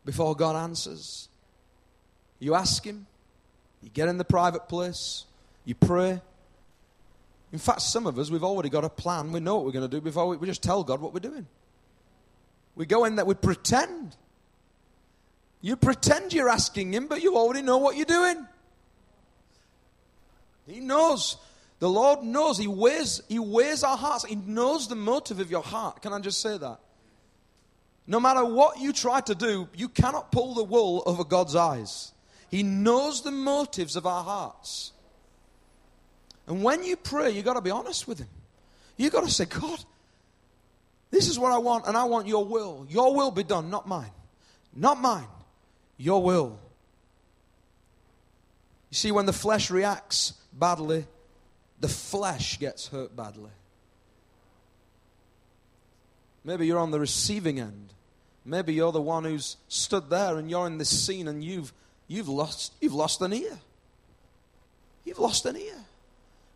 before 0.06 0.36
God 0.36 0.56
answers? 0.56 1.30
You 2.38 2.54
ask 2.54 2.86
Him, 2.86 3.08
you 3.82 3.90
get 3.90 4.08
in 4.08 4.20
the 4.20 4.24
private 4.24 4.70
place, 4.70 5.26
you 5.66 5.74
pray. 5.74 6.22
In 7.52 7.58
fact, 7.58 7.82
some 7.82 8.06
of 8.06 8.20
us, 8.20 8.30
we've 8.30 8.44
already 8.44 8.70
got 8.70 8.86
a 8.86 8.90
plan. 8.90 9.32
We 9.32 9.40
know 9.40 9.56
what 9.56 9.66
we're 9.66 9.72
going 9.72 9.90
to 9.90 9.98
do 9.98 10.00
before 10.00 10.28
we, 10.28 10.38
we 10.38 10.46
just 10.46 10.62
tell 10.62 10.84
God 10.84 11.02
what 11.02 11.12
we're 11.12 11.22
doing. 11.22 11.48
We 12.76 12.86
go 12.86 13.06
in 13.06 13.16
there, 13.16 13.26
we 13.26 13.34
pretend. 13.34 14.16
You 15.62 15.76
pretend 15.76 16.34
you're 16.34 16.50
asking 16.50 16.94
Him, 16.94 17.08
but 17.08 17.22
you 17.22 17.38
already 17.38 17.62
know 17.62 17.78
what 17.78 17.96
you're 17.96 18.06
doing. 18.06 18.48
He 20.68 20.80
knows 20.80 21.38
the 21.82 21.90
Lord 21.90 22.22
knows. 22.22 22.60
He 22.60 22.68
weighs, 22.68 23.24
he 23.28 23.40
weighs 23.40 23.84
our 23.84 23.98
hearts. 23.98 24.24
He 24.26 24.36
knows 24.36 24.88
the 24.88 24.96
motive 24.96 25.40
of 25.40 25.50
your 25.50 25.64
heart. 25.64 26.04
Can 26.04 26.14
I 26.14 26.20
just 26.20 26.40
say 26.40 26.56
that? 26.56 26.80
No 28.06 28.20
matter 28.20 28.46
what 28.46 28.80
you 28.80 28.94
try 28.94 29.20
to 29.22 29.34
do, 29.34 29.68
you 29.76 29.90
cannot 29.90 30.32
pull 30.32 30.54
the 30.54 30.64
wool 30.64 31.02
over 31.08 31.24
God's 31.24 31.56
eyes. 31.56 32.12
He 32.52 32.62
knows 32.62 33.24
the 33.24 33.32
motives 33.32 33.96
of 33.96 34.06
our 34.06 34.24
hearts. 34.24 34.92
And 36.46 36.64
when 36.64 36.84
you 36.84 36.98
pray, 36.98 37.32
you've 37.32 37.46
got 37.46 37.56
to 37.56 37.62
be 37.62 37.72
honest 37.72 38.08
with 38.08 38.20
Him. 38.20 38.30
You've 38.96 39.14
got 39.14 39.24
to 39.24 39.32
say, 39.32 39.46
God, 39.46 39.84
this 41.10 41.28
is 41.28 41.40
what 41.40 41.52
I 41.52 41.58
want, 41.58 41.88
and 41.88 41.98
I 41.98 42.04
want 42.04 42.28
your 42.28 42.46
will. 42.46 42.86
Your 42.90 43.16
will 43.16 43.32
be 43.32 43.44
done, 43.44 43.72
not 43.72 43.88
mine. 43.88 44.12
Not 44.76 45.02
mine. 45.02 45.26
Your 46.02 46.24
will. 46.24 46.58
You 48.90 48.96
see, 48.96 49.12
when 49.12 49.28
the 49.28 49.34
flesh 49.34 49.70
reacts 49.70 50.34
badly, 50.52 51.06
the 51.80 51.88
flesh 51.88 52.58
gets 52.58 52.88
hurt 52.88 53.16
badly. 53.16 53.52
Maybe 56.44 56.66
you're 56.66 56.80
on 56.80 56.90
the 56.90 57.00
receiving 57.00 57.60
end. 57.60 57.94
Maybe 58.44 58.74
you're 58.74 58.92
the 58.92 59.00
one 59.00 59.26
who's 59.26 59.58
stood 59.68 60.10
there 60.10 60.38
and 60.38 60.50
you're 60.50 60.66
in 60.66 60.80
this 60.80 60.90
scene 60.90 61.28
and 61.28 61.44
you've, 61.44 61.72
you've, 62.08 62.28
lost, 62.28 62.74
you've 62.82 62.96
lost 62.96 63.22
an 63.22 63.32
ear. 63.32 63.60
You've 65.06 65.20
lost 65.20 65.46
an 65.46 65.56
ear. 65.56 65.86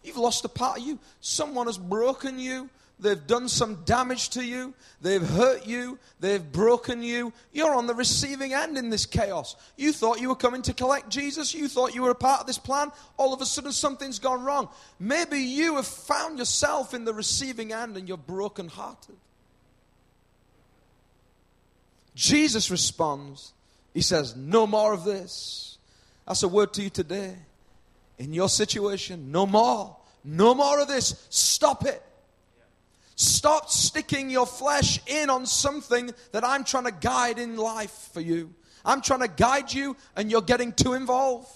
You've 0.03 0.17
lost 0.17 0.43
a 0.43 0.49
part 0.49 0.79
of 0.79 0.83
you. 0.83 0.97
Someone 1.21 1.67
has 1.67 1.77
broken 1.77 2.39
you. 2.39 2.67
They've 2.97 3.27
done 3.27 3.49
some 3.49 3.83
damage 3.83 4.29
to 4.31 4.43
you. 4.43 4.73
They've 5.01 5.21
hurt 5.21 5.65
you. 5.65 5.99
They've 6.21 6.51
broken 6.51 7.03
you. 7.03 7.33
You're 7.51 7.75
on 7.75 7.87
the 7.87 7.93
receiving 7.93 8.53
end 8.53 8.77
in 8.77 8.89
this 8.89 9.05
chaos. 9.05 9.57
You 9.75 9.91
thought 9.91 10.21
you 10.21 10.29
were 10.29 10.35
coming 10.35 10.61
to 10.63 10.73
collect 10.73 11.09
Jesus. 11.09 11.53
You 11.53 11.67
thought 11.67 11.93
you 11.93 12.03
were 12.03 12.11
a 12.11 12.15
part 12.15 12.41
of 12.41 12.47
this 12.47 12.57
plan. 12.57 12.91
All 13.17 13.33
of 13.33 13.41
a 13.41 13.45
sudden, 13.45 13.73
something's 13.73 14.19
gone 14.19 14.45
wrong. 14.45 14.69
Maybe 14.97 15.39
you 15.39 15.75
have 15.75 15.87
found 15.87 16.39
yourself 16.39 16.93
in 16.93 17.03
the 17.03 17.13
receiving 17.13 17.73
end 17.73 17.97
and 17.97 18.07
you're 18.07 18.17
brokenhearted. 18.17 19.17
Jesus 22.15 22.71
responds. 22.71 23.51
He 23.93 24.01
says, 24.01 24.37
No 24.37 24.65
more 24.65 24.93
of 24.93 25.03
this. 25.03 25.77
That's 26.25 26.43
a 26.43 26.47
word 26.47 26.71
to 26.73 26.81
you 26.81 26.89
today. 26.89 27.35
In 28.17 28.33
your 28.33 28.47
situation, 28.47 29.33
no 29.33 29.45
more. 29.45 29.97
No 30.23 30.55
more 30.55 30.79
of 30.79 30.87
this. 30.87 31.27
Stop 31.29 31.85
it. 31.85 32.01
Stop 33.15 33.69
sticking 33.69 34.29
your 34.29 34.45
flesh 34.45 34.99
in 35.07 35.29
on 35.29 35.45
something 35.45 36.11
that 36.33 36.43
I'm 36.43 36.63
trying 36.63 36.83
to 36.83 36.91
guide 36.91 37.39
in 37.39 37.55
life 37.55 38.09
for 38.13 38.21
you. 38.21 38.53
I'm 38.83 39.01
trying 39.01 39.21
to 39.21 39.27
guide 39.27 39.73
you 39.73 39.95
and 40.15 40.29
you're 40.29 40.41
getting 40.41 40.73
too 40.73 40.93
involved. 40.93 41.49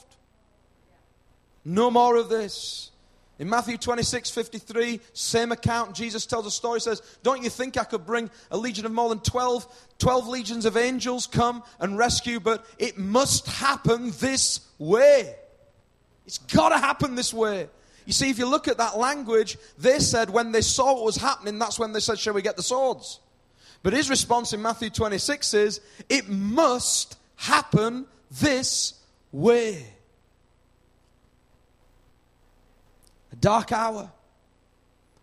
No 1.65 1.91
more 1.91 2.15
of 2.15 2.29
this. 2.29 2.91
In 3.39 3.49
Matthew 3.49 3.77
26, 3.77 4.31
53, 4.31 4.99
same 5.13 5.53
account, 5.53 5.95
Jesus 5.95 6.25
tells 6.25 6.45
a 6.45 6.51
story, 6.51 6.81
says, 6.81 7.01
Don't 7.23 7.41
you 7.41 7.49
think 7.49 7.77
I 7.77 7.85
could 7.85 8.05
bring 8.05 8.29
a 8.51 8.57
legion 8.57 8.85
of 8.85 8.91
more 8.91 9.07
than 9.07 9.19
12, 9.19 9.65
12 9.97 10.27
legions 10.27 10.65
of 10.65 10.75
angels 10.75 11.25
come 11.25 11.63
and 11.79 11.97
rescue, 11.97 12.41
but 12.41 12.65
it 12.77 12.97
must 12.97 13.47
happen 13.47 14.11
this 14.19 14.59
way. 14.77 15.35
It's 16.25 16.37
got 16.37 16.69
to 16.69 16.77
happen 16.77 17.15
this 17.15 17.33
way. 17.33 17.69
You 18.09 18.13
see, 18.13 18.31
if 18.31 18.39
you 18.39 18.47
look 18.47 18.67
at 18.67 18.79
that 18.79 18.97
language, 18.97 19.55
they 19.77 19.99
said 19.99 20.31
when 20.31 20.51
they 20.51 20.61
saw 20.61 20.95
what 20.95 21.03
was 21.03 21.17
happening, 21.17 21.59
that's 21.59 21.77
when 21.77 21.93
they 21.93 21.99
said, 21.99 22.17
Shall 22.17 22.33
we 22.33 22.41
get 22.41 22.55
the 22.57 22.63
swords? 22.63 23.19
But 23.83 23.93
his 23.93 24.09
response 24.09 24.51
in 24.51 24.63
Matthew 24.63 24.89
26 24.89 25.53
is, 25.53 25.79
It 26.09 26.27
must 26.27 27.19
happen 27.35 28.07
this 28.31 28.95
way. 29.31 29.85
A 33.31 33.35
dark 33.35 33.71
hour. 33.71 34.09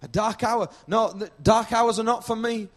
A 0.01 0.07
dark 0.07 0.45
hour. 0.45 0.68
No, 0.87 1.12
dark 1.43 1.72
hours 1.72 1.99
are 1.99 2.05
not 2.05 2.24
for 2.24 2.37
me. 2.37 2.68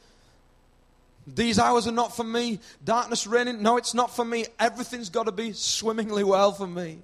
These 1.28 1.60
hours 1.60 1.86
are 1.86 1.92
not 1.92 2.16
for 2.16 2.24
me. 2.24 2.62
Darkness 2.84 3.28
reigning. 3.28 3.62
No, 3.62 3.78
it's 3.78 3.94
not 3.94 4.16
for 4.16 4.26
me. 4.26 4.48
Everything's 4.60 5.12
got 5.12 5.28
to 5.28 5.32
be 5.32 5.54
swimmingly 5.54 6.24
well 6.24 6.52
for 6.52 6.66
me. 6.66 6.98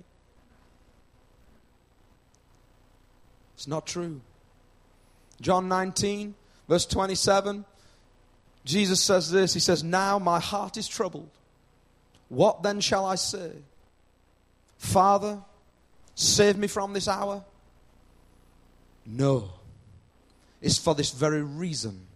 It's 3.56 3.68
not 3.68 3.88
true. 3.88 4.22
John 5.41 5.68
19, 5.68 6.36
verse 6.70 6.86
27, 6.86 7.66
Jesus 8.64 9.01
says 9.01 9.32
this 9.32 9.53
He 9.53 9.60
says, 9.60 9.84
Now 9.84 10.20
my 10.20 10.39
heart 10.39 10.78
is 10.78 10.88
troubled. 10.88 11.30
What 12.30 12.64
then 12.64 12.80
shall 12.80 13.06
I 13.06 13.16
say? 13.16 13.51
Father, 14.78 15.39
save 16.16 16.58
me 16.58 16.68
from 16.68 16.93
this 16.93 17.08
hour? 17.08 17.43
No. 19.06 19.51
It's 20.62 20.78
for 20.78 20.95
this 20.95 21.12
very 21.12 21.43
reason 21.43 22.08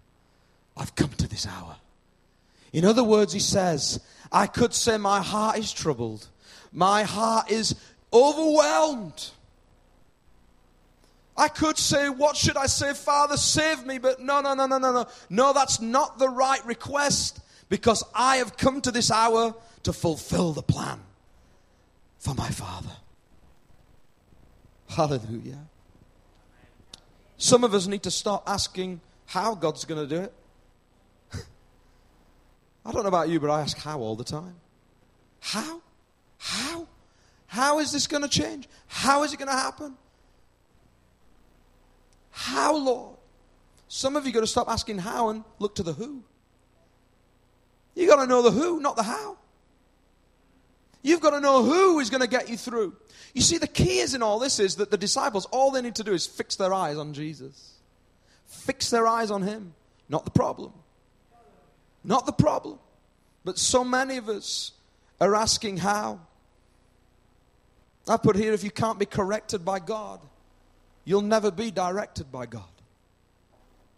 I've 0.75 0.95
come 0.95 1.09
to 1.09 1.27
this 1.27 1.45
hour. 1.45 1.75
In 2.73 2.85
other 2.85 3.03
words, 3.03 3.33
he 3.33 3.39
says, 3.39 3.99
I 4.31 4.47
could 4.47 4.73
say 4.73 4.97
my 4.97 5.21
heart 5.21 5.57
is 5.57 5.71
troubled. 5.71 6.27
My 6.71 7.03
heart 7.03 7.51
is 7.51 7.75
overwhelmed. 8.13 9.29
I 11.39 11.47
could 11.47 11.77
say, 11.77 12.09
What 12.09 12.35
should 12.35 12.57
I 12.57 12.65
say? 12.65 12.93
Father, 12.93 13.37
save 13.37 13.85
me. 13.85 13.97
But 13.97 14.19
no, 14.19 14.41
no, 14.41 14.53
no, 14.53 14.65
no, 14.65 14.77
no, 14.77 14.91
no. 14.91 15.07
No, 15.29 15.53
that's 15.53 15.79
not 15.79 16.19
the 16.19 16.27
right 16.27 16.63
request 16.65 17.39
because 17.69 18.03
I 18.13 18.37
have 18.37 18.57
come 18.57 18.81
to 18.81 18.91
this 18.91 19.09
hour 19.09 19.55
to 19.83 19.93
fulfill 19.93 20.51
the 20.51 20.61
plan 20.61 20.99
for 22.17 22.35
my 22.35 22.49
Father. 22.49 22.91
Hallelujah. 24.89 25.65
Some 27.37 27.63
of 27.63 27.73
us 27.73 27.87
need 27.87 28.03
to 28.03 28.11
start 28.11 28.43
asking 28.45 28.99
how 29.25 29.55
God's 29.55 29.85
going 29.85 30.09
to 30.09 30.15
do 30.15 30.21
it. 30.23 30.33
I 32.85 32.91
don't 32.91 33.03
know 33.03 33.07
about 33.07 33.29
you, 33.29 33.39
but 33.39 33.49
I 33.49 33.61
ask 33.61 33.77
how 33.77 33.99
all 33.99 34.17
the 34.17 34.25
time. 34.25 34.55
How? 35.39 35.81
How? 36.37 36.85
How 37.47 37.79
is 37.79 37.93
this 37.93 38.07
going 38.07 38.23
to 38.23 38.29
change? 38.29 38.67
How 38.87 39.23
is 39.23 39.31
it 39.31 39.37
going 39.37 39.47
to 39.47 39.55
happen? 39.55 39.95
How, 42.39 42.73
Lord? 42.73 43.17
Some 43.89 44.15
of 44.15 44.25
you 44.25 44.31
got 44.31 44.39
to 44.39 44.47
stop 44.47 44.69
asking 44.69 44.99
how 44.99 45.27
and 45.27 45.43
look 45.59 45.75
to 45.75 45.83
the 45.83 45.91
who. 45.91 46.23
You 47.95 48.07
got 48.07 48.23
to 48.23 48.27
know 48.27 48.41
the 48.41 48.49
who, 48.49 48.79
not 48.79 48.95
the 48.95 49.03
how. 49.03 49.37
You've 51.01 51.19
got 51.19 51.31
to 51.31 51.41
know 51.41 51.63
who 51.63 51.99
is 51.99 52.09
going 52.09 52.21
to 52.21 52.29
get 52.29 52.47
you 52.47 52.55
through. 52.55 52.95
You 53.33 53.41
see, 53.41 53.57
the 53.57 53.67
key 53.67 53.99
is 53.99 54.13
in 54.13 54.23
all 54.23 54.39
this 54.39 54.57
is 54.57 54.77
that 54.77 54.89
the 54.89 54.97
disciples, 54.97 55.47
all 55.47 55.71
they 55.71 55.81
need 55.81 55.95
to 55.95 56.03
do 56.03 56.13
is 56.13 56.25
fix 56.27 56.55
their 56.55 56.73
eyes 56.73 56.97
on 56.97 57.13
Jesus. 57.13 57.73
Fix 58.45 58.89
their 58.89 59.05
eyes 59.05 59.31
on 59.31 59.41
Him, 59.41 59.73
not 60.07 60.23
the 60.23 60.31
problem. 60.31 60.71
Not 62.05 62.25
the 62.25 62.31
problem. 62.31 62.79
But 63.43 63.57
so 63.57 63.83
many 63.83 64.15
of 64.15 64.29
us 64.29 64.71
are 65.19 65.35
asking 65.35 65.77
how. 65.77 66.21
I 68.07 68.15
put 68.15 68.37
here 68.37 68.53
if 68.53 68.63
you 68.63 68.71
can't 68.71 68.97
be 68.97 69.05
corrected 69.05 69.65
by 69.65 69.79
God, 69.79 70.21
you'll 71.09 71.21
never 71.23 71.49
be 71.49 71.71
directed 71.71 72.31
by 72.31 72.45
God. 72.45 72.69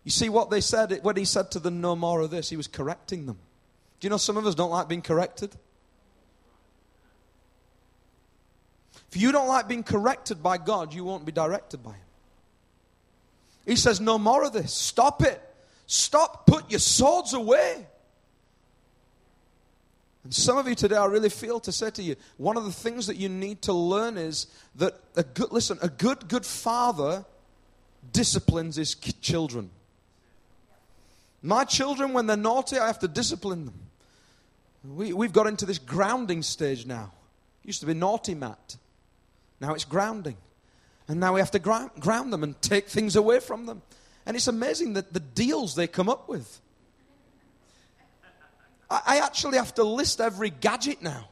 You 0.06 0.12
see 0.12 0.30
what 0.30 0.50
they 0.50 0.62
said 0.62 0.98
when 1.02 1.18
he 1.18 1.26
said 1.26 1.52
to 1.52 1.60
them, 1.60 1.82
No 1.82 1.94
more 1.94 2.22
of 2.22 2.32
this, 2.32 2.50
he 2.50 2.56
was 2.56 2.68
correcting 2.68 3.26
them. 3.26 3.38
Do 4.00 4.06
you 4.06 4.10
know 4.10 4.18
some 4.18 4.38
of 4.38 4.46
us 4.48 4.56
don't 4.56 4.72
like 4.72 4.88
being 4.88 5.02
corrected? 5.02 5.54
If 9.12 9.22
you 9.22 9.34
don't 9.34 9.50
like 9.50 9.68
being 9.68 9.84
corrected 9.84 10.42
by 10.42 10.58
God, 10.58 10.94
you 10.94 11.04
won't 11.04 11.26
be 11.26 11.34
directed 11.34 11.84
by 11.84 11.92
Him. 11.92 12.08
He 13.66 13.76
says, 13.76 14.00
No 14.00 14.18
more 14.18 14.46
of 14.46 14.54
this. 14.54 14.74
Stop 14.74 15.22
it. 15.22 15.42
Stop. 15.88 16.48
Put 16.48 16.72
your 16.72 16.80
swords 16.80 17.34
away. 17.34 17.88
And 20.24 20.34
some 20.34 20.58
of 20.58 20.68
you 20.68 20.76
today, 20.76 20.98
I 20.98 21.06
really 21.06 21.30
feel 21.30 21.60
to 21.62 21.72
say 21.72 21.90
to 21.92 22.04
you, 22.04 22.16
one 22.38 22.58
of 22.58 22.66
the 22.66 22.72
things 22.72 23.08
that 23.08 23.18
you 23.18 23.28
need 23.28 23.64
to 23.64 23.74
learn 23.74 24.18
is 24.18 24.48
that 24.76 24.94
a 25.16 25.24
good, 25.24 25.52
listen, 25.52 25.80
a 25.82 25.90
good, 25.90 26.28
good 26.28 26.46
father 26.46 27.26
disciplines 28.12 28.76
his 28.76 28.94
children. 28.94 29.72
My 31.42 31.64
children, 31.64 32.14
when 32.14 32.28
they're 32.28 32.38
naughty, 32.38 32.78
I 32.78 32.86
have 32.86 33.00
to 33.00 33.08
discipline 33.08 33.66
them. 33.66 33.80
We, 34.84 35.14
we've 35.14 35.34
got 35.34 35.48
into 35.48 35.66
this 35.66 35.80
grounding 35.80 36.44
stage 36.44 36.86
now. 36.86 37.12
Used 37.64 37.80
to 37.82 37.88
be 37.88 37.94
naughty 37.94 38.36
Matt. 38.36 38.78
Now 39.60 39.74
it's 39.74 39.86
grounding. 39.86 40.38
And 41.08 41.20
now 41.20 41.34
we 41.34 41.40
have 41.40 41.52
to 41.52 41.60
ground, 41.60 41.92
ground 42.00 42.32
them 42.32 42.44
and 42.44 42.60
take 42.62 42.88
things 42.88 43.16
away 43.16 43.40
from 43.40 43.66
them. 43.66 43.82
And 44.26 44.38
it's 44.38 44.48
amazing 44.48 44.94
that 44.94 45.14
the 45.14 45.20
deals 45.20 45.76
they 45.76 45.88
come 45.88 46.10
up 46.10 46.30
with. 46.30 46.61
I, 48.92 49.18
actually 49.20 49.58
have 49.58 49.74
to 49.76 49.84
list 49.84 50.20
every 50.20 50.50
gadget 50.50 51.02
now. 51.02 51.30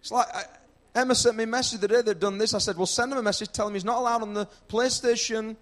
It's 0.00 0.12
like 0.12 0.28
I, 0.32 0.44
Emma 0.94 1.14
sent 1.14 1.36
me 1.36 1.44
a 1.44 1.46
message 1.48 1.80
the 1.80 1.88
day 1.88 2.02
they'd 2.02 2.20
done 2.20 2.38
this. 2.38 2.54
I 2.54 2.58
said, 2.58 2.76
Well, 2.76 2.86
send 2.86 3.10
him 3.10 3.18
a 3.18 3.22
message, 3.22 3.50
tell 3.50 3.66
him 3.66 3.74
he's 3.74 3.84
not 3.84 3.98
allowed 3.98 4.22
on 4.22 4.34
the 4.34 4.46
PlayStation, 4.68 5.56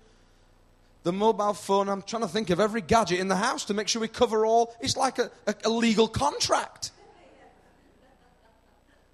the 1.02 1.12
mobile 1.12 1.54
phone. 1.54 1.88
I'm 1.88 2.02
trying 2.02 2.22
to 2.22 2.28
think 2.28 2.50
of 2.50 2.60
every 2.60 2.82
gadget 2.82 3.20
in 3.20 3.28
the 3.28 3.36
house 3.36 3.64
to 3.66 3.74
make 3.74 3.88
sure 3.88 4.02
we 4.02 4.08
cover 4.08 4.44
all. 4.44 4.76
It's 4.80 4.96
like 4.96 5.18
a, 5.18 5.30
a, 5.46 5.54
a 5.64 5.70
legal 5.70 6.06
contract. 6.06 6.90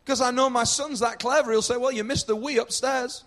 Because 0.04 0.20
I 0.20 0.30
know 0.32 0.50
my 0.50 0.64
son's 0.64 1.00
that 1.00 1.20
clever. 1.20 1.52
He'll 1.52 1.62
say, 1.62 1.76
Well, 1.76 1.92
you 1.92 2.02
missed 2.02 2.26
the 2.26 2.36
Wii 2.36 2.58
upstairs. 2.58 3.22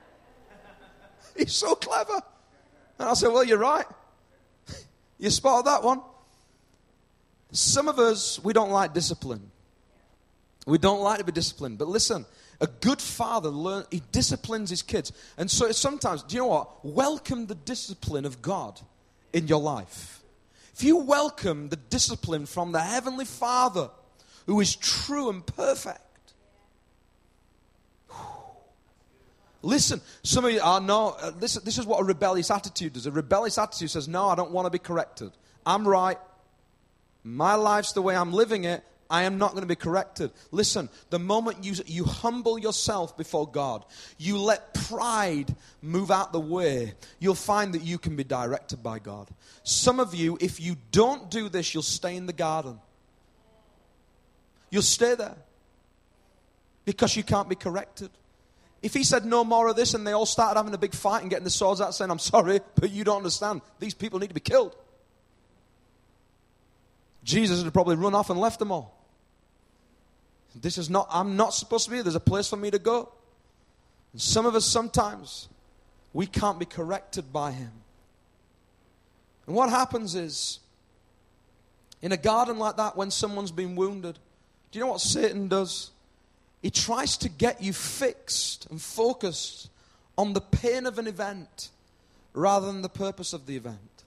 He's 1.36 1.52
so 1.52 1.74
clever. 1.74 2.22
And 2.98 3.08
I 3.10 3.14
said, 3.14 3.28
Well, 3.28 3.44
you're 3.44 3.58
right. 3.58 3.86
you 5.18 5.28
spotted 5.28 5.66
that 5.66 5.82
one. 5.82 6.00
Some 7.52 7.88
of 7.88 7.98
us, 7.98 8.38
we 8.42 8.52
don't 8.52 8.70
like 8.70 8.92
discipline. 8.92 9.50
We 10.66 10.78
don't 10.78 11.00
like 11.00 11.18
to 11.18 11.24
be 11.24 11.32
disciplined. 11.32 11.78
But 11.78 11.88
listen, 11.88 12.26
a 12.60 12.66
good 12.66 13.00
father, 13.00 13.48
learn, 13.48 13.84
he 13.90 14.02
disciplines 14.12 14.70
his 14.70 14.82
kids. 14.82 15.12
And 15.36 15.50
so 15.50 15.70
sometimes, 15.72 16.22
do 16.22 16.36
you 16.36 16.42
know 16.42 16.48
what? 16.48 16.84
Welcome 16.84 17.46
the 17.46 17.54
discipline 17.54 18.26
of 18.26 18.42
God 18.42 18.80
in 19.32 19.48
your 19.48 19.60
life. 19.60 20.22
If 20.74 20.82
you 20.82 20.96
welcome 20.98 21.70
the 21.70 21.76
discipline 21.76 22.46
from 22.46 22.72
the 22.72 22.80
Heavenly 22.80 23.24
Father, 23.24 23.90
who 24.46 24.60
is 24.60 24.76
true 24.76 25.30
and 25.30 25.44
perfect. 25.44 26.00
Listen, 29.62 30.00
some 30.22 30.44
of 30.44 30.52
you 30.52 30.60
are 30.62 30.80
no, 30.80 31.16
uh, 31.20 31.30
this, 31.30 31.54
this 31.54 31.78
is 31.78 31.86
what 31.86 32.00
a 32.00 32.04
rebellious 32.04 32.50
attitude 32.50 32.92
does. 32.92 33.06
A 33.06 33.10
rebellious 33.10 33.58
attitude 33.58 33.90
says, 33.90 34.06
No, 34.06 34.28
I 34.28 34.34
don't 34.34 34.52
want 34.52 34.66
to 34.66 34.70
be 34.70 34.78
corrected. 34.78 35.32
I'm 35.66 35.86
right. 35.86 36.18
My 37.28 37.56
life's 37.56 37.92
the 37.92 38.00
way 38.00 38.16
I'm 38.16 38.32
living 38.32 38.64
it. 38.64 38.82
I 39.10 39.24
am 39.24 39.38
not 39.38 39.50
going 39.52 39.62
to 39.62 39.68
be 39.68 39.74
corrected. 39.74 40.30
Listen, 40.50 40.88
the 41.10 41.18
moment 41.18 41.64
you, 41.64 41.74
you 41.86 42.04
humble 42.04 42.58
yourself 42.58 43.16
before 43.16 43.46
God, 43.46 43.84
you 44.18 44.38
let 44.38 44.74
pride 44.74 45.54
move 45.82 46.10
out 46.10 46.32
the 46.32 46.40
way, 46.40 46.94
you'll 47.18 47.34
find 47.34 47.74
that 47.74 47.82
you 47.82 47.98
can 47.98 48.16
be 48.16 48.24
directed 48.24 48.82
by 48.82 48.98
God. 48.98 49.28
Some 49.62 50.00
of 50.00 50.14
you, 50.14 50.36
if 50.40 50.60
you 50.60 50.76
don't 50.90 51.30
do 51.30 51.48
this, 51.48 51.72
you'll 51.72 51.82
stay 51.82 52.16
in 52.16 52.26
the 52.26 52.32
garden. 52.32 52.78
You'll 54.70 54.82
stay 54.82 55.14
there 55.14 55.36
because 56.84 57.16
you 57.16 57.22
can't 57.22 57.48
be 57.48 57.56
corrected. 57.56 58.10
If 58.82 58.94
he 58.94 59.04
said 59.04 59.24
no 59.24 59.42
more 59.44 59.68
of 59.68 59.76
this 59.76 59.94
and 59.94 60.06
they 60.06 60.12
all 60.12 60.26
started 60.26 60.58
having 60.58 60.74
a 60.74 60.78
big 60.78 60.94
fight 60.94 61.22
and 61.22 61.30
getting 61.30 61.44
the 61.44 61.50
swords 61.50 61.80
out 61.80 61.94
saying, 61.94 62.10
I'm 62.10 62.18
sorry, 62.18 62.60
but 62.74 62.90
you 62.90 63.04
don't 63.04 63.18
understand. 63.18 63.62
These 63.80 63.94
people 63.94 64.18
need 64.18 64.28
to 64.28 64.34
be 64.34 64.40
killed. 64.40 64.76
Jesus 67.24 67.62
had 67.62 67.72
probably 67.72 67.96
run 67.96 68.14
off 68.14 68.30
and 68.30 68.40
left 68.40 68.58
them 68.58 68.72
all. 68.72 68.94
This 70.54 70.78
is 70.78 70.90
not, 70.90 71.06
I'm 71.10 71.36
not 71.36 71.54
supposed 71.54 71.84
to 71.84 71.90
be 71.90 71.96
here. 71.96 72.02
There's 72.02 72.14
a 72.14 72.20
place 72.20 72.48
for 72.48 72.56
me 72.56 72.70
to 72.70 72.78
go. 72.78 73.12
And 74.12 74.20
some 74.20 74.46
of 74.46 74.54
us 74.54 74.64
sometimes, 74.64 75.48
we 76.12 76.26
can't 76.26 76.58
be 76.58 76.64
corrected 76.64 77.32
by 77.32 77.52
him. 77.52 77.70
And 79.46 79.54
what 79.54 79.70
happens 79.70 80.14
is, 80.14 80.58
in 82.02 82.12
a 82.12 82.16
garden 82.16 82.58
like 82.58 82.76
that, 82.76 82.96
when 82.96 83.10
someone's 83.10 83.52
been 83.52 83.76
wounded, 83.76 84.18
do 84.70 84.78
you 84.78 84.84
know 84.84 84.90
what 84.90 85.00
Satan 85.00 85.48
does? 85.48 85.90
He 86.62 86.70
tries 86.70 87.16
to 87.18 87.28
get 87.28 87.62
you 87.62 87.72
fixed 87.72 88.66
and 88.70 88.80
focused 88.80 89.70
on 90.16 90.32
the 90.32 90.40
pain 90.40 90.86
of 90.86 90.98
an 90.98 91.06
event 91.06 91.70
rather 92.34 92.66
than 92.66 92.82
the 92.82 92.88
purpose 92.88 93.32
of 93.32 93.46
the 93.46 93.56
event. 93.56 93.97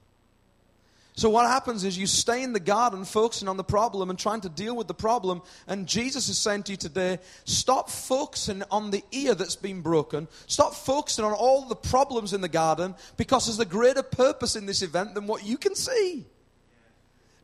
So, 1.14 1.30
what 1.30 1.46
happens 1.46 1.84
is 1.84 1.98
you 1.98 2.08
stay 2.08 2.42
in 2.42 2.54
the 2.54 2.60
garden 2.60 3.04
focusing 3.04 3.50
on 3.50 3.58
the 3.58 3.64
problem 3.66 4.10
and 4.10 4.18
trying 4.18 4.42
to 4.42 4.50
deal 4.50 4.76
with 4.76 4.88
the 4.88 4.94
problem. 4.94 5.42
And 5.68 5.86
Jesus 5.86 6.30
is 6.30 6.38
saying 6.38 6.64
to 6.64 6.72
you 6.72 6.78
today 6.78 7.20
stop 7.44 7.90
focusing 7.90 8.64
on 8.72 8.92
the 8.92 9.04
ear 9.12 9.36
that's 9.36 9.58
been 9.58 9.82
broken. 9.82 10.30
Stop 10.48 10.74
focusing 10.74 11.26
on 11.26 11.34
all 11.34 11.66
the 11.66 11.76
problems 11.76 12.34
in 12.34 12.40
the 12.40 12.48
garden 12.48 12.96
because 13.18 13.46
there's 13.46 13.60
a 13.60 13.66
greater 13.66 14.04
purpose 14.04 14.56
in 14.56 14.66
this 14.66 14.82
event 14.82 15.14
than 15.14 15.28
what 15.28 15.46
you 15.46 15.58
can 15.58 15.76
see. 15.76 16.26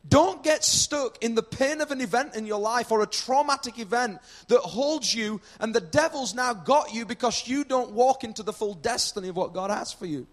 Don't 0.08 0.42
get 0.42 0.64
stuck 0.64 1.22
in 1.22 1.34
the 1.34 1.42
pain 1.42 1.82
of 1.82 1.90
an 1.90 2.00
event 2.00 2.34
in 2.34 2.46
your 2.46 2.58
life 2.58 2.90
or 2.90 3.02
a 3.02 3.06
traumatic 3.06 3.78
event 3.78 4.18
that 4.46 4.60
holds 4.60 5.14
you 5.14 5.42
and 5.60 5.74
the 5.74 5.82
devil's 5.82 6.34
now 6.34 6.54
got 6.54 6.94
you 6.94 7.04
because 7.04 7.46
you 7.46 7.64
don't 7.64 7.92
walk 7.92 8.24
into 8.24 8.42
the 8.42 8.52
full 8.52 8.72
destiny 8.72 9.28
of 9.28 9.36
what 9.36 9.52
God 9.52 9.70
has 9.70 9.92
for 9.92 10.06
you. 10.06 10.26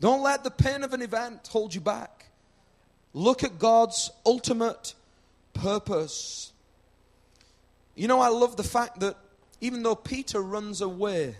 Don't 0.00 0.22
let 0.22 0.44
the 0.44 0.50
pain 0.50 0.82
of 0.82 0.92
an 0.92 1.02
event 1.02 1.46
hold 1.48 1.74
you 1.74 1.80
back. 1.80 2.26
Look 3.14 3.42
at 3.42 3.58
God's 3.58 4.10
ultimate 4.26 4.94
purpose. 5.54 6.52
You 7.94 8.08
know, 8.08 8.20
I 8.20 8.28
love 8.28 8.56
the 8.56 8.62
fact 8.62 9.00
that 9.00 9.16
even 9.60 9.82
though 9.82 9.94
Peter 9.94 10.40
runs 10.42 10.82
away, 10.82 11.34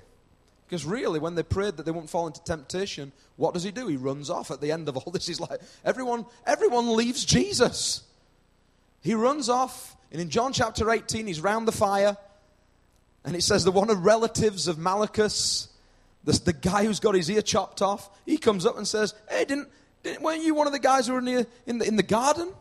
because 0.66 0.84
really, 0.84 1.18
when 1.18 1.34
they 1.34 1.42
prayed 1.42 1.76
that 1.76 1.84
they 1.84 1.92
won't 1.92 2.08
fall 2.08 2.26
into 2.26 2.42
temptation, 2.44 3.12
what 3.36 3.54
does 3.54 3.62
he 3.62 3.70
do? 3.70 3.86
He 3.86 3.96
runs 3.96 4.30
off 4.30 4.50
at 4.50 4.60
the 4.60 4.72
end 4.72 4.88
of 4.88 4.96
all 4.96 5.10
this. 5.12 5.26
He's 5.26 5.40
like, 5.40 5.60
everyone, 5.84 6.24
everyone 6.46 6.96
leaves 6.96 7.24
Jesus. 7.24 8.02
He 9.02 9.14
runs 9.14 9.48
off, 9.48 9.96
and 10.10 10.20
in 10.20 10.30
John 10.30 10.52
chapter 10.52 10.90
18, 10.90 11.26
he's 11.26 11.40
round 11.40 11.68
the 11.68 11.72
fire, 11.72 12.16
and 13.24 13.36
it 13.36 13.42
says 13.42 13.64
that 13.64 13.72
one 13.72 13.90
of 13.90 14.04
relatives 14.04 14.66
of 14.66 14.78
Malchus, 14.78 15.68
the, 16.26 16.32
the 16.44 16.52
guy 16.52 16.84
who's 16.84 17.00
got 17.00 17.14
his 17.14 17.30
ear 17.30 17.40
chopped 17.40 17.80
off, 17.80 18.10
he 18.26 18.36
comes 18.36 18.66
up 18.66 18.76
and 18.76 18.86
says, 18.86 19.14
Hey, 19.30 19.44
didn't, 19.44 19.68
didn't 20.02 20.22
weren't 20.22 20.42
you 20.42 20.54
one 20.54 20.66
of 20.66 20.72
the 20.72 20.78
guys 20.78 21.06
who 21.06 21.14
were 21.14 21.20
in 21.20 21.24
the, 21.24 21.46
in 21.66 21.78
the, 21.78 21.86
in 21.86 21.96
the 21.96 22.02
garden? 22.02 22.52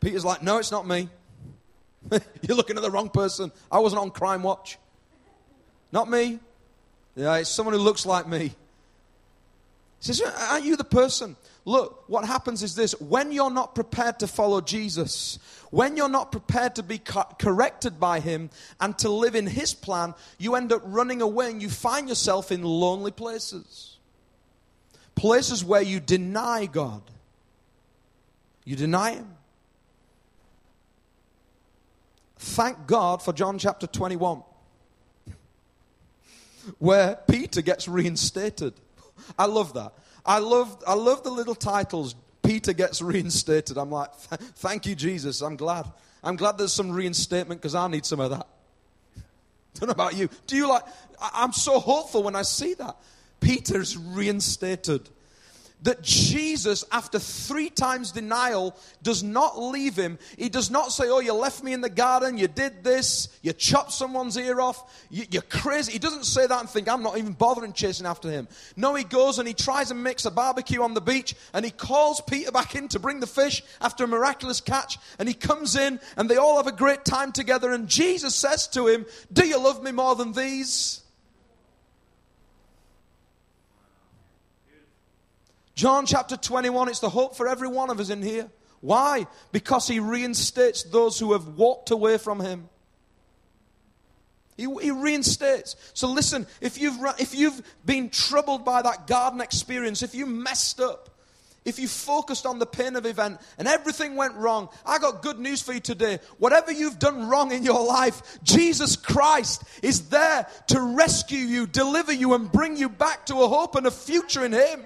Peter's 0.00 0.24
like, 0.24 0.42
No, 0.42 0.58
it's 0.58 0.72
not 0.72 0.88
me. 0.88 1.08
You're 2.42 2.56
looking 2.56 2.76
at 2.76 2.82
the 2.82 2.90
wrong 2.90 3.10
person. 3.10 3.52
I 3.70 3.78
wasn't 3.78 4.02
on 4.02 4.10
Crime 4.10 4.42
Watch. 4.42 4.78
Not 5.92 6.10
me. 6.10 6.40
Yeah, 7.14 7.36
it's 7.36 7.50
someone 7.50 7.74
who 7.74 7.80
looks 7.80 8.04
like 8.04 8.26
me. 8.26 8.48
He 8.48 8.54
says, 10.00 10.20
Aren't 10.22 10.64
you 10.64 10.76
the 10.76 10.84
person? 10.84 11.36
Look, 11.66 12.04
what 12.08 12.26
happens 12.26 12.62
is 12.62 12.74
this 12.74 12.92
when 13.00 13.32
you're 13.32 13.50
not 13.50 13.74
prepared 13.74 14.18
to 14.18 14.26
follow 14.26 14.60
Jesus, 14.60 15.38
when 15.70 15.96
you're 15.96 16.10
not 16.10 16.30
prepared 16.30 16.74
to 16.76 16.82
be 16.82 16.98
co- 16.98 17.26
corrected 17.38 17.98
by 17.98 18.20
Him 18.20 18.50
and 18.80 18.96
to 18.98 19.08
live 19.08 19.34
in 19.34 19.46
His 19.46 19.72
plan, 19.72 20.14
you 20.38 20.56
end 20.56 20.72
up 20.72 20.82
running 20.84 21.22
away 21.22 21.50
and 21.50 21.62
you 21.62 21.70
find 21.70 22.08
yourself 22.08 22.52
in 22.52 22.62
lonely 22.62 23.10
places. 23.10 23.96
Places 25.14 25.64
where 25.64 25.80
you 25.80 26.00
deny 26.00 26.66
God. 26.66 27.02
You 28.64 28.76
deny 28.76 29.12
Him. 29.12 29.34
Thank 32.36 32.86
God 32.86 33.22
for 33.22 33.32
John 33.32 33.58
chapter 33.58 33.86
21, 33.86 34.42
where 36.78 37.18
Peter 37.26 37.62
gets 37.62 37.88
reinstated. 37.88 38.74
I 39.38 39.46
love 39.46 39.72
that. 39.74 39.94
I 40.24 40.38
love, 40.38 40.82
I 40.86 40.94
love 40.94 41.22
the 41.22 41.30
little 41.30 41.54
titles. 41.54 42.14
Peter 42.42 42.72
gets 42.72 43.02
reinstated. 43.02 43.76
I'm 43.78 43.90
like, 43.90 44.12
thank 44.14 44.86
you, 44.86 44.94
Jesus. 44.94 45.40
I'm 45.40 45.56
glad. 45.56 45.86
I'm 46.22 46.36
glad 46.36 46.58
there's 46.58 46.72
some 46.72 46.90
reinstatement 46.90 47.60
because 47.60 47.74
I 47.74 47.88
need 47.88 48.06
some 48.06 48.20
of 48.20 48.30
that. 48.30 48.46
Don't 49.74 49.88
know 49.88 49.92
about 49.92 50.16
you. 50.16 50.28
Do 50.46 50.56
you 50.56 50.68
like? 50.68 50.84
I'm 51.20 51.52
so 51.52 51.78
hopeful 51.78 52.22
when 52.22 52.36
I 52.36 52.42
see 52.42 52.74
that. 52.74 52.96
Peter's 53.40 53.96
reinstated 53.96 55.08
that 55.84 56.02
Jesus, 56.02 56.82
after 56.90 57.18
three 57.18 57.70
times 57.70 58.10
denial, 58.10 58.76
does 59.02 59.22
not 59.22 59.60
leave 59.60 59.96
him. 59.96 60.18
He 60.36 60.48
does 60.48 60.70
not 60.70 60.92
say, 60.92 61.08
Oh, 61.08 61.20
you 61.20 61.34
left 61.34 61.62
me 61.62 61.72
in 61.72 61.82
the 61.82 61.90
garden, 61.90 62.38
you 62.38 62.48
did 62.48 62.82
this, 62.82 63.28
you 63.42 63.52
chopped 63.52 63.92
someone's 63.92 64.36
ear 64.36 64.60
off, 64.60 65.06
you, 65.10 65.24
are 65.38 65.42
crazy. 65.42 65.92
He 65.92 65.98
doesn't 65.98 66.24
say 66.24 66.46
that 66.46 66.60
and 66.60 66.68
think, 66.68 66.88
I'm 66.88 67.02
not 67.02 67.18
even 67.18 67.32
bothering 67.32 67.74
chasing 67.74 68.06
after 68.06 68.30
him. 68.30 68.48
No, 68.76 68.94
he 68.94 69.04
goes 69.04 69.38
and 69.38 69.46
he 69.46 69.54
tries 69.54 69.90
and 69.90 70.02
makes 70.02 70.24
a 70.24 70.30
barbecue 70.30 70.82
on 70.82 70.94
the 70.94 71.02
beach 71.02 71.34
and 71.52 71.64
he 71.64 71.70
calls 71.70 72.20
Peter 72.22 72.50
back 72.50 72.74
in 72.74 72.88
to 72.88 72.98
bring 72.98 73.20
the 73.20 73.26
fish 73.26 73.62
after 73.80 74.04
a 74.04 74.08
miraculous 74.08 74.62
catch. 74.62 74.98
And 75.18 75.28
he 75.28 75.34
comes 75.34 75.76
in 75.76 76.00
and 76.16 76.28
they 76.28 76.36
all 76.36 76.56
have 76.56 76.66
a 76.66 76.72
great 76.72 77.04
time 77.04 77.30
together. 77.30 77.72
And 77.72 77.88
Jesus 77.88 78.34
says 78.34 78.66
to 78.68 78.86
him, 78.86 79.04
Do 79.32 79.46
you 79.46 79.58
love 79.58 79.82
me 79.82 79.92
more 79.92 80.16
than 80.16 80.32
these? 80.32 81.03
John 85.74 86.06
chapter 86.06 86.36
21, 86.36 86.88
it's 86.88 87.00
the 87.00 87.08
hope 87.08 87.36
for 87.36 87.48
every 87.48 87.68
one 87.68 87.90
of 87.90 87.98
us 87.98 88.10
in 88.10 88.22
here. 88.22 88.48
Why? 88.80 89.26
Because 89.50 89.88
he 89.88 89.98
reinstates 89.98 90.82
those 90.84 91.18
who 91.18 91.32
have 91.32 91.48
walked 91.56 91.90
away 91.90 92.18
from 92.18 92.40
him. 92.40 92.68
He, 94.56 94.64
he, 94.80 94.90
reinstates. 94.92 95.74
So 95.94 96.08
listen, 96.08 96.46
if 96.60 96.78
you've, 96.80 96.98
if 97.18 97.34
you've 97.34 97.60
been 97.84 98.08
troubled 98.10 98.64
by 98.64 98.82
that 98.82 99.08
garden 99.08 99.40
experience, 99.40 100.02
if 100.02 100.14
you 100.14 100.26
messed 100.26 100.80
up, 100.80 101.10
if 101.64 101.78
you 101.78 101.88
focused 101.88 102.44
on 102.44 102.58
the 102.58 102.66
pain 102.66 102.94
of 102.94 103.06
event 103.06 103.40
and 103.58 103.66
everything 103.66 104.16
went 104.16 104.34
wrong, 104.34 104.68
I 104.84 104.98
got 104.98 105.22
good 105.22 105.38
news 105.38 105.62
for 105.62 105.72
you 105.72 105.80
today. 105.80 106.18
Whatever 106.38 106.70
you've 106.70 106.98
done 106.98 107.28
wrong 107.28 107.52
in 107.52 107.62
your 107.62 107.84
life, 107.84 108.38
Jesus 108.42 108.96
Christ 108.96 109.64
is 109.82 110.10
there 110.10 110.46
to 110.68 110.80
rescue 110.80 111.38
you, 111.38 111.66
deliver 111.66 112.12
you, 112.12 112.34
and 112.34 112.52
bring 112.52 112.76
you 112.76 112.88
back 112.88 113.26
to 113.26 113.42
a 113.42 113.48
hope 113.48 113.76
and 113.76 113.86
a 113.86 113.90
future 113.90 114.44
in 114.44 114.52
Him. 114.52 114.84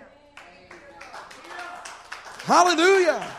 Hallelujah. 2.49 3.31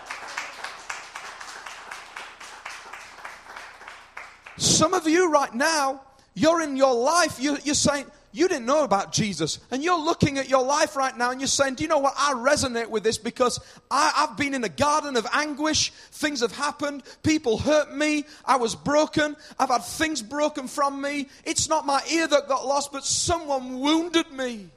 Some 4.57 4.93
of 4.93 5.07
you 5.07 5.31
right 5.31 5.51
now, 5.51 6.03
you're 6.35 6.61
in 6.61 6.77
your 6.77 6.93
life, 6.93 7.39
you, 7.39 7.57
you're 7.63 7.73
saying, 7.73 8.05
you 8.31 8.47
didn't 8.47 8.67
know 8.67 8.83
about 8.83 9.11
Jesus. 9.11 9.57
And 9.71 9.83
you're 9.83 9.97
looking 9.97 10.37
at 10.37 10.47
your 10.47 10.63
life 10.63 10.95
right 10.95 11.17
now 11.17 11.31
and 11.31 11.41
you're 11.41 11.47
saying, 11.47 11.73
Do 11.73 11.83
you 11.83 11.87
know 11.87 11.97
what? 11.97 12.13
I 12.19 12.33
resonate 12.33 12.91
with 12.91 13.01
this 13.01 13.17
because 13.17 13.59
I, 13.89 14.11
have 14.15 14.37
been 14.37 14.53
in 14.53 14.63
a 14.63 14.69
garden 14.69 15.17
of 15.17 15.25
anguish. 15.33 15.89
Things 16.11 16.41
have 16.41 16.55
happened. 16.55 17.01
People 17.23 17.57
hurt 17.57 17.91
me. 17.91 18.25
I 18.45 18.57
was 18.57 18.75
broken. 18.75 19.35
I've 19.57 19.69
had 19.69 19.85
things 19.85 20.21
broken 20.21 20.67
from 20.67 21.01
me. 21.01 21.29
It's 21.45 21.67
not 21.67 21.83
my 21.83 22.03
ear 22.11 22.27
that 22.27 22.47
got 22.47 22.67
lost, 22.67 22.91
but 22.91 23.03
someone 23.03 23.79
wounded 23.79 24.31
me. 24.31 24.69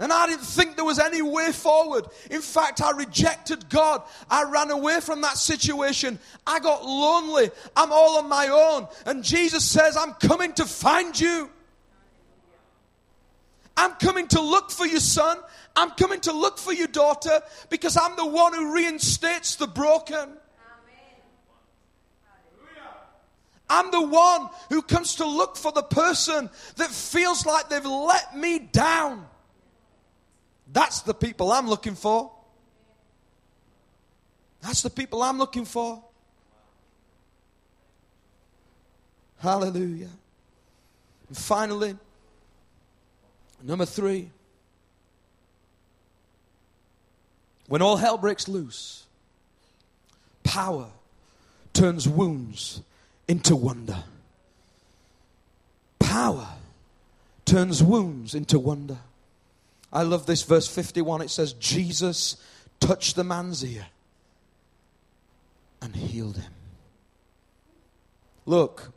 And 0.00 0.10
I 0.10 0.26
didn't 0.26 0.46
think 0.46 0.76
there 0.76 0.84
was 0.84 0.98
any 0.98 1.20
way 1.20 1.52
forward. 1.52 2.06
In 2.30 2.40
fact, 2.40 2.80
I 2.80 2.92
rejected 2.92 3.68
God. 3.68 4.02
I 4.30 4.44
ran 4.44 4.70
away 4.70 5.00
from 5.00 5.20
that 5.20 5.36
situation. 5.36 6.18
I 6.46 6.58
got 6.58 6.86
lonely. 6.86 7.50
I'm 7.76 7.92
all 7.92 8.16
on 8.16 8.26
my 8.26 8.48
own. 8.48 8.88
And 9.04 9.22
Jesus 9.22 9.62
says, 9.62 9.98
I'm 9.98 10.14
coming 10.14 10.54
to 10.54 10.64
find 10.64 11.18
you. 11.20 11.50
I'm 13.76 13.92
coming 13.92 14.26
to 14.28 14.40
look 14.40 14.70
for 14.70 14.86
you, 14.86 15.00
son. 15.00 15.36
I'm 15.76 15.90
coming 15.90 16.20
to 16.20 16.32
look 16.32 16.58
for 16.58 16.72
you, 16.72 16.86
daughter, 16.86 17.40
because 17.68 17.98
I'm 17.98 18.16
the 18.16 18.26
one 18.26 18.54
who 18.54 18.74
reinstates 18.74 19.56
the 19.56 19.66
broken. 19.66 20.30
I'm 23.68 23.90
the 23.90 24.02
one 24.02 24.48
who 24.70 24.80
comes 24.80 25.16
to 25.16 25.26
look 25.26 25.56
for 25.56 25.72
the 25.72 25.82
person 25.82 26.48
that 26.76 26.90
feels 26.90 27.44
like 27.44 27.68
they've 27.68 27.84
let 27.84 28.36
me 28.36 28.58
down. 28.58 29.26
That's 30.72 31.00
the 31.02 31.14
people 31.14 31.50
I'm 31.50 31.68
looking 31.68 31.94
for. 31.94 32.30
That's 34.60 34.82
the 34.82 34.90
people 34.90 35.22
I'm 35.22 35.38
looking 35.38 35.64
for. 35.64 36.02
Hallelujah. 39.38 40.10
And 41.28 41.36
finally, 41.36 41.96
number 43.62 43.86
three, 43.86 44.30
when 47.66 47.80
all 47.80 47.96
hell 47.96 48.18
breaks 48.18 48.48
loose, 48.48 49.06
power 50.44 50.88
turns 51.72 52.06
wounds 52.06 52.82
into 53.26 53.56
wonder. 53.56 54.04
Power 55.98 56.48
turns 57.46 57.82
wounds 57.82 58.34
into 58.34 58.58
wonder. 58.58 58.98
I 59.92 60.02
love 60.02 60.26
this 60.26 60.42
verse 60.42 60.68
51. 60.68 61.22
It 61.22 61.30
says, 61.30 61.52
Jesus 61.54 62.36
touched 62.78 63.16
the 63.16 63.24
man's 63.24 63.64
ear 63.64 63.86
and 65.82 65.94
healed 65.94 66.36
him. 66.36 66.52
Look, 68.46 68.92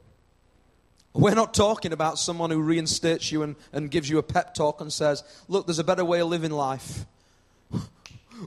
we're 1.14 1.36
not 1.36 1.54
talking 1.54 1.94
about 1.94 2.18
someone 2.18 2.50
who 2.50 2.62
reinstates 2.62 3.32
you 3.32 3.44
and, 3.44 3.56
and 3.72 3.90
gives 3.92 4.10
you 4.10 4.18
a 4.18 4.24
pep 4.24 4.54
talk 4.54 4.82
and 4.82 4.92
says, 4.92 5.24
Look, 5.48 5.68
there's 5.68 5.80
a 5.80 5.84
better 5.84 6.06
way 6.06 6.22
of 6.22 6.28
living 6.28 6.52
life. 6.52 7.06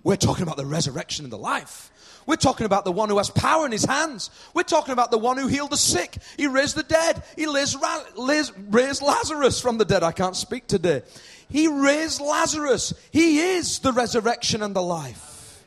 We're 0.03 0.17
talking 0.17 0.43
about 0.43 0.57
the 0.57 0.67
resurrection 0.67 1.25
and 1.25 1.33
the 1.33 1.39
life. 1.39 1.91
We're 2.27 2.37
talking 2.37 2.67
about 2.67 2.85
the 2.85 2.93
one 2.93 3.09
who 3.09 3.19
has 3.19 3.31
power 3.31 3.67
in 3.67 3.73
his 3.73 3.85
hands. 3.85 4.31
We're 4.53 4.65
talking 4.65 4.93
about 4.93 5.13
the 5.13 5.19
one 5.19 5.39
who 5.39 5.47
healed 5.47 5.71
the 5.71 5.77
sick. 5.77 6.19
He 6.37 6.49
raised 6.49 6.75
the 6.75 6.83
dead. 6.83 7.23
He 7.37 7.47
raised, 7.47 7.77
raised 8.69 9.01
Lazarus 9.01 9.61
from 9.61 9.79
the 9.79 9.85
dead. 9.85 10.03
I 10.03 10.11
can't 10.11 10.35
speak 10.35 10.67
today. 10.67 11.03
He 11.49 11.69
raised 11.69 12.21
Lazarus. 12.21 12.93
He 13.11 13.39
is 13.39 13.79
the 13.79 13.93
resurrection 13.93 14.63
and 14.63 14.75
the 14.75 14.83
life. 14.83 15.65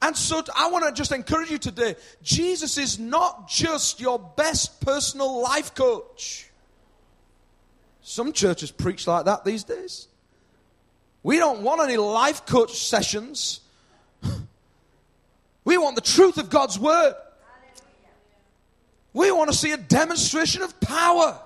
And 0.00 0.16
so 0.16 0.42
I 0.56 0.68
want 0.68 0.84
to 0.84 0.92
just 0.92 1.12
encourage 1.12 1.50
you 1.50 1.58
today 1.58 1.94
Jesus 2.22 2.76
is 2.76 2.98
not 2.98 3.48
just 3.48 4.00
your 4.00 4.18
best 4.18 4.80
personal 4.80 5.40
life 5.40 5.74
coach. 5.74 6.48
Some 8.02 8.32
churches 8.32 8.72
preach 8.72 9.06
like 9.06 9.26
that 9.26 9.44
these 9.44 9.62
days. 9.62 10.08
We 11.22 11.38
don't 11.38 11.62
want 11.62 11.80
any 11.80 11.96
life 11.96 12.44
coach 12.46 12.76
sessions. 12.76 13.60
We 15.64 15.78
want 15.78 15.94
the 15.94 16.02
truth 16.02 16.38
of 16.38 16.50
God's 16.50 16.76
word. 16.76 17.14
We 19.12 19.30
want 19.30 19.48
to 19.48 19.56
see 19.56 19.70
a 19.70 19.76
demonstration 19.76 20.62
of 20.62 20.80
power. 20.80 21.40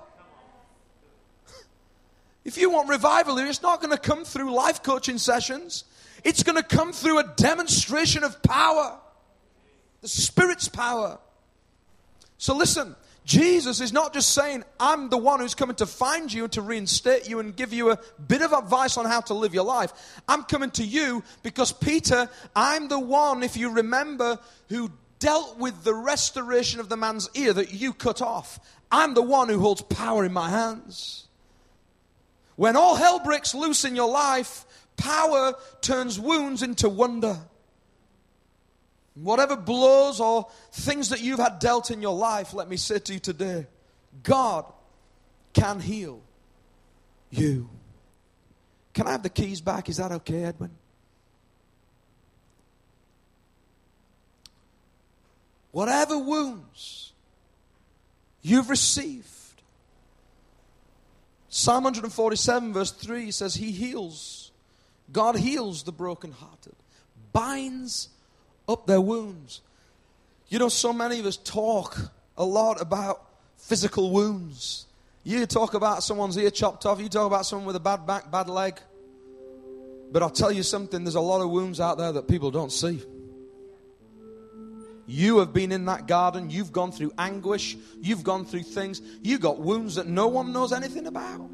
If 2.47 2.57
you 2.57 2.69
want 2.69 2.87
revival 2.87 3.37
it's 3.39 3.61
not 3.61 3.81
going 3.81 3.91
to 3.91 4.01
come 4.01 4.23
through 4.23 4.53
life 4.53 4.81
coaching 4.81 5.17
sessions. 5.17 5.83
It's 6.23 6.43
going 6.43 6.55
to 6.55 6.63
come 6.63 6.93
through 6.93 7.19
a 7.19 7.23
demonstration 7.35 8.23
of 8.23 8.41
power. 8.41 8.97
The 10.01 10.07
Spirit's 10.07 10.69
power. 10.69 11.19
So 12.37 12.55
listen, 12.55 12.95
Jesus 13.25 13.81
is 13.81 13.91
not 13.91 14.13
just 14.13 14.31
saying, 14.31 14.63
I'm 14.79 15.09
the 15.09 15.17
one 15.17 15.41
who's 15.41 15.55
coming 15.55 15.75
to 15.75 15.85
find 15.85 16.31
you 16.31 16.45
and 16.45 16.53
to 16.53 16.61
reinstate 16.61 17.29
you 17.29 17.41
and 17.41 17.53
give 17.53 17.73
you 17.73 17.91
a 17.91 17.99
bit 18.25 18.41
of 18.41 18.53
advice 18.53 18.95
on 18.95 19.05
how 19.05 19.19
to 19.21 19.33
live 19.33 19.53
your 19.53 19.65
life. 19.65 19.91
I'm 20.25 20.43
coming 20.43 20.71
to 20.71 20.85
you 20.85 21.23
because, 21.43 21.73
Peter, 21.73 22.29
I'm 22.55 22.87
the 22.87 22.99
one, 22.99 23.43
if 23.43 23.57
you 23.57 23.71
remember, 23.71 24.39
who 24.69 24.89
dealt 25.19 25.57
with 25.57 25.83
the 25.83 25.93
restoration 25.93 26.79
of 26.79 26.87
the 26.87 26.95
man's 26.95 27.29
ear 27.33 27.51
that 27.51 27.73
you 27.73 27.91
cut 27.91 28.21
off. 28.21 28.57
I'm 28.89 29.15
the 29.15 29.21
one 29.21 29.49
who 29.49 29.59
holds 29.59 29.81
power 29.81 30.23
in 30.23 30.31
my 30.31 30.49
hands. 30.49 31.26
When 32.57 32.75
all 32.75 32.95
hell 32.95 33.19
breaks 33.19 33.55
loose 33.55 33.85
in 33.85 33.95
your 33.95 34.09
life, 34.09 34.65
power 34.97 35.53
turns 35.79 36.19
wounds 36.19 36.63
into 36.63 36.89
wonder. 36.89 37.37
Whatever 39.13 39.55
blows 39.55 40.19
or 40.19 40.47
things 40.71 41.09
that 41.09 41.21
you've 41.21 41.39
had 41.39 41.59
dealt 41.59 41.91
in 41.91 42.01
your 42.01 42.15
life, 42.15 42.53
let 42.53 42.67
me 42.67 42.75
say 42.75 42.99
to 42.99 43.13
you 43.13 43.19
today 43.19 43.67
God 44.23 44.65
can 45.53 45.79
heal. 45.79 46.21
you. 47.29 47.69
Can 48.93 49.07
I 49.07 49.11
have 49.11 49.23
the 49.23 49.29
keys 49.29 49.61
back? 49.61 49.89
Is 49.89 49.97
that 49.97 50.11
okay, 50.11 50.43
Edwin? 50.43 50.71
Whatever 55.71 56.17
wounds 56.17 57.13
you've 58.41 58.71
received. 58.71 59.29
Psalm 61.57 61.85
147, 61.85 62.71
verse 62.71 62.91
3 62.91 63.31
says, 63.31 63.55
He 63.55 63.71
heals. 63.71 64.51
God 65.11 65.35
heals 65.35 65.81
the 65.81 65.91
brokenhearted, 65.91 66.75
binds 67.33 68.09
up 68.69 68.85
their 68.85 69.01
wounds. 69.01 69.61
You 70.49 70.59
know, 70.59 70.69
so 70.69 70.93
many 70.93 71.19
of 71.19 71.25
us 71.25 71.35
talk 71.35 71.97
a 72.37 72.45
lot 72.45 72.79
about 72.79 73.27
physical 73.57 74.11
wounds. 74.11 74.85
You 75.23 75.47
talk 75.47 75.73
about 75.73 76.03
someone's 76.03 76.37
ear 76.37 76.51
chopped 76.51 76.85
off, 76.85 77.01
you 77.01 77.09
talk 77.09 77.25
about 77.25 77.47
someone 77.47 77.65
with 77.65 77.75
a 77.75 77.79
bad 77.79 78.05
back, 78.05 78.29
bad 78.29 78.49
leg. 78.49 78.79
But 80.11 80.21
I'll 80.21 80.29
tell 80.29 80.51
you 80.51 80.61
something, 80.61 81.03
there's 81.03 81.15
a 81.15 81.21
lot 81.21 81.41
of 81.41 81.49
wounds 81.49 81.79
out 81.79 81.97
there 81.97 82.11
that 82.11 82.27
people 82.27 82.51
don't 82.51 82.71
see. 82.71 83.01
You 85.07 85.39
have 85.39 85.53
been 85.53 85.71
in 85.71 85.85
that 85.85 86.05
garden, 86.05 86.49
you've 86.49 86.73
gone 86.73 86.91
through 86.91 87.13
anguish, 87.17 87.77
you've 88.01 88.25
gone 88.25 88.45
through 88.45 88.63
things, 88.63 89.01
you 89.21 89.39
got 89.39 89.57
wounds 89.57 89.95
that 89.95 90.05
no 90.05 90.27
one 90.27 90.51
knows 90.51 90.73
anything 90.73 91.07
about. 91.07 91.49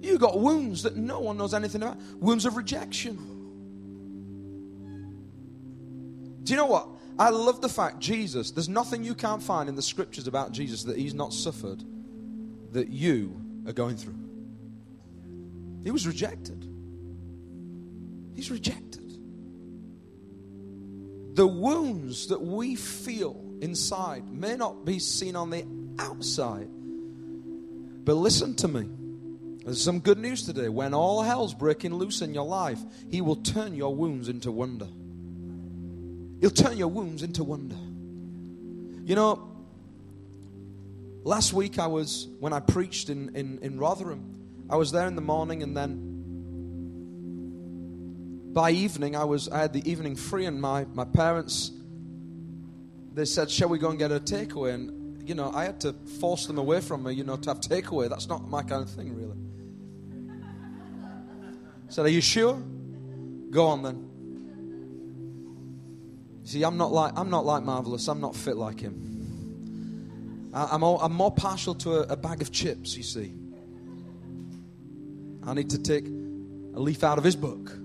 You 0.00 0.18
got 0.18 0.40
wounds 0.40 0.82
that 0.84 0.96
no 0.96 1.20
one 1.20 1.36
knows 1.36 1.52
anything 1.52 1.82
about. 1.82 1.98
Wounds 2.18 2.46
of 2.46 2.56
rejection. 2.56 3.16
Do 6.42 6.52
you 6.54 6.56
know 6.56 6.66
what? 6.66 6.88
I 7.18 7.28
love 7.28 7.60
the 7.60 7.68
fact 7.68 7.98
Jesus, 7.98 8.52
there's 8.52 8.70
nothing 8.70 9.04
you 9.04 9.14
can't 9.14 9.42
find 9.42 9.68
in 9.68 9.74
the 9.74 9.82
scriptures 9.82 10.26
about 10.26 10.52
Jesus 10.52 10.84
that 10.84 10.96
he's 10.96 11.12
not 11.12 11.34
suffered 11.34 11.84
that 12.72 12.88
you 12.88 13.38
are 13.66 13.74
going 13.74 13.96
through. 13.96 14.18
He 15.84 15.90
was 15.90 16.06
rejected. 16.06 16.66
He's 18.34 18.50
rejected. 18.50 18.87
The 21.38 21.46
wounds 21.46 22.26
that 22.26 22.42
we 22.42 22.74
feel 22.74 23.40
inside 23.60 24.28
may 24.28 24.56
not 24.56 24.84
be 24.84 24.98
seen 24.98 25.36
on 25.36 25.50
the 25.50 25.64
outside. 25.96 26.68
But 28.04 28.14
listen 28.14 28.56
to 28.56 28.66
me. 28.66 28.88
There's 29.64 29.80
some 29.80 30.00
good 30.00 30.18
news 30.18 30.42
today. 30.42 30.68
When 30.68 30.94
all 30.94 31.22
hell's 31.22 31.54
breaking 31.54 31.94
loose 31.94 32.22
in 32.22 32.34
your 32.34 32.44
life, 32.44 32.80
He 33.08 33.20
will 33.20 33.36
turn 33.36 33.76
your 33.76 33.94
wounds 33.94 34.28
into 34.28 34.50
wonder. 34.50 34.88
He'll 36.40 36.50
turn 36.50 36.76
your 36.76 36.88
wounds 36.88 37.22
into 37.22 37.44
wonder. 37.44 37.76
You 39.06 39.14
know, 39.14 39.48
last 41.22 41.52
week 41.52 41.78
I 41.78 41.86
was, 41.86 42.26
when 42.40 42.52
I 42.52 42.58
preached 42.58 43.10
in, 43.10 43.36
in, 43.36 43.60
in 43.62 43.78
Rotherham, 43.78 44.66
I 44.68 44.74
was 44.74 44.90
there 44.90 45.06
in 45.06 45.14
the 45.14 45.22
morning 45.22 45.62
and 45.62 45.76
then 45.76 46.17
by 48.52 48.70
evening 48.70 49.16
I 49.16 49.24
was 49.24 49.48
I 49.48 49.60
had 49.60 49.72
the 49.72 49.88
evening 49.90 50.16
free 50.16 50.46
and 50.46 50.60
my, 50.60 50.84
my 50.94 51.04
parents 51.04 51.72
they 53.18 53.24
said, 53.24 53.50
Shall 53.50 53.68
we 53.68 53.78
go 53.78 53.90
and 53.90 53.98
get 53.98 54.12
a 54.12 54.20
takeaway? 54.20 54.74
And 54.74 55.28
you 55.28 55.34
know, 55.34 55.50
I 55.52 55.64
had 55.64 55.80
to 55.80 55.92
force 55.92 56.46
them 56.46 56.56
away 56.56 56.80
from 56.80 57.02
me, 57.02 57.12
you 57.12 57.24
know, 57.24 57.36
to 57.36 57.50
have 57.50 57.60
takeaway. 57.60 58.08
That's 58.08 58.28
not 58.28 58.48
my 58.48 58.62
kind 58.62 58.82
of 58.82 58.88
thing 58.88 59.14
really. 59.14 59.36
I 61.88 61.90
said, 61.90 62.06
Are 62.06 62.10
you 62.10 62.20
sure? 62.20 62.54
Go 63.50 63.66
on 63.66 63.82
then. 63.82 64.04
See, 66.44 66.62
I'm 66.62 66.76
not 66.76 66.92
like 66.92 67.12
I'm 67.16 67.28
not 67.28 67.44
like 67.44 67.62
marvelous. 67.62 68.08
I'm 68.08 68.20
not 68.20 68.36
fit 68.36 68.56
like 68.56 68.80
him. 68.80 70.50
I, 70.54 70.74
am 70.74 70.82
all, 70.82 70.98
I'm 71.00 71.12
more 71.12 71.30
partial 71.30 71.74
to 71.74 71.96
a, 71.96 72.00
a 72.12 72.16
bag 72.16 72.40
of 72.40 72.52
chips. 72.52 72.96
You 72.96 73.02
see, 73.02 73.34
I 75.44 75.54
need 75.54 75.70
to 75.70 75.78
take 75.78 76.06
a 76.06 76.80
leaf 76.80 77.04
out 77.04 77.18
of 77.18 77.24
his 77.24 77.36
book. 77.36 77.77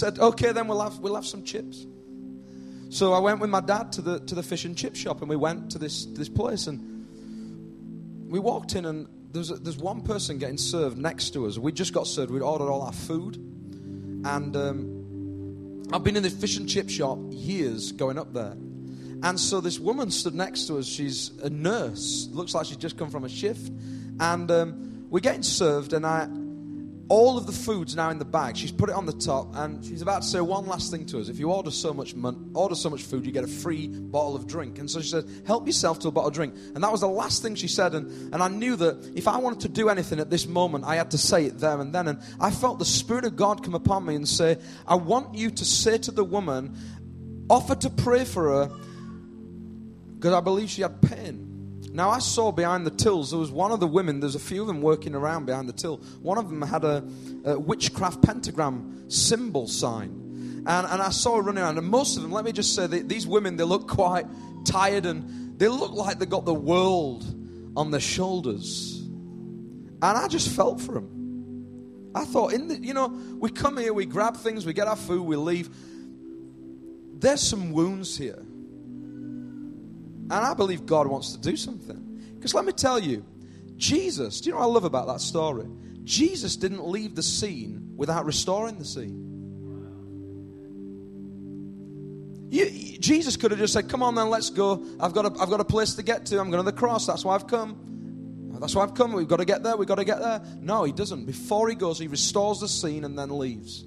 Said, 0.00 0.18
okay, 0.18 0.52
then 0.52 0.66
we'll 0.66 0.80
have 0.80 0.98
we'll 0.98 1.14
have 1.14 1.26
some 1.26 1.44
chips. 1.44 1.86
So 2.88 3.12
I 3.12 3.18
went 3.18 3.38
with 3.40 3.50
my 3.50 3.60
dad 3.60 3.92
to 3.92 4.02
the 4.02 4.20
to 4.20 4.34
the 4.34 4.42
fish 4.42 4.64
and 4.64 4.76
chip 4.76 4.96
shop, 4.96 5.20
and 5.20 5.28
we 5.28 5.36
went 5.36 5.70
to 5.72 5.78
this 5.78 6.06
this 6.06 6.28
place, 6.28 6.66
and 6.66 8.30
we 8.30 8.38
walked 8.38 8.74
in, 8.74 8.84
and 8.84 9.06
there's 9.32 9.50
a, 9.50 9.56
there's 9.56 9.76
one 9.76 10.00
person 10.00 10.38
getting 10.38 10.58
served 10.58 10.98
next 10.98 11.30
to 11.34 11.46
us. 11.46 11.58
We 11.58 11.72
just 11.72 11.92
got 11.92 12.06
served. 12.06 12.30
We'd 12.30 12.42
ordered 12.42 12.68
all 12.68 12.82
our 12.82 12.92
food, 12.92 13.36
and. 14.24 14.56
Um, 14.56 14.96
I've 15.92 16.04
been 16.04 16.16
in 16.16 16.22
the 16.22 16.30
fish 16.30 16.56
and 16.56 16.68
chip 16.68 16.88
shop 16.88 17.18
years 17.30 17.90
going 17.90 18.16
up 18.16 18.32
there. 18.32 18.52
And 19.22 19.40
so 19.40 19.60
this 19.60 19.80
woman 19.80 20.12
stood 20.12 20.34
next 20.34 20.68
to 20.68 20.78
us. 20.78 20.86
She's 20.86 21.32
a 21.42 21.50
nurse. 21.50 22.28
Looks 22.30 22.54
like 22.54 22.66
she's 22.66 22.76
just 22.76 22.96
come 22.96 23.10
from 23.10 23.24
a 23.24 23.28
shift. 23.28 23.72
And 24.20 24.48
um, 24.52 25.06
we're 25.10 25.18
getting 25.18 25.42
served, 25.42 25.92
and 25.92 26.06
I, 26.06 26.28
all 27.10 27.36
of 27.36 27.44
the 27.44 27.52
food's 27.52 27.96
now 27.96 28.08
in 28.10 28.18
the 28.18 28.24
bag. 28.24 28.56
She's 28.56 28.70
put 28.70 28.88
it 28.88 28.94
on 28.94 29.04
the 29.04 29.12
top, 29.12 29.56
and 29.56 29.84
she's 29.84 30.00
about 30.00 30.22
to 30.22 30.28
say 30.28 30.40
one 30.40 30.66
last 30.66 30.92
thing 30.92 31.04
to 31.06 31.18
us. 31.18 31.28
If 31.28 31.40
you 31.40 31.50
order 31.50 31.72
so 31.72 31.92
much 31.92 32.14
mon- 32.14 32.52
order 32.54 32.76
so 32.76 32.88
much 32.88 33.02
food, 33.02 33.26
you 33.26 33.32
get 33.32 33.42
a 33.42 33.48
free 33.48 33.88
bottle 33.88 34.36
of 34.36 34.46
drink. 34.46 34.78
And 34.78 34.88
so 34.88 35.00
she 35.00 35.08
said, 35.08 35.24
"Help 35.44 35.66
yourself 35.66 35.98
to 36.00 36.08
a 36.08 36.12
bottle 36.12 36.28
of 36.28 36.34
drink." 36.34 36.54
And 36.72 36.84
that 36.84 36.92
was 36.92 37.00
the 37.00 37.08
last 37.08 37.42
thing 37.42 37.56
she 37.56 37.66
said. 37.66 37.96
And, 37.96 38.32
and 38.32 38.40
I 38.42 38.46
knew 38.48 38.76
that 38.76 39.12
if 39.16 39.26
I 39.26 39.38
wanted 39.38 39.60
to 39.60 39.68
do 39.68 39.88
anything 39.88 40.20
at 40.20 40.30
this 40.30 40.46
moment, 40.46 40.84
I 40.84 40.94
had 40.94 41.10
to 41.10 41.18
say 41.18 41.46
it 41.46 41.58
there 41.58 41.80
and 41.80 41.92
then. 41.92 42.06
And 42.06 42.20
I 42.38 42.52
felt 42.52 42.78
the 42.78 42.84
Spirit 42.84 43.24
of 43.24 43.34
God 43.34 43.64
come 43.64 43.74
upon 43.74 44.06
me 44.06 44.14
and 44.14 44.28
say, 44.28 44.58
"I 44.86 44.94
want 44.94 45.34
you 45.34 45.50
to 45.50 45.64
say 45.64 45.98
to 45.98 46.12
the 46.12 46.24
woman, 46.24 46.76
offer 47.50 47.74
to 47.74 47.90
pray 47.90 48.24
for 48.24 48.44
her, 48.50 48.70
because 50.14 50.32
I 50.32 50.40
believe 50.40 50.70
she 50.70 50.82
had 50.82 51.02
pain." 51.02 51.49
Now, 51.92 52.10
I 52.10 52.20
saw 52.20 52.52
behind 52.52 52.86
the 52.86 52.90
tills, 52.90 53.30
there 53.30 53.40
was 53.40 53.50
one 53.50 53.72
of 53.72 53.80
the 53.80 53.86
women, 53.86 54.20
there's 54.20 54.36
a 54.36 54.40
few 54.40 54.60
of 54.60 54.68
them 54.68 54.80
working 54.80 55.14
around 55.14 55.46
behind 55.46 55.68
the 55.68 55.72
till. 55.72 55.96
One 56.22 56.38
of 56.38 56.48
them 56.48 56.62
had 56.62 56.84
a, 56.84 57.04
a 57.44 57.58
witchcraft 57.58 58.22
pentagram 58.22 59.10
symbol 59.10 59.66
sign. 59.66 60.64
And, 60.66 60.86
and 60.86 61.02
I 61.02 61.10
saw 61.10 61.36
her 61.36 61.42
running 61.42 61.64
around. 61.64 61.78
And 61.78 61.86
most 61.88 62.16
of 62.16 62.22
them, 62.22 62.30
let 62.30 62.44
me 62.44 62.52
just 62.52 62.76
say, 62.76 62.86
they, 62.86 63.00
these 63.00 63.26
women, 63.26 63.56
they 63.56 63.64
look 63.64 63.88
quite 63.88 64.26
tired 64.64 65.04
and 65.04 65.58
they 65.58 65.68
look 65.68 65.92
like 65.92 66.18
they 66.18 66.26
got 66.26 66.44
the 66.44 66.54
world 66.54 67.24
on 67.76 67.90
their 67.90 68.00
shoulders. 68.00 68.98
And 69.00 70.04
I 70.04 70.28
just 70.28 70.48
felt 70.50 70.80
for 70.80 70.92
them. 70.92 72.10
I 72.14 72.24
thought, 72.24 72.52
in 72.52 72.68
the, 72.68 72.78
you 72.78 72.94
know, 72.94 73.08
we 73.38 73.50
come 73.50 73.76
here, 73.76 73.92
we 73.92 74.06
grab 74.06 74.36
things, 74.36 74.64
we 74.64 74.72
get 74.72 74.86
our 74.86 74.96
food, 74.96 75.22
we 75.22 75.36
leave. 75.36 75.70
There's 77.18 77.40
some 77.40 77.72
wounds 77.72 78.16
here. 78.16 78.42
And 80.30 80.46
I 80.46 80.54
believe 80.54 80.86
God 80.86 81.08
wants 81.08 81.32
to 81.32 81.38
do 81.40 81.56
something. 81.56 82.34
Because 82.34 82.54
let 82.54 82.64
me 82.64 82.72
tell 82.72 83.00
you, 83.00 83.24
Jesus, 83.76 84.40
do 84.40 84.48
you 84.48 84.52
know 84.52 84.60
what 84.60 84.66
I 84.66 84.68
love 84.68 84.84
about 84.84 85.08
that 85.08 85.20
story? 85.20 85.66
Jesus 86.04 86.56
didn't 86.56 86.86
leave 86.86 87.16
the 87.16 87.22
scene 87.22 87.94
without 87.96 88.24
restoring 88.24 88.78
the 88.78 88.84
scene. 88.84 89.26
You, 92.50 92.98
Jesus 92.98 93.36
could 93.36 93.50
have 93.50 93.60
just 93.60 93.72
said, 93.72 93.88
Come 93.88 94.02
on, 94.02 94.14
then, 94.14 94.30
let's 94.30 94.50
go. 94.50 94.84
I've 95.00 95.12
got, 95.12 95.24
a, 95.24 95.40
I've 95.40 95.50
got 95.50 95.60
a 95.60 95.64
place 95.64 95.94
to 95.94 96.02
get 96.02 96.26
to. 96.26 96.40
I'm 96.40 96.50
going 96.50 96.64
to 96.64 96.70
the 96.70 96.76
cross. 96.76 97.06
That's 97.06 97.24
why 97.24 97.34
I've 97.34 97.46
come. 97.46 98.58
That's 98.60 98.74
why 98.74 98.82
I've 98.82 98.94
come. 98.94 99.12
We've 99.12 99.26
got 99.26 99.38
to 99.38 99.44
get 99.44 99.62
there. 99.62 99.76
We've 99.76 99.88
got 99.88 99.96
to 99.96 100.04
get 100.04 100.20
there. 100.20 100.42
No, 100.60 100.84
he 100.84 100.92
doesn't. 100.92 101.24
Before 101.24 101.68
he 101.68 101.74
goes, 101.74 101.98
he 101.98 102.08
restores 102.08 102.60
the 102.60 102.68
scene 102.68 103.04
and 103.04 103.18
then 103.18 103.30
leaves. 103.30 103.84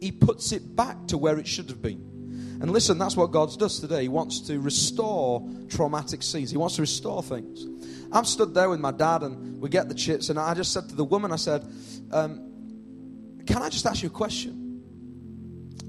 He 0.00 0.10
puts 0.10 0.52
it 0.52 0.74
back 0.74 1.06
to 1.08 1.18
where 1.18 1.38
it 1.38 1.46
should 1.46 1.68
have 1.68 1.80
been. 1.80 2.17
And 2.60 2.72
listen, 2.72 2.98
that's 2.98 3.16
what 3.16 3.30
God 3.30 3.56
does 3.58 3.78
today. 3.78 4.02
He 4.02 4.08
wants 4.08 4.40
to 4.42 4.58
restore 4.58 5.48
traumatic 5.68 6.22
scenes, 6.22 6.50
He 6.50 6.56
wants 6.56 6.76
to 6.76 6.82
restore 6.82 7.22
things. 7.22 7.66
I'm 8.10 8.24
stood 8.24 8.54
there 8.54 8.70
with 8.70 8.80
my 8.80 8.90
dad, 8.90 9.22
and 9.22 9.60
we 9.60 9.68
get 9.68 9.88
the 9.88 9.94
chips, 9.94 10.30
and 10.30 10.38
I 10.38 10.54
just 10.54 10.72
said 10.72 10.88
to 10.88 10.94
the 10.94 11.04
woman, 11.04 11.30
I 11.30 11.36
said, 11.36 11.66
um, 12.10 13.42
Can 13.46 13.62
I 13.62 13.68
just 13.68 13.86
ask 13.86 14.02
you 14.02 14.08
a 14.08 14.12
question? 14.12 14.64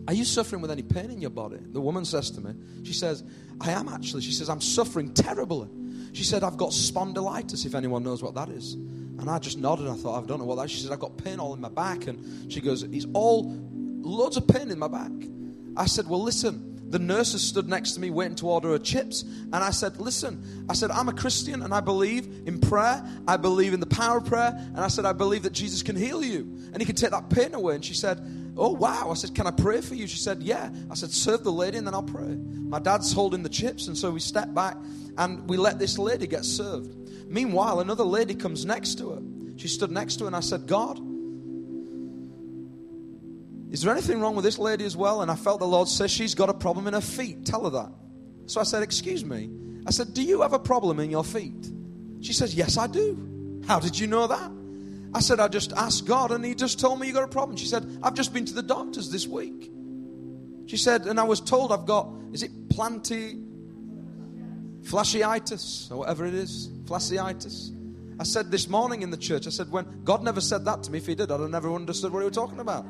Are 0.07 0.13
you 0.13 0.25
suffering 0.25 0.61
with 0.61 0.71
any 0.71 0.81
pain 0.81 1.11
in 1.11 1.21
your 1.21 1.29
body? 1.29 1.59
The 1.61 1.81
woman 1.81 2.03
says 2.03 2.31
to 2.31 2.41
me, 2.41 2.53
She 2.83 2.93
says, 2.93 3.23
I 3.61 3.71
am 3.71 3.87
actually. 3.87 4.21
She 4.21 4.31
says, 4.31 4.49
I'm 4.49 4.61
suffering 4.61 5.13
terribly. 5.13 5.69
She 6.13 6.23
said, 6.23 6.43
I've 6.43 6.57
got 6.57 6.71
spondylitis, 6.71 7.65
if 7.65 7.75
anyone 7.75 8.03
knows 8.03 8.23
what 8.23 8.33
that 8.35 8.49
is. 8.49 8.73
And 8.73 9.29
I 9.29 9.37
just 9.37 9.57
nodded. 9.57 9.87
I 9.87 9.95
thought, 9.95 10.23
I 10.23 10.25
don't 10.25 10.39
know 10.39 10.45
what 10.45 10.55
that 10.55 10.65
is. 10.65 10.71
She 10.71 10.81
said, 10.81 10.91
I've 10.91 10.99
got 10.99 11.17
pain 11.17 11.39
all 11.39 11.53
in 11.53 11.61
my 11.61 11.69
back. 11.69 12.07
And 12.07 12.51
she 12.51 12.61
goes, 12.61 12.83
It's 12.83 13.05
all 13.13 13.55
loads 14.01 14.37
of 14.37 14.47
pain 14.47 14.71
in 14.71 14.79
my 14.79 14.87
back. 14.87 15.11
I 15.79 15.85
said, 15.85 16.07
Well, 16.07 16.21
listen, 16.21 16.91
the 16.91 16.99
nurses 16.99 17.41
stood 17.41 17.69
next 17.69 17.93
to 17.93 18.01
me 18.01 18.09
waiting 18.09 18.35
to 18.35 18.47
order 18.47 18.69
her 18.69 18.79
chips. 18.79 19.21
And 19.21 19.55
I 19.55 19.71
said, 19.71 19.97
Listen, 19.97 20.65
I 20.69 20.73
said, 20.73 20.91
I'm 20.91 21.07
a 21.07 21.13
Christian 21.13 21.61
and 21.61 21.73
I 21.73 21.79
believe 21.79 22.27
in 22.45 22.59
prayer. 22.59 23.03
I 23.27 23.37
believe 23.37 23.73
in 23.73 23.79
the 23.79 23.85
power 23.85 24.17
of 24.17 24.25
prayer. 24.25 24.53
And 24.55 24.79
I 24.79 24.89
said, 24.89 25.05
I 25.05 25.13
believe 25.13 25.43
that 25.43 25.53
Jesus 25.53 25.81
can 25.81 25.95
heal 25.95 26.23
you 26.23 26.41
and 26.73 26.77
he 26.79 26.85
can 26.85 26.95
take 26.95 27.11
that 27.11 27.29
pain 27.29 27.53
away. 27.53 27.75
And 27.75 27.85
she 27.85 27.93
said, 27.93 28.19
Oh, 28.57 28.73
wow. 28.73 29.09
I 29.09 29.13
said, 29.13 29.33
Can 29.33 29.47
I 29.47 29.51
pray 29.51 29.79
for 29.79 29.95
you? 29.95 30.05
She 30.05 30.17
said, 30.17 30.43
Yeah. 30.43 30.69
I 30.91 30.95
said, 30.95 31.11
Serve 31.11 31.45
the 31.45 31.51
lady 31.51 31.77
and 31.77 31.87
then 31.87 31.93
I'll 31.93 32.03
pray. 32.03 32.35
My 32.35 32.79
dad's 32.79 33.13
holding 33.13 33.41
the 33.41 33.49
chips. 33.49 33.87
And 33.87 33.97
so 33.97 34.11
we 34.11 34.19
stepped 34.19 34.53
back 34.53 34.75
and 35.17 35.47
we 35.49 35.55
let 35.55 35.79
this 35.79 35.97
lady 35.97 36.27
get 36.27 36.43
served. 36.43 36.93
Meanwhile, 37.29 37.79
another 37.79 38.03
lady 38.03 38.35
comes 38.35 38.65
next 38.65 38.97
to 38.97 39.11
her. 39.11 39.21
She 39.55 39.69
stood 39.69 39.91
next 39.91 40.17
to 40.17 40.25
her 40.25 40.27
and 40.27 40.35
I 40.35 40.41
said, 40.41 40.67
God, 40.67 40.99
is 43.71 43.83
there 43.83 43.91
anything 43.91 44.19
wrong 44.19 44.35
with 44.35 44.45
this 44.45 44.57
lady 44.57 44.83
as 44.85 44.97
well? 44.97 45.21
And 45.21 45.29
I 45.29 45.35
felt 45.35 45.59
the 45.59 45.67
Lord 45.67 45.87
say, 45.87 46.07
She's 46.07 46.33
got 46.33 46.49
a 46.49 46.53
problem 46.53 46.87
in 46.87 46.93
her 46.93 47.01
feet. 47.01 47.45
Tell 47.45 47.65
her 47.65 47.69
that. 47.69 47.91
So 48.47 48.59
I 48.59 48.63
said, 48.63 48.81
Excuse 48.81 49.23
me. 49.23 49.49
I 49.85 49.91
said, 49.91 50.13
Do 50.13 50.23
you 50.23 50.41
have 50.41 50.53
a 50.53 50.59
problem 50.59 50.99
in 50.99 51.11
your 51.11 51.23
feet? 51.23 51.71
She 52.21 52.33
says, 52.33 52.55
Yes, 52.55 52.77
I 52.77 52.87
do. 52.87 53.61
How 53.67 53.79
did 53.79 53.97
you 53.97 54.07
know 54.07 54.27
that? 54.27 54.51
I 55.13 55.19
said, 55.21 55.39
I 55.39 55.47
just 55.47 55.71
asked 55.73 56.05
God 56.05 56.31
and 56.31 56.43
He 56.43 56.55
just 56.55 56.79
told 56.79 56.99
me 56.99 57.07
you 57.07 57.13
got 57.13 57.23
a 57.23 57.27
problem. 57.27 57.57
She 57.57 57.67
said, 57.67 57.99
I've 58.01 58.15
just 58.15 58.33
been 58.33 58.45
to 58.45 58.53
the 58.53 58.63
doctors 58.63 59.11
this 59.11 59.27
week. 59.27 59.71
She 60.65 60.77
said, 60.77 61.05
and 61.05 61.19
I 61.19 61.23
was 61.23 61.39
told 61.39 61.71
I've 61.71 61.85
got, 61.85 62.11
is 62.31 62.43
it 62.43 62.69
planty 62.69 63.39
fasciitis 64.83 65.91
or 65.91 65.97
whatever 65.97 66.25
it 66.25 66.33
is? 66.33 66.69
Fasciitis. 66.85 67.75
I 68.19 68.23
said 68.23 68.51
this 68.51 68.67
morning 68.67 69.01
in 69.01 69.09
the 69.09 69.17
church, 69.17 69.47
I 69.47 69.49
said, 69.49 69.71
when 69.71 70.03
God 70.03 70.23
never 70.23 70.41
said 70.41 70.65
that 70.65 70.83
to 70.83 70.91
me, 70.91 70.97
if 70.97 71.07
He 71.07 71.15
did, 71.15 71.31
I'd 71.31 71.39
have 71.39 71.49
never 71.49 71.73
understood 71.73 72.11
what 72.11 72.19
He 72.19 72.25
was 72.25 72.35
talking 72.35 72.59
about. 72.59 72.85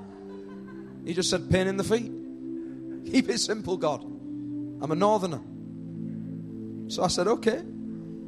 He 1.06 1.14
just 1.14 1.30
said, 1.30 1.50
pain 1.50 1.68
in 1.68 1.78
the 1.78 1.84
feet. 1.84 2.12
Keep 3.12 3.30
it 3.30 3.40
simple, 3.40 3.78
God. 3.78 4.04
I'm 4.04 4.92
a 4.92 4.96
northerner. 4.96 5.42
So 6.88 7.04
I 7.04 7.08
said, 7.08 7.28
okay. 7.28 7.62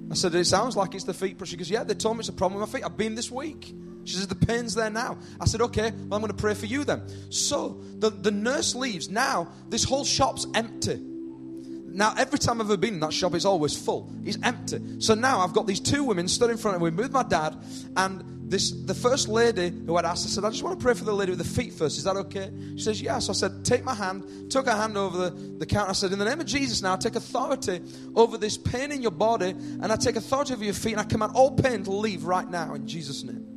I 0.09 0.13
said, 0.13 0.35
it 0.35 0.45
sounds 0.45 0.75
like 0.75 0.95
it's 0.95 1.03
the 1.03 1.13
feet. 1.13 1.37
But 1.37 1.47
she 1.47 1.57
goes, 1.57 1.69
yeah, 1.69 1.83
they 1.83 1.93
told 1.93 2.17
me 2.17 2.21
it's 2.21 2.29
a 2.29 2.33
problem 2.33 2.59
with 2.59 2.69
my 2.69 2.79
feet. 2.79 2.85
I've 2.85 2.97
been 2.97 3.15
this 3.15 3.31
week. 3.31 3.73
She 4.03 4.15
says, 4.15 4.27
the 4.27 4.35
pain's 4.35 4.73
there 4.73 4.89
now. 4.89 5.17
I 5.39 5.45
said, 5.45 5.61
okay, 5.61 5.91
well, 5.91 6.15
I'm 6.15 6.21
going 6.21 6.27
to 6.27 6.33
pray 6.33 6.53
for 6.53 6.65
you 6.65 6.83
then. 6.83 7.03
So 7.29 7.81
the, 7.99 8.09
the 8.09 8.31
nurse 8.31 8.73
leaves. 8.75 9.09
Now, 9.09 9.49
this 9.69 9.83
whole 9.83 10.03
shop's 10.03 10.47
empty. 10.55 10.99
Now, 11.93 12.13
every 12.17 12.39
time 12.39 12.61
I've 12.61 12.67
ever 12.67 12.77
been 12.77 12.95
in 12.95 12.99
that 13.01 13.13
shop, 13.13 13.35
it's 13.35 13.45
always 13.45 13.77
full. 13.77 14.11
It's 14.23 14.37
empty. 14.43 14.99
So 14.99 15.13
now 15.13 15.39
I've 15.39 15.53
got 15.53 15.67
these 15.67 15.79
two 15.79 16.03
women 16.03 16.27
stood 16.27 16.49
in 16.49 16.57
front 16.57 16.77
of 16.77 16.81
me 16.81 16.89
with 16.89 17.11
my 17.11 17.23
dad, 17.23 17.55
and 17.97 18.40
this 18.51 18.71
the 18.71 18.93
first 18.93 19.29
lady 19.29 19.69
who 19.69 19.95
had 19.95 20.03
asked, 20.03 20.25
I 20.25 20.29
said, 20.29 20.43
I 20.43 20.49
just 20.49 20.61
want 20.61 20.77
to 20.77 20.83
pray 20.83 20.93
for 20.93 21.05
the 21.05 21.13
lady 21.13 21.31
with 21.31 21.39
the 21.39 21.45
feet 21.45 21.71
first. 21.71 21.97
Is 21.97 22.03
that 22.03 22.17
okay? 22.17 22.51
She 22.75 22.81
says, 22.81 23.01
Yes. 23.01 23.29
I 23.29 23.33
said, 23.33 23.63
Take 23.63 23.85
my 23.85 23.95
hand, 23.95 24.51
took 24.51 24.65
her 24.65 24.75
hand 24.75 24.97
over 24.97 25.29
the, 25.29 25.57
the 25.59 25.65
counter. 25.65 25.89
I 25.89 25.93
said, 25.93 26.11
In 26.11 26.19
the 26.19 26.25
name 26.25 26.41
of 26.41 26.45
Jesus 26.45 26.81
now, 26.81 26.93
I 26.93 26.97
take 26.97 27.15
authority 27.15 27.81
over 28.13 28.37
this 28.37 28.57
pain 28.57 28.91
in 28.91 29.01
your 29.01 29.11
body, 29.11 29.51
and 29.51 29.85
I 29.85 29.95
take 29.95 30.17
authority 30.17 30.53
over 30.53 30.65
your 30.65 30.73
feet, 30.73 30.91
and 30.91 30.99
I 30.99 31.05
command 31.05 31.31
all 31.33 31.55
pain 31.55 31.83
to 31.83 31.91
leave 31.91 32.25
right 32.25 32.47
now 32.47 32.73
in 32.73 32.87
Jesus' 32.87 33.23
name. 33.23 33.47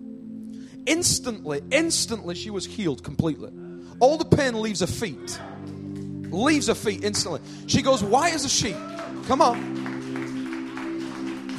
Instantly, 0.86 1.60
instantly, 1.72 2.36
she 2.36 2.50
was 2.50 2.64
healed 2.64 3.02
completely. 3.02 3.50
All 3.98 4.16
the 4.16 4.24
pain 4.24 4.60
leaves 4.60 4.78
her 4.78 4.86
feet. 4.86 5.40
Leaves 6.30 6.68
her 6.68 6.74
feet 6.74 7.02
instantly. 7.02 7.40
She 7.66 7.82
goes, 7.82 8.00
Why 8.00 8.28
is 8.28 8.44
a 8.44 8.48
sheep? 8.48 8.76
Come 9.26 9.42
on. 9.42 9.82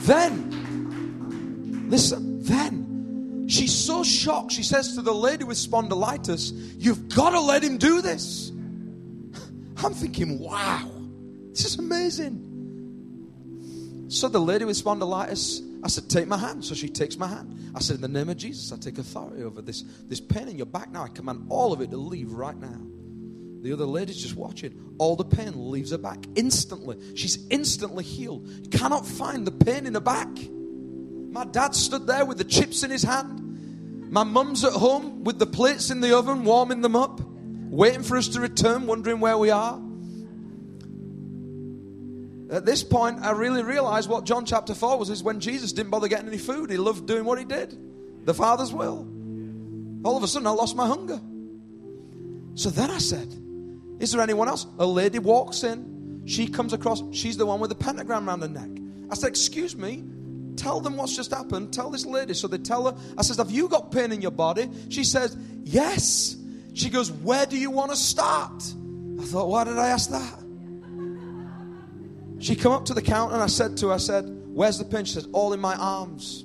Then, 0.03 1.89
listen, 1.89 2.41
then 2.41 2.84
She's 3.47 3.73
so 3.73 4.03
shocked. 4.03 4.51
She 4.51 4.63
says 4.63 4.95
to 4.95 5.01
the 5.01 5.13
lady 5.13 5.43
with 5.43 5.57
spondylitis, 5.57 6.75
You've 6.79 7.09
got 7.09 7.31
to 7.31 7.39
let 7.39 7.63
him 7.63 7.77
do 7.77 8.01
this. 8.01 8.49
I'm 9.77 9.93
thinking, 9.93 10.39
Wow, 10.39 10.89
this 11.49 11.65
is 11.65 11.77
amazing. 11.77 12.53
So 14.07 14.29
the 14.29 14.39
lady 14.39 14.65
with 14.65 14.81
spondylitis, 14.81 15.83
I 15.83 15.87
said, 15.87 16.09
Take 16.09 16.27
my 16.27 16.37
hand. 16.37 16.65
So 16.65 16.73
she 16.73 16.89
takes 16.89 17.17
my 17.17 17.27
hand. 17.27 17.73
I 17.75 17.79
said, 17.79 17.97
In 17.97 18.01
the 18.01 18.07
name 18.07 18.29
of 18.29 18.37
Jesus, 18.37 18.71
I 18.71 18.77
take 18.77 18.97
authority 18.97 19.43
over 19.43 19.61
this, 19.61 19.83
this 20.07 20.19
pain 20.19 20.47
in 20.47 20.57
your 20.57 20.65
back 20.65 20.91
now. 20.91 21.03
I 21.03 21.09
command 21.09 21.47
all 21.49 21.73
of 21.73 21.81
it 21.81 21.91
to 21.91 21.97
leave 21.97 22.31
right 22.31 22.57
now. 22.57 22.81
The 23.61 23.73
other 23.73 23.85
lady's 23.85 24.21
just 24.21 24.35
watching. 24.35 24.95
All 24.99 25.15
the 25.15 25.25
pain 25.25 25.71
leaves 25.71 25.91
her 25.91 25.97
back 25.97 26.19
instantly. 26.35 26.97
She's 27.15 27.47
instantly 27.49 28.03
healed. 28.03 28.47
You 28.47 28.69
cannot 28.69 29.07
find 29.07 29.45
the 29.45 29.51
pain 29.51 29.87
in 29.87 29.95
her 29.95 29.99
back. 29.99 30.29
My 31.35 31.43
dad 31.43 31.75
stood 31.75 32.07
there 32.07 32.23
with 32.23 32.37
the 32.37 32.45
chips 32.45 32.83
in 32.83 32.89
his 32.89 33.03
hand. 33.03 34.09
My 34.09 34.23
mum's 34.23 34.63
at 34.63 34.71
home 34.71 35.25
with 35.25 35.37
the 35.37 35.45
plates 35.45 35.91
in 35.91 35.99
the 35.99 36.17
oven, 36.17 36.45
warming 36.45 36.79
them 36.79 36.95
up, 36.95 37.19
waiting 37.69 38.03
for 38.03 38.15
us 38.15 38.29
to 38.29 38.39
return, 38.39 38.87
wondering 38.87 39.19
where 39.19 39.37
we 39.37 39.49
are. 39.49 39.77
At 42.49 42.65
this 42.65 42.85
point, 42.85 43.19
I 43.19 43.31
really 43.31 43.63
realized 43.63 44.09
what 44.09 44.23
John 44.23 44.45
chapter 44.45 44.73
4 44.73 44.97
was 44.97 45.09
is 45.09 45.23
when 45.23 45.41
Jesus 45.41 45.73
didn't 45.73 45.91
bother 45.91 46.07
getting 46.07 46.29
any 46.29 46.37
food. 46.37 46.69
He 46.69 46.77
loved 46.77 47.05
doing 47.05 47.25
what 47.25 47.37
he 47.37 47.43
did, 47.43 47.77
the 48.25 48.33
Father's 48.33 48.71
will. 48.71 49.05
All 50.05 50.15
of 50.15 50.23
a 50.23 50.29
sudden, 50.29 50.47
I 50.47 50.51
lost 50.51 50.77
my 50.77 50.87
hunger. 50.87 51.19
So 52.53 52.69
then 52.69 52.89
I 52.89 52.99
said, 52.99 53.27
Is 53.99 54.13
there 54.13 54.21
anyone 54.21 54.47
else? 54.47 54.67
A 54.79 54.85
lady 54.85 55.19
walks 55.19 55.65
in. 55.65 56.23
She 56.27 56.47
comes 56.47 56.71
across, 56.71 57.03
she's 57.11 57.35
the 57.35 57.45
one 57.45 57.59
with 57.59 57.71
the 57.71 57.75
pentagram 57.75 58.29
around 58.29 58.39
her 58.39 58.47
neck. 58.47 58.69
I 59.11 59.15
said, 59.15 59.27
Excuse 59.27 59.75
me, 59.75 60.05
Tell 60.57 60.79
them 60.79 60.97
what's 60.97 61.15
just 61.15 61.31
happened. 61.31 61.73
Tell 61.73 61.89
this 61.89 62.05
lady. 62.05 62.33
So 62.33 62.47
they 62.47 62.57
tell 62.57 62.91
her. 62.91 62.97
I 63.17 63.21
says, 63.21 63.37
Have 63.37 63.51
you 63.51 63.67
got 63.67 63.91
pain 63.91 64.11
in 64.11 64.21
your 64.21 64.31
body? 64.31 64.69
She 64.89 65.03
says, 65.03 65.37
Yes. 65.63 66.35
She 66.73 66.89
goes, 66.89 67.11
Where 67.11 67.45
do 67.45 67.57
you 67.57 67.71
want 67.71 67.91
to 67.91 67.97
start? 67.97 68.63
I 69.19 69.23
thought, 69.23 69.47
Why 69.47 69.63
did 69.63 69.77
I 69.77 69.89
ask 69.89 70.09
that? 70.11 70.41
She 72.39 72.55
come 72.55 72.73
up 72.73 72.85
to 72.85 72.93
the 72.93 73.01
counter 73.01 73.33
and 73.33 73.43
I 73.43 73.47
said 73.47 73.77
to 73.77 73.87
her, 73.87 73.93
I 73.93 73.97
said, 73.97 74.25
Where's 74.47 74.77
the 74.77 74.85
pain? 74.85 75.05
She 75.05 75.13
says, 75.13 75.27
All 75.31 75.53
in 75.53 75.59
my 75.59 75.75
arms. 75.75 76.43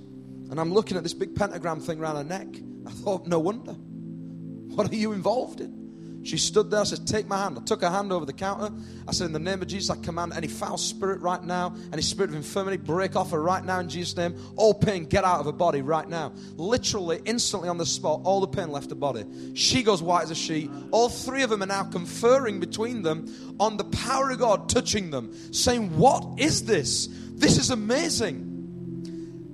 And 0.50 0.58
I'm 0.58 0.72
looking 0.72 0.96
at 0.96 1.02
this 1.02 1.14
big 1.14 1.34
pentagram 1.34 1.80
thing 1.80 2.00
around 2.00 2.16
her 2.16 2.24
neck. 2.24 2.48
I 2.86 2.90
thought, 2.90 3.26
No 3.26 3.38
wonder. 3.38 3.72
What 3.72 4.90
are 4.90 4.96
you 4.96 5.12
involved 5.12 5.60
in? 5.60 5.79
She 6.22 6.36
stood 6.36 6.70
there. 6.70 6.80
I 6.80 6.84
said, 6.84 7.06
Take 7.06 7.26
my 7.26 7.38
hand. 7.38 7.58
I 7.58 7.62
took 7.62 7.80
her 7.80 7.88
hand 7.88 8.12
over 8.12 8.26
the 8.26 8.32
counter. 8.32 8.74
I 9.08 9.12
said, 9.12 9.26
In 9.26 9.32
the 9.32 9.38
name 9.38 9.62
of 9.62 9.68
Jesus, 9.68 9.90
I 9.90 9.96
command 10.02 10.32
any 10.34 10.48
foul 10.48 10.76
spirit 10.76 11.20
right 11.20 11.42
now, 11.42 11.74
any 11.92 12.02
spirit 12.02 12.30
of 12.30 12.36
infirmity, 12.36 12.76
break 12.76 13.16
off 13.16 13.30
her 13.30 13.42
right 13.42 13.64
now 13.64 13.80
in 13.80 13.88
Jesus' 13.88 14.16
name. 14.16 14.36
All 14.56 14.74
pain, 14.74 15.06
get 15.06 15.24
out 15.24 15.40
of 15.40 15.46
her 15.46 15.52
body 15.52 15.80
right 15.80 16.08
now. 16.08 16.32
Literally, 16.56 17.20
instantly 17.24 17.68
on 17.68 17.78
the 17.78 17.86
spot, 17.86 18.20
all 18.24 18.40
the 18.40 18.48
pain 18.48 18.70
left 18.70 18.90
her 18.90 18.96
body. 18.96 19.24
She 19.54 19.82
goes 19.82 20.02
white 20.02 20.24
as 20.24 20.30
a 20.30 20.34
sheet. 20.34 20.70
All 20.90 21.08
three 21.08 21.42
of 21.42 21.50
them 21.50 21.62
are 21.62 21.66
now 21.66 21.84
conferring 21.84 22.60
between 22.60 23.02
them 23.02 23.56
on 23.58 23.78
the 23.78 23.84
power 23.84 24.30
of 24.30 24.38
God 24.38 24.68
touching 24.68 25.10
them, 25.10 25.32
saying, 25.52 25.96
What 25.96 26.38
is 26.38 26.64
this? 26.64 27.08
This 27.32 27.56
is 27.56 27.70
amazing. 27.70 28.48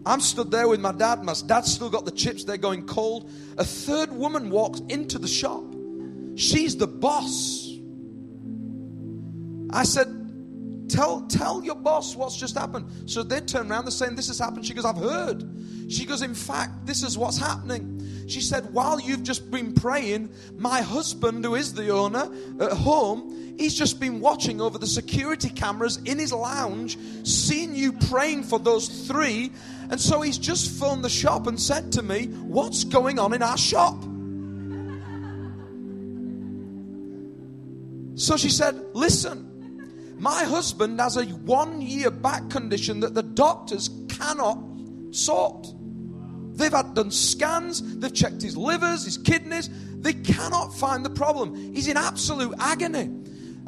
I'm 0.04 0.20
stood 0.20 0.50
there 0.50 0.68
with 0.68 0.80
my 0.80 0.92
dad. 0.92 1.22
My 1.22 1.34
dad's 1.46 1.72
still 1.72 1.90
got 1.90 2.04
the 2.04 2.12
chips, 2.12 2.42
they're 2.44 2.56
going 2.56 2.86
cold. 2.86 3.30
A 3.56 3.64
third 3.64 4.10
woman 4.10 4.50
walks 4.50 4.80
into 4.88 5.18
the 5.18 5.28
shop. 5.28 5.75
She's 6.36 6.76
the 6.76 6.86
boss. 6.86 7.66
I 9.70 9.82
said, 9.84 10.26
Tell, 10.88 11.22
tell 11.22 11.64
your 11.64 11.74
boss 11.74 12.14
what's 12.14 12.36
just 12.36 12.56
happened. 12.56 13.10
So 13.10 13.24
they 13.24 13.40
turn 13.40 13.70
around, 13.70 13.86
they're 13.86 13.90
saying, 13.90 14.14
This 14.14 14.28
has 14.28 14.38
happened. 14.38 14.64
She 14.64 14.74
goes, 14.74 14.84
I've 14.84 14.96
heard. 14.96 15.44
She 15.88 16.04
goes, 16.04 16.22
In 16.22 16.34
fact, 16.34 16.86
this 16.86 17.02
is 17.02 17.18
what's 17.18 17.38
happening. 17.38 18.26
She 18.28 18.40
said, 18.40 18.72
While 18.72 19.00
you've 19.00 19.22
just 19.22 19.50
been 19.50 19.72
praying, 19.72 20.30
my 20.56 20.82
husband, 20.82 21.44
who 21.44 21.54
is 21.54 21.74
the 21.74 21.90
owner 21.90 22.30
at 22.60 22.72
home, 22.72 23.54
he's 23.58 23.74
just 23.74 23.98
been 23.98 24.20
watching 24.20 24.60
over 24.60 24.78
the 24.78 24.86
security 24.86 25.48
cameras 25.48 25.96
in 26.04 26.18
his 26.18 26.32
lounge, 26.32 26.98
seeing 27.24 27.74
you 27.74 27.92
praying 27.92 28.44
for 28.44 28.58
those 28.58 29.08
three. 29.08 29.52
And 29.90 30.00
so 30.00 30.20
he's 30.20 30.38
just 30.38 30.70
phoned 30.78 31.02
the 31.02 31.10
shop 31.10 31.46
and 31.46 31.60
said 31.60 31.92
to 31.92 32.02
me, 32.02 32.26
What's 32.26 32.84
going 32.84 33.18
on 33.18 33.32
in 33.34 33.42
our 33.42 33.58
shop? 33.58 33.96
So 38.16 38.36
she 38.36 38.48
said, 38.48 38.74
Listen, 38.94 40.16
my 40.18 40.44
husband 40.44 40.98
has 40.98 41.16
a 41.16 41.24
one 41.24 41.80
year 41.80 42.10
back 42.10 42.48
condition 42.50 43.00
that 43.00 43.14
the 43.14 43.22
doctors 43.22 43.90
cannot 44.08 44.58
sort. 45.10 45.68
They've 46.54 46.72
had 46.72 46.94
done 46.94 47.10
scans, 47.10 47.98
they've 47.98 48.12
checked 48.12 48.40
his 48.40 48.56
livers, 48.56 49.04
his 49.04 49.18
kidneys. 49.18 49.68
They 50.00 50.14
cannot 50.14 50.74
find 50.74 51.04
the 51.04 51.10
problem. 51.10 51.74
He's 51.74 51.88
in 51.88 51.96
absolute 51.96 52.54
agony. 52.58 53.10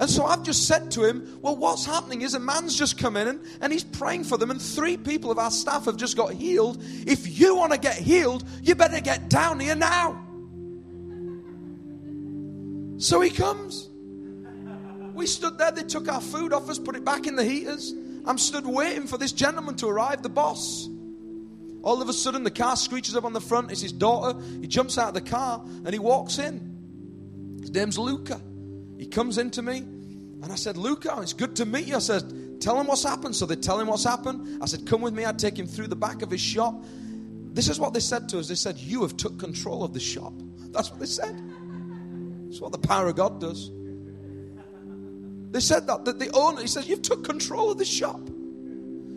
And 0.01 0.09
so 0.09 0.25
I've 0.25 0.45
just 0.45 0.67
said 0.67 0.91
to 0.93 1.05
him, 1.05 1.39
Well, 1.43 1.57
what's 1.57 1.85
happening 1.85 2.23
is 2.23 2.33
a 2.33 2.41
man's 2.41 2.75
just 2.79 2.97
come 2.97 3.19
in 3.19 3.29
and, 3.29 3.41
and 3.61 3.71
he's 3.71 3.85
praying 3.85 4.25
for 4.25 4.39
them, 4.39 4.51
and 4.51 4.63
three 4.63 4.97
people 4.97 5.31
of 5.31 5.39
our 5.39 5.51
staff 5.51 5.85
have 5.85 5.97
just 5.97 6.17
got 6.17 6.33
healed. 6.33 6.83
If 7.07 7.39
you 7.39 7.55
want 7.57 7.73
to 7.73 7.79
get 7.79 7.97
healed, 7.97 8.45
you 8.63 8.75
better 8.75 9.01
get 9.01 9.29
down 9.29 9.61
here 9.61 9.75
now. 9.75 10.25
So 12.99 13.21
he 13.21 13.31
comes. 13.31 13.91
We 15.19 15.27
stood 15.27 15.59
there, 15.59 15.73
they 15.73 15.83
took 15.83 16.09
our 16.09 16.21
food 16.21 16.53
off 16.53 16.71
us, 16.71 16.79
put 16.79 16.95
it 16.95 17.05
back 17.05 17.27
in 17.27 17.35
the 17.35 17.43
heaters. 17.45 17.93
I'm 18.25 18.39
stood 18.39 18.65
waiting 18.65 19.09
for 19.09 19.19
this 19.19 19.33
gentleman 19.33 19.75
to 19.77 19.89
arrive, 19.89 20.23
the 20.23 20.29
boss. 20.29 20.89
All 21.83 22.01
of 22.01 22.09
a 22.09 22.13
sudden, 22.13 22.45
the 22.45 22.53
car 22.53 22.77
screeches 22.77 23.17
up 23.17 23.25
on 23.25 23.33
the 23.33 23.41
front. 23.41 23.73
It's 23.73 23.81
his 23.81 23.91
daughter. 23.91 24.41
He 24.61 24.69
jumps 24.69 24.97
out 24.97 25.09
of 25.09 25.15
the 25.15 25.29
car 25.29 25.61
and 25.65 25.93
he 25.93 25.99
walks 25.99 26.39
in. 26.39 27.59
His 27.61 27.73
name's 27.73 27.99
Luca. 27.99 28.41
He 28.97 29.07
comes 29.07 29.39
into 29.39 29.61
me 29.61 29.79
and 29.79 30.53
I 30.53 30.55
said, 30.55 30.77
Luca, 30.77 31.19
it's 31.21 31.33
good 31.33 31.57
to 31.57 31.67
meet 31.67 31.87
you. 31.87 31.97
I 31.97 32.01
said, 32.01 32.61
Tell 32.61 32.81
him 32.81 32.87
what's 32.87 33.03
happened. 33.03 33.35
So 33.35 33.45
they 33.45 33.57
tell 33.57 33.81
him 33.81 33.89
what's 33.89 34.05
happened. 34.05 34.63
I 34.63 34.67
said, 34.67 34.87
Come 34.87 35.01
with 35.01 35.15
me. 35.15 35.25
I'd 35.25 35.39
take 35.39 35.59
him 35.59 35.67
through 35.67 35.89
the 35.89 35.97
back 35.97 36.23
of 36.23 36.31
his 36.31 36.41
shop. 36.41 36.81
This 37.55 37.69
is 37.69 37.81
what 37.81 37.93
they 37.93 38.01
said 38.01 38.29
to 38.29 38.39
us. 38.39 38.47
They 38.47 38.55
said, 38.55 38.79
You 38.79 39.03
have 39.03 39.17
took 39.17 39.37
control 39.39 39.83
of 39.83 39.95
the 39.95 40.01
shop. 40.01 40.33
That's 40.71 40.91
what 40.91 41.01
they 41.01 41.07
said. 41.07 41.41
It's 42.49 42.61
what 42.61 42.71
the 42.71 42.79
power 42.79 43.09
of 43.09 43.17
God 43.17 43.41
does. 43.41 43.71
They 45.51 45.61
said 45.61 45.87
that, 45.87 46.05
that 46.05 46.19
the 46.19 46.31
owner, 46.33 46.61
he 46.61 46.67
says, 46.67 46.89
You've 46.89 47.03
took 47.03 47.25
control 47.25 47.71
of 47.71 47.79
the 47.79 47.85
shop. 47.85 48.21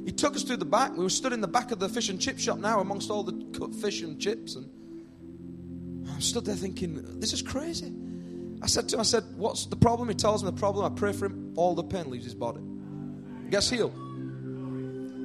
He 0.05 0.11
took 0.11 0.35
us 0.35 0.43
to 0.45 0.57
the 0.57 0.65
back. 0.65 0.95
We 0.97 1.03
were 1.03 1.09
stood 1.09 1.33
in 1.33 1.41
the 1.41 1.47
back 1.47 1.71
of 1.71 1.79
the 1.79 1.89
fish 1.89 2.09
and 2.09 2.19
chip 2.19 2.39
shop 2.39 2.57
now 2.57 2.79
amongst 2.79 3.11
all 3.11 3.23
the 3.23 3.45
cut 3.57 3.75
fish 3.75 4.01
and 4.01 4.19
chips. 4.19 4.55
And 4.55 4.69
I 6.09 6.19
stood 6.19 6.45
there 6.45 6.55
thinking, 6.55 7.19
This 7.19 7.33
is 7.33 7.41
crazy. 7.41 7.93
I 8.61 8.67
said 8.67 8.89
to 8.89 8.95
him, 8.95 8.99
I 9.01 9.03
said, 9.03 9.23
What's 9.35 9.65
the 9.65 9.75
problem? 9.75 10.07
He 10.07 10.15
tells 10.15 10.43
me 10.43 10.49
the 10.49 10.57
problem. 10.57 10.91
I 10.91 10.95
pray 10.95 11.13
for 11.13 11.25
him. 11.25 11.53
All 11.55 11.75
the 11.75 11.83
pain 11.83 12.09
leaves 12.09 12.25
his 12.25 12.35
body. 12.35 12.61
Gets 13.49 13.69
healed. 13.69 13.93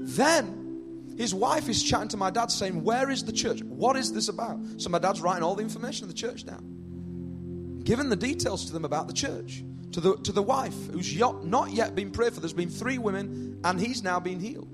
Then 0.09 1.15
his 1.17 1.35
wife 1.35 1.69
is 1.69 1.83
chatting 1.83 2.09
to 2.09 2.17
my 2.17 2.31
dad 2.31 2.51
saying, 2.51 2.83
Where 2.83 3.11
is 3.11 3.25
the 3.25 3.33
church? 3.33 3.63
What 3.63 3.97
is 3.97 4.13
this 4.13 4.29
about? 4.29 4.59
So 4.79 4.91
my 4.91 4.99
dad's 4.99 5.21
writing 5.21 5.43
all 5.43 5.55
the 5.55 5.63
information 5.63 6.05
of 6.05 6.09
the 6.09 6.15
church 6.15 6.45
down, 6.45 7.83
giving 7.85 8.09
the 8.09 8.17
details 8.17 8.67
to 8.67 8.73
them 8.73 8.85
about 8.85 9.07
the 9.07 9.15
church. 9.15 9.63
To 9.93 10.01
the, 10.01 10.17
to 10.17 10.33
the 10.33 10.43
wife 10.43 10.75
who's 10.93 11.17
not 11.45 11.71
yet 11.71 11.95
been 11.95 12.11
prayed 12.11 12.35
for. 12.35 12.41
There's 12.41 12.53
been 12.53 12.69
three 12.69 12.99
women, 12.99 13.61
and 13.65 13.81
he's 13.81 14.03
now 14.03 14.21
been 14.21 14.41
healed. 14.41 14.69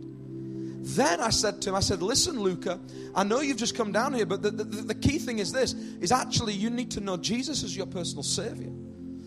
Then 0.85 1.21
I 1.21 1.31
said 1.31 1.63
to 1.63 1.71
him, 1.71 1.77
I 1.77 1.81
said, 1.81 2.03
listen, 2.03 2.41
Luca, 2.41 2.81
I 3.15 3.23
know 3.23 3.41
you've 3.41 3.57
just 3.57 3.77
come 3.77 3.93
down 3.93 4.15
here, 4.15 4.27
but 4.27 4.43
the, 4.43 4.51
the, 4.51 4.65
the, 4.65 4.95
key 4.97 5.19
thing 5.19 5.39
is 5.39 5.53
this, 5.53 5.75
is 5.75 6.11
actually 6.11 6.55
you 6.55 6.71
need 6.71 6.91
to 6.93 7.01
know 7.01 7.17
Jesus 7.17 7.63
as 7.63 7.77
your 7.77 7.87
personal 7.87 8.25
Savior. 8.25 8.73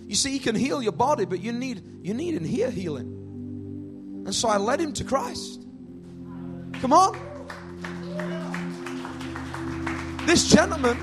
You 0.06 0.16
see, 0.16 0.32
he 0.32 0.40
can 0.40 0.56
heal 0.56 0.84
your 0.84 0.92
body, 0.92 1.24
but 1.24 1.42
you 1.42 1.54
need, 1.54 1.82
you 2.04 2.14
need 2.14 2.36
in 2.36 2.44
here 2.44 2.70
healing. 2.70 4.24
And 4.26 4.36
so 4.36 4.50
I 4.50 4.58
led 4.58 4.82
him 4.82 4.92
to 4.94 5.06
Christ. 5.06 5.66
Come 6.74 6.92
on. 6.92 7.18
This 10.26 10.50
gentleman, 10.50 10.98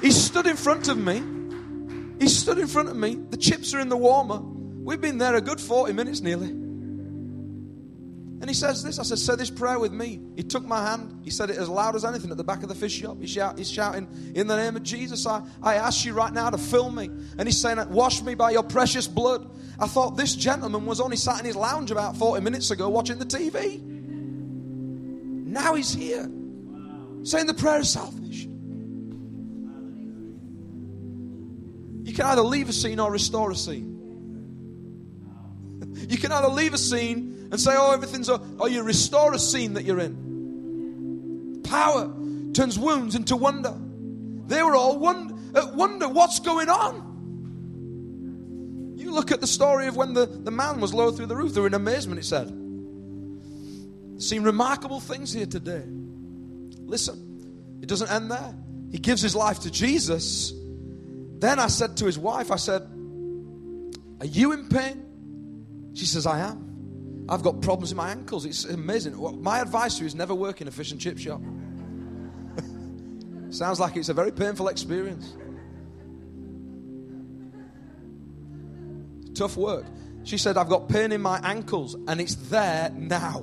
he 0.00 0.12
stood 0.12 0.46
in 0.46 0.56
front 0.56 0.86
of 0.86 0.96
me. 0.96 1.39
He 2.20 2.28
stood 2.28 2.58
in 2.58 2.66
front 2.66 2.90
of 2.90 2.96
me. 2.96 3.14
The 3.14 3.36
chips 3.38 3.72
are 3.74 3.80
in 3.80 3.88
the 3.88 3.96
warmer. 3.96 4.38
We've 4.38 5.00
been 5.00 5.18
there 5.18 5.34
a 5.34 5.40
good 5.40 5.60
40 5.60 5.94
minutes 5.94 6.20
nearly. 6.20 6.50
And 8.40 8.48
he 8.48 8.54
says 8.54 8.82
this. 8.82 8.98
I 8.98 9.02
said, 9.02 9.18
Say 9.18 9.36
this 9.36 9.50
prayer 9.50 9.78
with 9.78 9.92
me. 9.92 10.20
He 10.36 10.42
took 10.42 10.64
my 10.64 10.86
hand. 10.86 11.20
He 11.24 11.30
said 11.30 11.50
it 11.50 11.56
as 11.56 11.68
loud 11.68 11.94
as 11.96 12.04
anything 12.04 12.30
at 12.30 12.38
the 12.38 12.44
back 12.44 12.62
of 12.62 12.68
the 12.68 12.74
fish 12.74 12.92
shop. 12.92 13.18
He 13.20 13.26
shout, 13.26 13.58
he's 13.58 13.70
shouting, 13.70 14.08
In 14.34 14.46
the 14.46 14.56
name 14.56 14.76
of 14.76 14.82
Jesus, 14.82 15.26
I, 15.26 15.42
I 15.62 15.74
ask 15.74 16.04
you 16.04 16.14
right 16.14 16.32
now 16.32 16.48
to 16.50 16.58
fill 16.58 16.90
me. 16.90 17.06
And 17.38 17.42
he's 17.46 17.60
saying, 17.60 17.78
Wash 17.90 18.22
me 18.22 18.34
by 18.34 18.50
your 18.50 18.62
precious 18.62 19.06
blood. 19.06 19.50
I 19.78 19.86
thought 19.86 20.16
this 20.16 20.34
gentleman 20.34 20.86
was 20.86 21.00
only 21.00 21.16
sat 21.16 21.38
in 21.40 21.46
his 21.46 21.56
lounge 21.56 21.90
about 21.90 22.16
40 22.16 22.42
minutes 22.42 22.70
ago 22.70 22.88
watching 22.88 23.18
the 23.18 23.26
TV. 23.26 23.80
Now 25.46 25.74
he's 25.74 25.92
here 25.92 26.30
saying 27.22 27.46
the 27.46 27.54
prayer 27.54 27.80
of 27.80 27.86
salvation. 27.86 28.49
You 32.10 32.16
can 32.16 32.26
either 32.26 32.42
leave 32.42 32.68
a 32.68 32.72
scene 32.72 32.98
or 32.98 33.08
restore 33.08 33.52
a 33.52 33.54
scene. 33.54 33.96
You 36.08 36.18
can 36.18 36.32
either 36.32 36.48
leave 36.48 36.74
a 36.74 36.78
scene 36.78 37.50
and 37.52 37.60
say, 37.60 37.70
oh, 37.76 37.92
everything's, 37.92 38.28
or 38.28 38.68
you 38.68 38.82
restore 38.82 39.32
a 39.32 39.38
scene 39.38 39.74
that 39.74 39.84
you're 39.84 40.00
in. 40.00 41.60
Power 41.62 42.12
turns 42.52 42.76
wounds 42.76 43.14
into 43.14 43.36
wonder. 43.36 43.76
They 44.48 44.60
were 44.60 44.74
all 44.74 44.98
wonder, 44.98 45.36
uh, 45.54 45.70
wonder 45.72 46.08
what's 46.08 46.40
going 46.40 46.68
on. 46.68 47.06
You 48.96 49.12
look 49.12 49.30
at 49.30 49.40
the 49.40 49.46
story 49.46 49.86
of 49.86 49.94
when 49.94 50.12
the, 50.12 50.26
the 50.26 50.50
man 50.50 50.80
was 50.80 50.92
lowered 50.92 51.14
through 51.14 51.26
the 51.26 51.36
roof, 51.36 51.54
they 51.54 51.60
were 51.60 51.68
in 51.68 51.74
amazement, 51.74 52.18
it 52.18 52.24
said. 52.24 52.48
Seen 54.20 54.42
remarkable 54.42 54.98
things 54.98 55.32
here 55.32 55.46
today. 55.46 55.84
Listen, 55.86 57.78
it 57.80 57.88
doesn't 57.88 58.10
end 58.10 58.32
there. 58.32 58.52
He 58.90 58.98
gives 58.98 59.22
his 59.22 59.36
life 59.36 59.60
to 59.60 59.70
Jesus. 59.70 60.54
Then 61.40 61.58
I 61.58 61.68
said 61.68 61.96
to 61.98 62.06
his 62.06 62.18
wife, 62.18 62.50
I 62.50 62.56
said, 62.56 62.82
Are 64.20 64.26
you 64.26 64.52
in 64.52 64.68
pain? 64.68 65.92
She 65.94 66.04
says, 66.04 66.26
I 66.26 66.40
am. 66.40 67.26
I've 67.28 67.42
got 67.42 67.62
problems 67.62 67.92
in 67.92 67.96
my 67.96 68.10
ankles. 68.10 68.44
It's 68.44 68.64
amazing. 68.64 69.16
My 69.42 69.60
advice 69.60 69.96
to 69.96 70.02
you 70.02 70.06
is 70.06 70.14
never 70.14 70.34
work 70.34 70.60
in 70.60 70.68
a 70.68 70.70
fish 70.70 70.92
and 70.92 71.00
chip 71.00 71.18
shop. 71.18 71.40
Sounds 73.50 73.80
like 73.80 73.96
it's 73.96 74.10
a 74.10 74.14
very 74.14 74.32
painful 74.32 74.68
experience. 74.68 75.34
Tough 79.34 79.56
work. 79.56 79.86
She 80.24 80.36
said, 80.36 80.58
I've 80.58 80.68
got 80.68 80.90
pain 80.90 81.12
in 81.12 81.22
my 81.22 81.40
ankles 81.42 81.96
and 82.06 82.20
it's 82.20 82.34
there 82.34 82.90
now. 82.90 83.42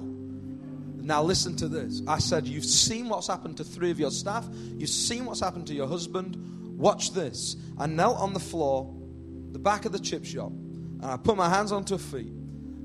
Now, 0.98 1.24
listen 1.24 1.56
to 1.58 1.68
this. 1.68 2.04
I 2.08 2.20
said, 2.20 2.46
You've 2.46 2.66
seen 2.66 3.10
what's 3.10 3.28
happened 3.28 3.58
to 3.58 3.64
three 3.64 3.90
of 3.90 4.00
your 4.00 4.12
staff, 4.12 4.48
you've 4.78 4.90
seen 4.90 5.26
what's 5.26 5.40
happened 5.40 5.66
to 5.68 5.74
your 5.74 5.88
husband. 5.88 6.57
Watch 6.78 7.14
this. 7.14 7.56
I 7.78 7.88
knelt 7.88 8.20
on 8.20 8.34
the 8.34 8.40
floor, 8.40 8.96
the 9.52 9.60
back 9.60 9.86
of 9.86 9.92
the 9.92 10.00
chip 10.00 10.24
shop, 10.24 10.52
and 10.52 11.06
I 11.06 11.18
put 11.18 11.36
my 11.36 11.50
hands 11.50 11.72
onto 11.72 11.96
her 11.96 12.04
feet. 12.04 12.32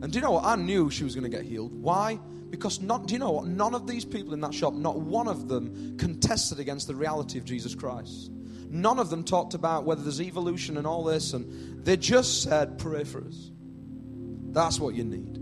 And 0.00 0.10
do 0.10 0.18
you 0.18 0.22
know 0.22 0.32
what? 0.32 0.44
I 0.44 0.56
knew 0.56 0.90
she 0.90 1.04
was 1.04 1.14
going 1.14 1.30
to 1.30 1.36
get 1.36 1.44
healed. 1.44 1.72
Why? 1.72 2.18
Because 2.48 2.80
not, 2.80 3.06
do 3.06 3.12
you 3.12 3.20
know 3.20 3.30
what? 3.30 3.46
None 3.46 3.74
of 3.74 3.86
these 3.86 4.04
people 4.04 4.32
in 4.32 4.40
that 4.40 4.54
shop, 4.54 4.72
not 4.72 4.98
one 4.98 5.28
of 5.28 5.46
them 5.46 5.96
contested 5.98 6.58
against 6.58 6.86
the 6.86 6.94
reality 6.94 7.38
of 7.38 7.44
Jesus 7.44 7.74
Christ. 7.74 8.30
None 8.70 8.98
of 8.98 9.10
them 9.10 9.22
talked 9.24 9.52
about 9.52 9.84
whether 9.84 10.02
there's 10.02 10.22
evolution 10.22 10.78
and 10.78 10.86
all 10.86 11.04
this, 11.04 11.34
and 11.34 11.84
they 11.84 11.98
just 11.98 12.42
said, 12.42 12.78
Pray 12.78 13.04
for 13.04 13.22
us. 13.22 13.50
That's 14.52 14.80
what 14.80 14.94
you 14.94 15.04
need. 15.04 15.38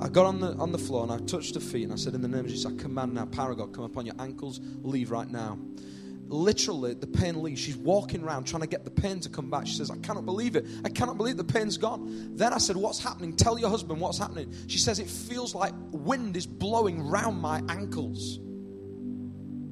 I 0.00 0.08
got 0.08 0.26
on 0.26 0.40
the, 0.40 0.52
on 0.54 0.70
the 0.70 0.78
floor 0.78 1.02
and 1.04 1.12
I 1.12 1.18
touched 1.26 1.54
her 1.54 1.60
feet 1.60 1.84
and 1.84 1.92
I 1.92 1.96
said, 1.96 2.14
In 2.14 2.22
the 2.22 2.28
name 2.28 2.44
of 2.44 2.48
Jesus, 2.48 2.66
I 2.66 2.76
command 2.76 3.14
now, 3.14 3.26
power 3.26 3.52
of 3.52 3.58
God, 3.58 3.72
come 3.72 3.84
upon 3.84 4.06
your 4.06 4.16
ankles, 4.20 4.60
leave 4.82 5.10
right 5.10 5.28
now 5.28 5.58
literally 6.34 6.94
the 6.94 7.06
pain 7.06 7.42
leaves. 7.42 7.60
She's 7.60 7.76
walking 7.76 8.22
around 8.22 8.44
trying 8.44 8.62
to 8.62 8.66
get 8.66 8.84
the 8.84 8.90
pain 8.90 9.20
to 9.20 9.28
come 9.28 9.50
back. 9.50 9.66
She 9.66 9.74
says, 9.74 9.90
I 9.90 9.96
cannot 9.98 10.26
believe 10.26 10.56
it. 10.56 10.66
I 10.84 10.88
cannot 10.88 11.16
believe 11.16 11.36
the 11.36 11.44
pain's 11.44 11.76
gone. 11.78 12.36
Then 12.36 12.52
I 12.52 12.58
said, 12.58 12.76
What's 12.76 13.02
happening? 13.02 13.36
Tell 13.36 13.58
your 13.58 13.70
husband 13.70 14.00
what's 14.00 14.18
happening. 14.18 14.52
She 14.66 14.78
says, 14.78 14.98
It 14.98 15.08
feels 15.08 15.54
like 15.54 15.72
wind 15.92 16.36
is 16.36 16.46
blowing 16.46 17.00
round 17.00 17.40
my 17.40 17.62
ankles. 17.68 18.38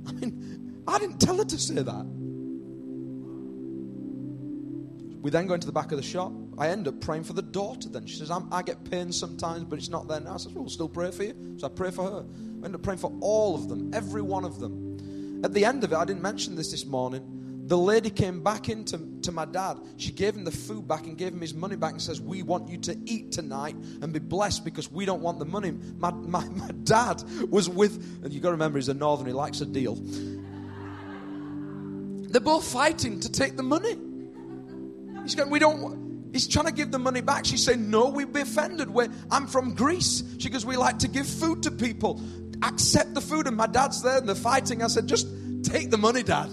I 0.06 0.12
mean, 0.12 0.82
I 0.86 0.98
didn't 0.98 1.20
tell 1.20 1.36
her 1.36 1.44
to 1.44 1.58
say 1.58 1.74
that. 1.74 2.06
We 5.20 5.30
then 5.30 5.46
go 5.46 5.54
into 5.54 5.68
the 5.68 5.72
back 5.72 5.92
of 5.92 5.98
the 5.98 6.02
shop. 6.02 6.32
I 6.58 6.68
end 6.68 6.88
up 6.88 7.00
praying 7.00 7.24
for 7.24 7.32
the 7.32 7.42
daughter 7.42 7.88
then. 7.88 8.06
She 8.06 8.16
says, 8.16 8.30
i 8.30 8.62
get 8.62 8.90
pain 8.90 9.12
sometimes, 9.12 9.64
but 9.64 9.78
it's 9.78 9.88
not 9.88 10.08
there 10.08 10.20
now. 10.20 10.34
I 10.34 10.36
says, 10.38 10.52
Well, 10.52 10.64
we'll 10.64 10.70
still 10.70 10.88
pray 10.88 11.10
for 11.10 11.24
you. 11.24 11.56
So 11.58 11.66
I 11.66 11.70
pray 11.70 11.90
for 11.90 12.04
her. 12.04 12.24
I 12.62 12.64
end 12.64 12.74
up 12.74 12.82
praying 12.82 12.98
for 12.98 13.12
all 13.20 13.54
of 13.54 13.68
them, 13.68 13.92
every 13.94 14.22
one 14.22 14.44
of 14.44 14.58
them. 14.58 14.81
At 15.42 15.52
the 15.52 15.64
end 15.64 15.84
of 15.84 15.92
it, 15.92 15.96
I 15.96 16.04
didn't 16.04 16.22
mention 16.22 16.54
this 16.54 16.70
this 16.70 16.86
morning. 16.86 17.64
The 17.66 17.78
lady 17.78 18.10
came 18.10 18.42
back 18.42 18.68
into 18.68 18.98
to 19.22 19.32
my 19.32 19.44
dad. 19.44 19.78
She 19.96 20.12
gave 20.12 20.34
him 20.34 20.44
the 20.44 20.50
food 20.50 20.86
back 20.86 21.06
and 21.06 21.16
gave 21.16 21.32
him 21.32 21.40
his 21.40 21.54
money 21.54 21.76
back 21.76 21.92
and 21.92 22.02
says, 22.02 22.20
We 22.20 22.42
want 22.42 22.68
you 22.68 22.76
to 22.78 22.98
eat 23.06 23.32
tonight 23.32 23.76
and 23.76 24.12
be 24.12 24.18
blessed 24.18 24.64
because 24.64 24.90
we 24.90 25.04
don't 25.04 25.22
want 25.22 25.38
the 25.38 25.44
money. 25.44 25.70
My, 25.70 26.10
my, 26.10 26.44
my 26.48 26.70
dad 26.84 27.22
was 27.48 27.68
with, 27.68 27.94
and 28.24 28.32
you've 28.32 28.42
got 28.42 28.50
to 28.50 28.54
remember, 28.54 28.78
he's 28.78 28.88
a 28.88 28.94
northern, 28.94 29.26
he 29.26 29.32
likes 29.32 29.60
a 29.60 29.66
deal. 29.66 29.96
They're 32.30 32.40
both 32.40 32.64
fighting 32.64 33.20
to 33.20 33.30
take 33.30 33.56
the 33.56 33.62
money. 33.62 33.96
He's 35.22 35.34
going, 35.34 35.50
We 35.50 35.58
don't 35.58 36.02
He's 36.32 36.48
trying 36.48 36.64
to 36.64 36.72
give 36.72 36.90
the 36.90 36.98
money 36.98 37.20
back. 37.20 37.44
She's 37.44 37.62
saying, 37.62 37.90
No, 37.90 38.08
we'd 38.08 38.32
be 38.32 38.40
offended. 38.40 38.90
We're, 38.90 39.08
I'm 39.30 39.46
from 39.46 39.74
Greece. 39.74 40.22
She 40.38 40.48
goes, 40.48 40.64
We 40.64 40.76
like 40.76 40.98
to 41.00 41.08
give 41.08 41.26
food 41.26 41.62
to 41.64 41.70
people 41.70 42.20
accept 42.62 43.14
the 43.14 43.20
food. 43.20 43.46
And 43.46 43.56
my 43.56 43.66
dad's 43.66 44.02
there 44.02 44.18
and 44.18 44.28
they're 44.28 44.34
fighting. 44.34 44.82
I 44.82 44.88
said, 44.88 45.06
just 45.06 45.26
take 45.64 45.90
the 45.90 45.98
money, 45.98 46.22
dad. 46.22 46.52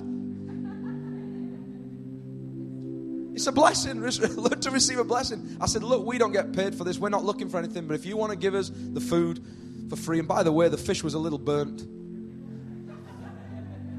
It's 3.34 3.48
a 3.48 3.52
blessing. 3.52 4.02
Learn 4.36 4.60
to 4.60 4.72
receive 4.72 5.00
a 5.00 5.04
blessing. 5.04 5.58
I 5.62 5.66
said, 5.66 5.84
look, 5.84 6.06
we 6.06 6.18
don't 6.18 6.34
get 6.34 6.52
paid 6.52 6.76
for 6.76 6.84
this. 6.84 7.00
We're 7.00 7.10
not 7.10 7.24
looking 7.24 7.48
for 7.48 7.58
anything. 7.58 7.88
But 7.88 7.94
if 7.94 8.06
you 8.06 8.18
want 8.18 8.32
to 8.32 8.38
give 8.38 8.54
us 8.54 8.70
the 8.70 9.00
food 9.00 9.44
for 9.90 9.96
free, 9.96 10.20
and 10.20 10.28
by 10.28 10.44
the 10.44 10.52
way, 10.52 10.68
the 10.68 10.78
fish 10.78 11.04
was 11.04 11.14
a 11.14 11.20
little 11.20 11.40
burnt. 11.40 11.86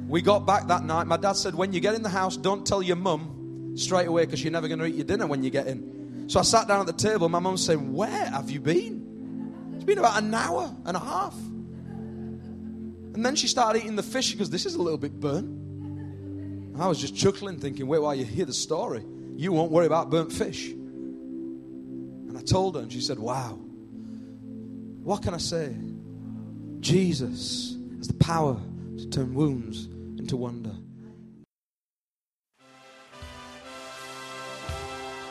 We 0.09 0.23
got 0.23 0.45
back 0.45 0.67
that 0.67 0.85
night. 0.85 1.07
My 1.07 1.17
dad 1.17 1.37
said, 1.37 1.55
when 1.55 1.73
you 1.73 1.81
get 1.81 1.95
in 1.95 2.03
the 2.03 2.11
house, 2.11 2.37
don't 2.37 2.67
tell 2.67 2.83
your 2.83 2.97
mum 2.97 3.75
straight 3.77 4.09
away 4.09 4.27
because 4.27 4.43
you're 4.43 4.53
never 4.53 4.69
going 4.69 4.81
to 4.81 4.87
eat 4.87 4.97
your 4.97 5.05
dinner 5.05 5.27
when 5.27 5.43
you 5.43 5.51
get 5.51 5.67
in. 5.67 6.29
So 6.29 6.41
I 6.41 6.43
sat 6.43 6.69
down 6.69 6.81
at 6.81 6.87
the 6.87 6.93
table. 6.93 7.29
My 7.29 7.39
mum's 7.39 7.65
saying, 7.65 7.95
where 7.95 8.27
have 8.27 8.51
you 8.51 8.61
been? 8.61 9.73
It's 9.75 9.85
been 9.85 9.99
about 9.99 10.23
an 10.23 10.35
hour 10.35 10.75
and 10.85 10.97
a 10.97 11.01
half. 11.01 11.35
And 13.21 13.27
then 13.27 13.37
she 13.37 13.49
started 13.49 13.81
eating 13.81 13.97
the 13.97 14.03
fish. 14.03 14.29
She 14.29 14.39
goes, 14.39 14.49
This 14.49 14.65
is 14.65 14.77
a 14.77 14.81
little 14.81 14.97
bit 14.97 15.21
burnt. 15.21 16.81
I 16.81 16.89
was 16.89 16.99
just 16.99 17.15
chuckling, 17.15 17.59
thinking, 17.59 17.87
Wait 17.87 17.99
while 17.99 18.15
you 18.15 18.25
hear 18.25 18.47
the 18.47 18.55
story. 18.55 19.05
You 19.37 19.53
won't 19.53 19.71
worry 19.71 19.85
about 19.85 20.09
burnt 20.09 20.33
fish. 20.33 20.69
And 20.71 22.35
I 22.39 22.41
told 22.41 22.77
her, 22.77 22.81
and 22.81 22.91
she 22.91 23.03
said, 23.03 23.19
Wow. 23.19 23.59
What 25.03 25.23
can 25.23 25.35
I 25.35 25.37
say? 25.37 25.77
Jesus 26.81 27.77
has 27.99 28.09
the 28.09 28.15
power 28.15 28.57
to 28.97 29.11
turn 29.11 29.35
wounds 29.35 29.85
into 30.19 30.39
wonder. 30.39 30.73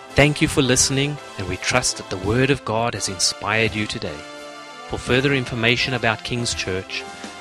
Thank 0.09 0.43
you 0.43 0.47
for 0.47 0.61
listening, 0.61 1.17
and 1.39 1.49
we 1.49 1.57
trust 1.57 1.97
that 1.97 2.11
the 2.11 2.17
Word 2.17 2.51
of 2.51 2.63
God 2.65 2.93
has 2.93 3.09
inspired 3.09 3.73
you 3.73 3.87
today. 3.87 4.19
For 4.89 4.99
further 4.99 5.33
information 5.33 5.95
about 5.95 6.23
King's 6.23 6.53
Church, 6.53 7.03